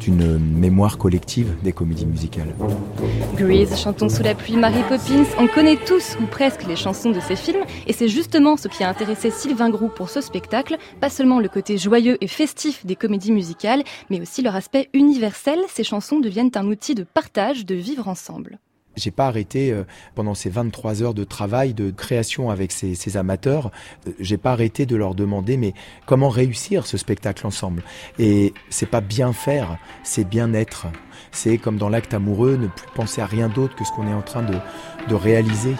d'une 0.00 0.38
mémoire 0.38 0.98
collective 0.98 1.54
des 1.62 1.72
comédies 1.72 2.06
musicales. 2.06 2.54
Grease, 3.36 3.78
Chantons 3.78 4.08
sous 4.08 4.22
la 4.22 4.34
pluie, 4.34 4.56
Mary 4.56 4.82
Poppins, 4.88 5.24
on 5.38 5.46
connaît 5.46 5.76
tous 5.76 6.16
ou 6.20 6.26
presque 6.26 6.66
les 6.66 6.74
chansons 6.74 7.10
de 7.10 7.20
ces 7.20 7.36
films 7.36 7.64
et 7.86 7.92
c'est 7.92 8.08
justement 8.08 8.56
ce 8.56 8.68
qui 8.68 8.82
a 8.82 8.88
intéressé 8.88 9.30
Sylvain 9.30 9.70
Groux 9.70 9.88
pour 9.88 10.10
ce 10.10 10.20
spectacle, 10.20 10.78
pas 11.00 11.10
seulement 11.10 11.38
le 11.38 11.48
côté 11.48 11.78
joyeux 11.78 12.16
et 12.20 12.26
festif 12.26 12.84
des 12.84 12.96
comédies 12.96 13.32
musicales, 13.32 13.84
mais 14.08 14.20
aussi 14.20 14.42
leur 14.42 14.56
aspect 14.56 14.88
universel, 14.94 15.60
ces 15.68 15.84
chansons 15.84 16.18
deviennent 16.18 16.50
un 16.54 16.66
outil 16.66 16.94
de 16.94 17.04
partage, 17.04 17.66
de 17.66 17.74
vivre 17.74 18.08
ensemble. 18.08 18.58
J'ai 18.96 19.10
pas 19.10 19.28
arrêté 19.28 19.72
euh, 19.72 19.84
pendant 20.14 20.34
ces 20.34 20.50
23 20.50 21.02
heures 21.02 21.14
de 21.14 21.24
travail, 21.24 21.74
de 21.74 21.90
création 21.90 22.50
avec 22.50 22.72
ces, 22.72 22.94
ces 22.94 23.16
amateurs. 23.16 23.70
Euh, 24.06 24.12
j'ai 24.18 24.36
pas 24.36 24.52
arrêté 24.52 24.86
de 24.86 24.96
leur 24.96 25.14
demander 25.14 25.56
mais 25.56 25.74
comment 26.06 26.28
réussir 26.28 26.86
ce 26.86 26.96
spectacle 26.96 27.46
ensemble? 27.46 27.82
Et 28.18 28.52
c'est 28.68 28.90
pas 28.90 29.00
bien 29.00 29.32
faire, 29.32 29.78
c'est 30.02 30.28
bien 30.28 30.52
être. 30.54 30.86
C'est 31.32 31.58
comme 31.58 31.76
dans 31.76 31.88
l'acte 31.88 32.14
amoureux, 32.14 32.56
ne 32.56 32.66
plus 32.66 32.88
penser 32.94 33.20
à 33.20 33.26
rien 33.26 33.48
d'autre 33.48 33.76
que 33.76 33.84
ce 33.84 33.92
qu'on 33.92 34.08
est 34.08 34.14
en 34.14 34.22
train 34.22 34.42
de, 34.42 34.56
de 35.08 35.14
réaliser. 35.14 35.74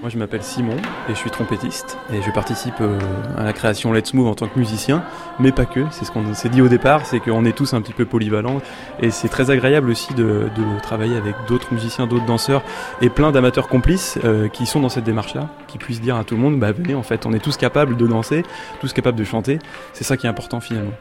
Moi 0.00 0.08
je 0.08 0.16
m'appelle 0.16 0.42
Simon 0.42 0.76
et 1.08 1.10
je 1.10 1.14
suis 1.14 1.30
trompettiste 1.30 1.98
et 2.10 2.22
je 2.22 2.30
participe 2.30 2.80
euh, 2.80 2.98
à 3.36 3.44
la 3.44 3.52
création 3.52 3.92
Let's 3.92 4.14
Move 4.14 4.28
en 4.28 4.34
tant 4.34 4.48
que 4.48 4.58
musicien, 4.58 5.04
mais 5.38 5.52
pas 5.52 5.66
que, 5.66 5.84
c'est 5.90 6.06
ce 6.06 6.10
qu'on 6.10 6.32
s'est 6.32 6.48
dit 6.48 6.62
au 6.62 6.68
départ, 6.68 7.04
c'est 7.04 7.20
qu'on 7.20 7.44
est 7.44 7.52
tous 7.52 7.74
un 7.74 7.82
petit 7.82 7.92
peu 7.92 8.06
polyvalents 8.06 8.62
et 9.00 9.10
c'est 9.10 9.28
très 9.28 9.50
agréable 9.50 9.90
aussi 9.90 10.14
de, 10.14 10.48
travailler 10.82 11.16
avec 11.16 11.34
d'autres 11.48 11.74
musiciens, 11.74 12.06
d'autres 12.06 12.24
danseurs 12.24 12.62
et 13.02 13.10
plein 13.10 13.30
d'amateurs 13.30 13.68
complices 13.68 14.18
euh, 14.24 14.48
qui 14.48 14.64
sont 14.64 14.80
dans 14.80 14.88
cette 14.88 15.04
démarche-là, 15.04 15.50
qui 15.68 15.76
puissent 15.76 16.00
dire 16.00 16.16
à 16.16 16.24
tout 16.24 16.34
le 16.34 16.40
monde, 16.40 16.58
bah 16.58 16.72
venez 16.72 16.94
en 16.94 17.02
fait, 17.02 17.26
on 17.26 17.34
est 17.34 17.38
tous 17.38 17.58
capables 17.58 17.98
de 17.98 18.06
danser, 18.06 18.42
tous 18.80 18.94
capables 18.94 19.18
de 19.18 19.24
chanter, 19.24 19.58
c'est 19.92 20.04
ça 20.04 20.16
qui 20.16 20.26
est 20.26 20.30
important 20.30 20.60
finalement. 20.60 20.92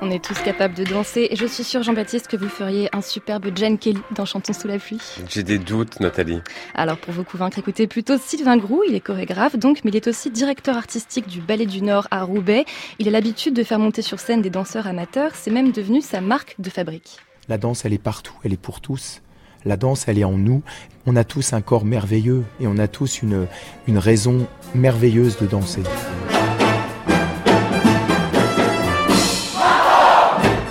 On 0.00 0.12
est 0.12 0.22
tous 0.22 0.40
capables 0.42 0.74
de 0.74 0.84
danser 0.84 1.26
et 1.30 1.34
je 1.34 1.44
suis 1.44 1.64
sûr, 1.64 1.82
Jean-Baptiste, 1.82 2.28
que 2.28 2.36
vous 2.36 2.48
feriez 2.48 2.88
un 2.94 3.00
superbe 3.00 3.48
Jane 3.54 3.78
Kelly 3.78 3.98
dans 4.14 4.24
Chantons 4.24 4.52
sous 4.52 4.68
la 4.68 4.78
pluie. 4.78 5.00
J'ai 5.28 5.42
des 5.42 5.58
doutes, 5.58 5.98
Nathalie. 5.98 6.40
Alors, 6.74 6.98
pour 6.98 7.12
vous 7.12 7.24
convaincre, 7.24 7.58
écoutez 7.58 7.88
plutôt 7.88 8.16
Sylvain 8.16 8.56
Groux. 8.56 8.82
Il 8.88 8.94
est 8.94 9.00
chorégraphe, 9.00 9.56
donc, 9.56 9.80
mais 9.84 9.90
il 9.90 9.96
est 9.96 10.06
aussi 10.06 10.30
directeur 10.30 10.76
artistique 10.76 11.26
du 11.26 11.40
Ballet 11.40 11.66
du 11.66 11.82
Nord 11.82 12.06
à 12.12 12.22
Roubaix. 12.22 12.64
Il 13.00 13.08
a 13.08 13.10
l'habitude 13.10 13.54
de 13.54 13.64
faire 13.64 13.80
monter 13.80 14.02
sur 14.02 14.20
scène 14.20 14.40
des 14.40 14.50
danseurs 14.50 14.86
amateurs. 14.86 15.32
C'est 15.34 15.50
même 15.50 15.72
devenu 15.72 16.00
sa 16.00 16.20
marque 16.20 16.54
de 16.60 16.70
fabrique. 16.70 17.18
La 17.48 17.58
danse, 17.58 17.84
elle 17.84 17.92
est 17.92 17.98
partout, 17.98 18.34
elle 18.44 18.52
est 18.52 18.60
pour 18.60 18.80
tous. 18.80 19.20
La 19.64 19.76
danse, 19.76 20.06
elle 20.06 20.18
est 20.18 20.24
en 20.24 20.38
nous. 20.38 20.62
On 21.06 21.16
a 21.16 21.24
tous 21.24 21.54
un 21.54 21.60
corps 21.60 21.84
merveilleux 21.84 22.44
et 22.60 22.68
on 22.68 22.78
a 22.78 22.86
tous 22.86 23.22
une, 23.22 23.48
une 23.88 23.98
raison 23.98 24.46
merveilleuse 24.76 25.38
de 25.38 25.46
danser. 25.46 25.82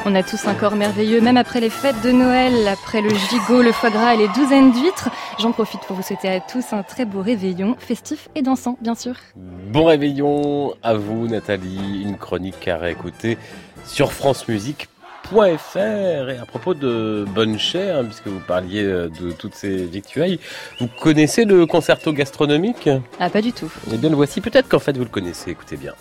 On 0.10 0.16
a 0.16 0.24
tous 0.24 0.48
un 0.48 0.54
corps 0.54 0.78
merveilleux, 0.78 1.20
même 1.20 1.36
après 1.36 1.60
les 1.60 1.70
fêtes 1.70 2.02
de 2.02 2.14
Noël, 2.14 2.66
après 2.70 3.02
le 3.02 3.10
gigot, 3.10 3.62
le 3.62 3.74
foie 3.74 3.90
gras 3.90 4.14
et 4.14 4.18
les 4.18 4.30
douzaines 4.30 4.72
d'huîtres. 4.72 5.10
J'en 5.38 5.52
profite 5.52 5.82
pour 5.82 5.98
vous 5.98 6.02
souhaiter 6.02 6.30
à 6.30 6.40
tous 6.40 6.72
un 6.72 6.82
très 6.82 7.04
beau 7.04 7.22
réveillon, 7.22 7.76
festif 7.78 8.30
et 8.34 8.42
dansant, 8.42 8.78
bien 8.80 8.96
sûr. 8.96 9.16
Bon 9.36 9.84
réveillon 9.84 10.76
à 10.82 10.94
vous, 10.94 11.28
Nathalie. 11.28 12.04
Une 12.04 12.16
chronique 12.16 12.70
à 12.70 12.78
réécouter 12.78 13.38
sur 13.84 14.14
francemusique.fr 14.14 15.76
et 15.76 16.38
à 16.38 16.46
propos 16.48 16.74
de 16.74 17.26
bonne 17.36 17.60
chère, 17.60 18.02
puisque 18.06 18.28
vous 18.28 18.40
parliez 18.40 18.84
de 18.84 19.34
toutes 19.38 19.56
ces 19.56 19.76
victuailles, 19.76 20.40
vous 20.80 20.88
connaissez 20.88 21.44
le 21.44 21.66
concerto 21.66 22.14
gastronomique? 22.14 22.90
Ah, 23.20 23.30
pas 23.30 23.42
du 23.42 23.52
tout. 23.52 23.70
Eh 23.92 23.98
bien, 23.98 24.10
le 24.10 24.16
voici. 24.16 24.40
Peut-être 24.40 24.70
qu'en 24.70 24.80
fait 24.80 24.96
vous 24.96 25.04
le 25.04 25.10
connaissez. 25.10 25.52
Écoutez 25.52 25.76
bien. 25.76 25.92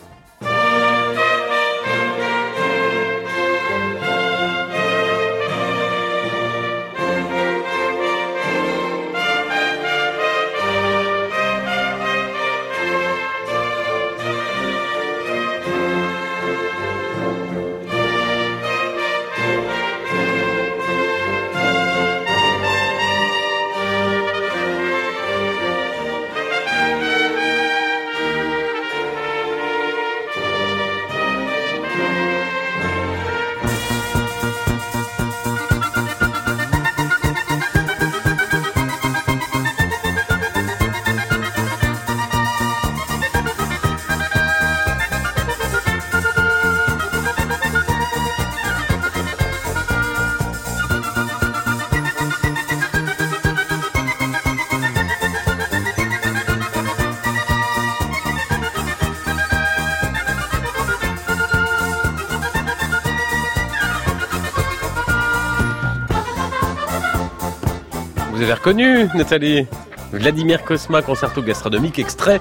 Reconnu, 68.66 69.06
Nathalie 69.14 69.64
Vladimir 70.10 70.64
Kosma, 70.64 71.00
concerto 71.00 71.40
gastronomique, 71.40 72.00
extrait 72.00 72.40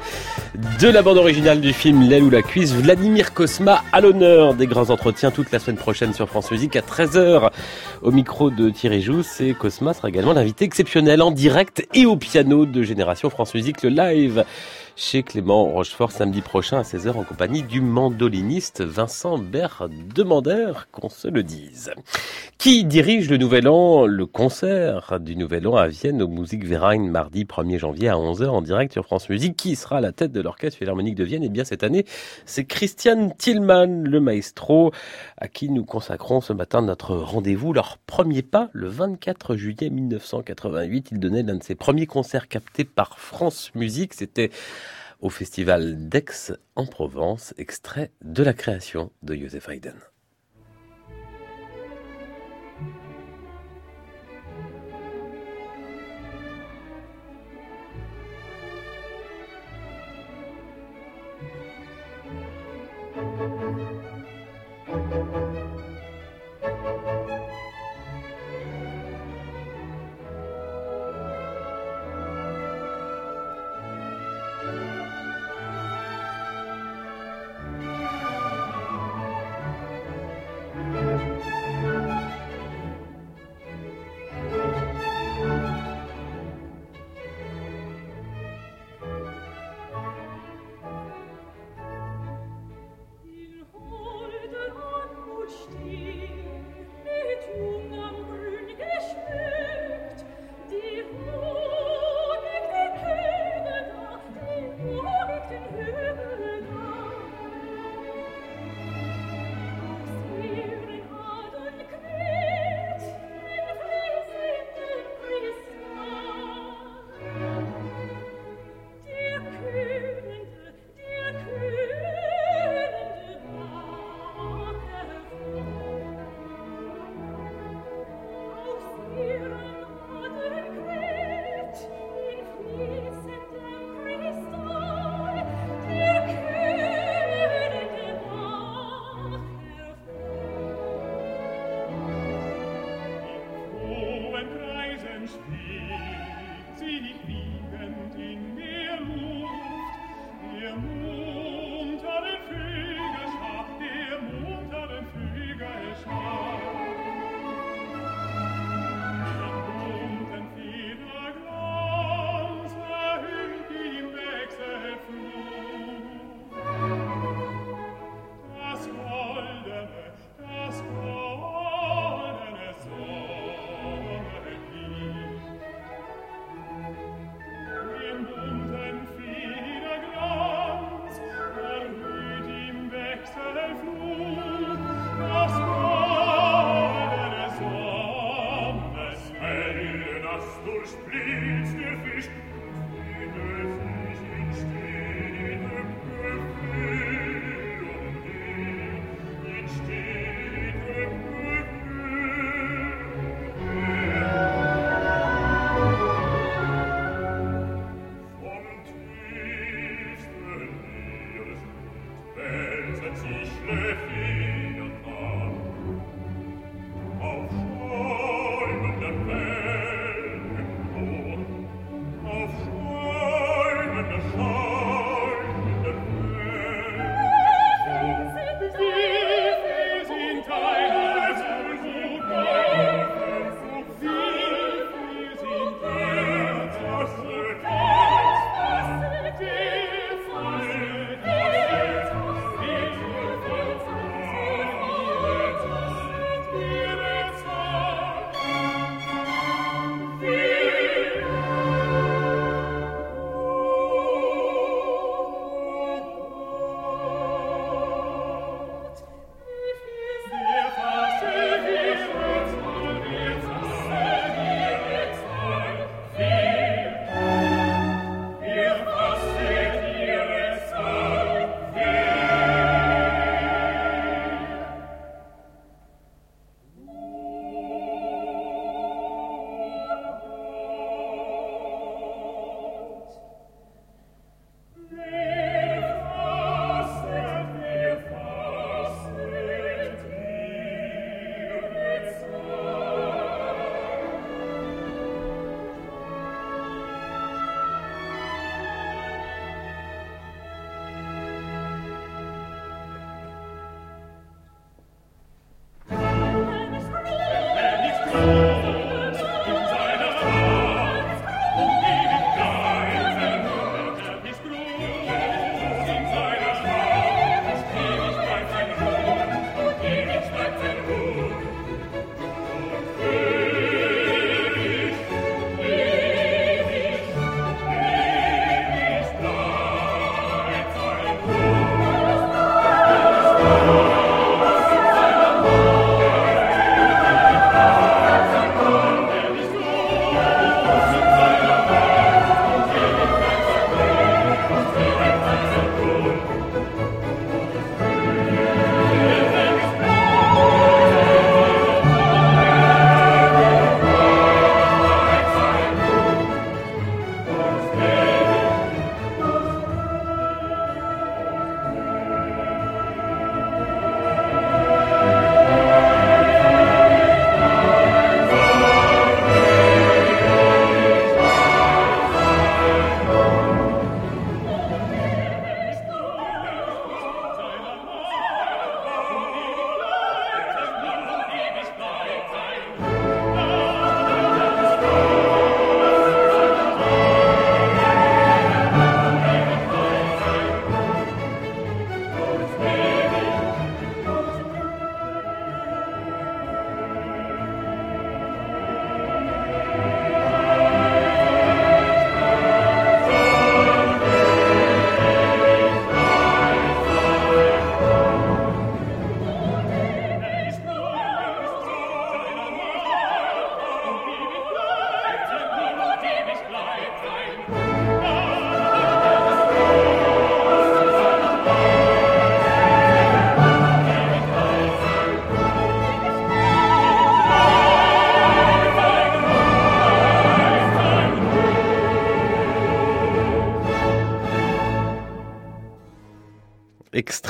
de 0.80 0.88
la 0.88 1.04
bande 1.04 1.20
originale 1.20 1.62
du 1.62 1.72
film 1.72 2.02
L'aile 2.10 2.24
ou 2.24 2.32
la 2.32 2.42
cuisse. 2.42 2.74
Vladimir 2.74 3.32
Kosma 3.32 3.84
à 3.92 4.02
l'honneur 4.02 4.56
des 4.56 4.66
grands 4.66 4.90
entretiens 4.90 5.30
toute 5.30 5.52
la 5.52 5.60
semaine 5.60 5.78
prochaine 5.78 6.16
sur 6.16 6.28
France 6.28 6.50
Musique 6.50 6.76
à 6.76 6.82
13h. 6.82 7.52
Au 8.02 8.10
micro 8.10 8.50
de 8.50 8.72
Thierry 8.72 9.04
Jousse 9.04 9.40
et 9.40 9.54
Cosma 9.54 9.94
sera 9.94 10.10
également 10.10 10.34
l'invité 10.34 10.66
exceptionnel 10.66 11.22
en 11.22 11.30
direct 11.30 11.88
et 11.94 12.08
au 12.08 12.16
piano 12.16 12.66
de 12.66 12.82
Génération 12.82 13.30
France 13.30 13.54
Musique, 13.54 13.84
le 13.84 13.90
live 13.90 14.46
chez 14.96 15.24
Clément 15.24 15.66
Rochefort 15.66 16.12
samedi 16.12 16.42
prochain 16.42 16.80
à 16.80 16.84
16h 16.84 17.12
en 17.12 17.24
compagnie 17.24 17.64
du 17.64 17.82
mandoliniste 17.82 18.82
Vincent 18.82 19.38
Berdemander, 19.38 20.72
qu'on 20.92 21.10
se 21.10 21.28
le 21.28 21.44
dise. 21.44 21.92
Qui 22.58 22.86
dirige 22.86 23.30
le 23.30 23.38
Nouvel 23.38 23.68
An, 23.68 24.06
le 24.06 24.26
concert 24.26 25.20
du 25.20 25.36
Nouvel 25.36 25.68
An 25.68 25.76
à 25.76 25.88
Vienne 25.88 26.22
au 26.22 26.28
Musikverein 26.28 27.10
mardi 27.10 27.44
1er 27.44 27.78
janvier 27.78 28.08
à 28.08 28.16
11h 28.16 28.48
en 28.48 28.62
direct 28.62 28.94
sur 28.94 29.04
France 29.04 29.30
Musique 29.30 29.58
Qui 29.58 29.76
sera 29.76 29.98
à 29.98 30.02
la 30.02 30.14
tête 30.14 30.32
de 30.32 30.42
l'Orchestre 30.42 30.78
Philharmonique 30.80 31.16
de 31.16 31.26
Vienne? 31.26 31.44
Eh 31.44 31.50
bien 31.50 31.66
cette 31.66 31.84
année, 31.84 32.06
c'est 32.46 32.64
Christian 32.64 33.30
Tillmann, 33.38 34.08
le 34.08 34.20
maestro, 34.22 34.92
à 35.38 35.50
qui 35.50 35.70
nous 35.70 35.84
consacrons 35.84 36.40
ce 36.40 36.54
matin 36.54 36.82
notre 36.82 37.16
rendez-vous. 37.16 37.74
Leur 37.74 37.98
premier 37.98 38.42
pas, 38.42 38.70
le 38.72 38.88
24 38.88 39.58
juillet 39.58 39.90
1988, 39.90 41.10
il 41.12 41.20
donnait 41.20 41.44
l'un 41.44 41.56
de 41.56 41.64
ses 41.64 41.76
premiers 41.76 42.08
concerts 42.08 42.48
captés 42.48 42.86
par 42.86 43.20
France 43.20 43.72
Musique. 43.76 44.14
C'était 44.14 44.52
au 45.26 45.30
festival 45.32 46.08
d'Aix 46.08 46.54
en 46.76 46.86
Provence, 46.86 47.56
extrait 47.58 48.12
de 48.22 48.44
la 48.44 48.54
création 48.54 49.12
de 49.24 49.34
Joseph 49.34 49.68
Haydn. 49.70 49.96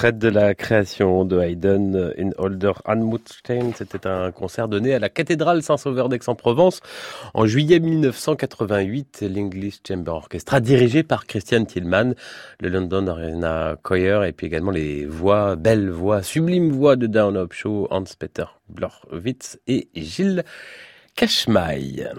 Extrait 0.05 0.19
de 0.19 0.27
la 0.29 0.53
création 0.53 1.25
de 1.25 1.39
Haydn 1.39 2.13
in 2.17 2.29
Older 2.37 2.73
Anmutstein. 2.85 3.71
C'était 3.75 4.05
un 4.05 4.31
concert 4.31 4.67
donné 4.67 4.93
à 4.93 4.99
la 4.99 5.09
cathédrale 5.09 5.63
Saint-Sauveur 5.63 6.09
d'Aix-en-Provence 6.09 6.81
en 7.33 7.45
juillet 7.47 7.79
1988. 7.79 9.25
L'English 9.33 9.79
Chamber 9.87 10.11
Orchestra 10.11 10.59
dirigé 10.59 11.01
par 11.01 11.25
Christian 11.25 11.65
Tillman, 11.65 12.13
le 12.59 12.69
London 12.69 13.07
Arena 13.07 13.77
Choir 13.81 14.25
et 14.25 14.31
puis 14.31 14.47
également 14.47 14.71
les 14.71 15.05
voix, 15.05 15.55
belles 15.55 15.89
voix, 15.89 16.21
sublimes 16.21 16.71
voix 16.71 16.95
de 16.95 17.07
Down 17.07 17.47
Show, 17.51 17.87
Hans-Peter 17.89 18.45
Blorwitz 18.69 19.59
et 19.67 19.89
Gilles 19.95 20.43
Cashmail. 21.15 22.11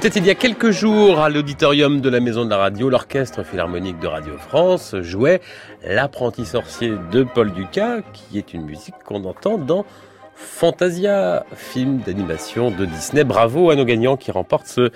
C'était 0.00 0.20
il 0.20 0.26
y 0.26 0.30
a 0.30 0.36
quelques 0.36 0.70
jours 0.70 1.18
à 1.18 1.28
l'auditorium 1.28 2.00
de 2.00 2.08
la 2.08 2.20
Maison 2.20 2.44
de 2.44 2.50
la 2.50 2.56
Radio, 2.56 2.88
l'Orchestre 2.88 3.42
Philharmonique 3.42 3.98
de 3.98 4.06
Radio 4.06 4.38
France 4.38 4.94
jouait 5.00 5.40
L'apprenti 5.84 6.46
sorcier 6.46 6.92
de 7.10 7.24
Paul 7.24 7.52
Ducas, 7.52 8.02
qui 8.12 8.38
est 8.38 8.54
une 8.54 8.64
musique 8.64 8.94
qu'on 9.04 9.24
entend 9.24 9.58
dans 9.58 9.84
Fantasia, 10.36 11.44
film 11.56 11.98
d'animation 11.98 12.70
de 12.70 12.84
Disney. 12.84 13.24
Bravo 13.24 13.70
à 13.70 13.74
nos 13.74 13.84
gagnants 13.84 14.16
qui 14.16 14.30
remportent 14.30 14.68
ce 14.68 14.92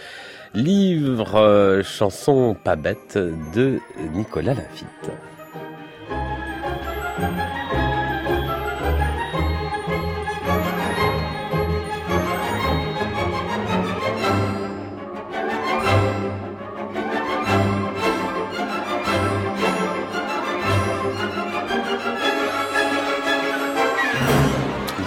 livre 0.54 1.34
euh, 1.34 1.82
chanson 1.82 2.54
pas 2.62 2.76
bête 2.76 3.18
de 3.56 3.80
Nicolas 4.14 4.54
Lafitte. 4.54 5.10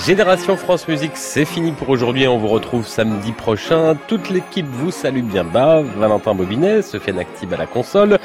Génération 0.05 0.55
France 0.55 0.87
Musique, 0.87 1.13
c'est 1.17 1.45
fini 1.45 1.71
pour 1.71 1.89
aujourd'hui. 1.89 2.27
On 2.27 2.37
vous 2.37 2.47
retrouve 2.47 2.85
samedi 2.85 3.31
prochain. 3.31 3.97
Toute 4.07 4.29
l'équipe 4.29 4.67
vous 4.67 4.91
salue 4.91 5.23
bien 5.23 5.43
bas. 5.43 5.81
Valentin 5.81 6.35
Bobinet, 6.35 6.83
Sofiane 6.83 7.17
Active 7.17 7.51
à 7.55 7.57
la 7.57 7.65
console, 7.65 8.19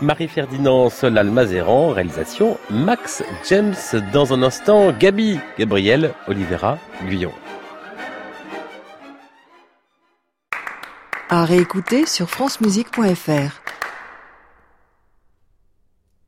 Marie-Ferdinand 0.00 0.90
Solal 0.90 1.30
Mazéran, 1.30 1.88
réalisation, 1.88 2.56
Max 2.70 3.24
James 3.48 3.74
dans 4.12 4.32
un 4.32 4.44
instant, 4.44 4.92
Gabi, 4.92 5.40
Gabriel, 5.58 6.14
Olivera, 6.28 6.78
Guyon. 7.08 7.32
À 11.30 11.44
réécouter 11.44 12.06
sur 12.06 12.30
francemusique.fr. 12.30 13.73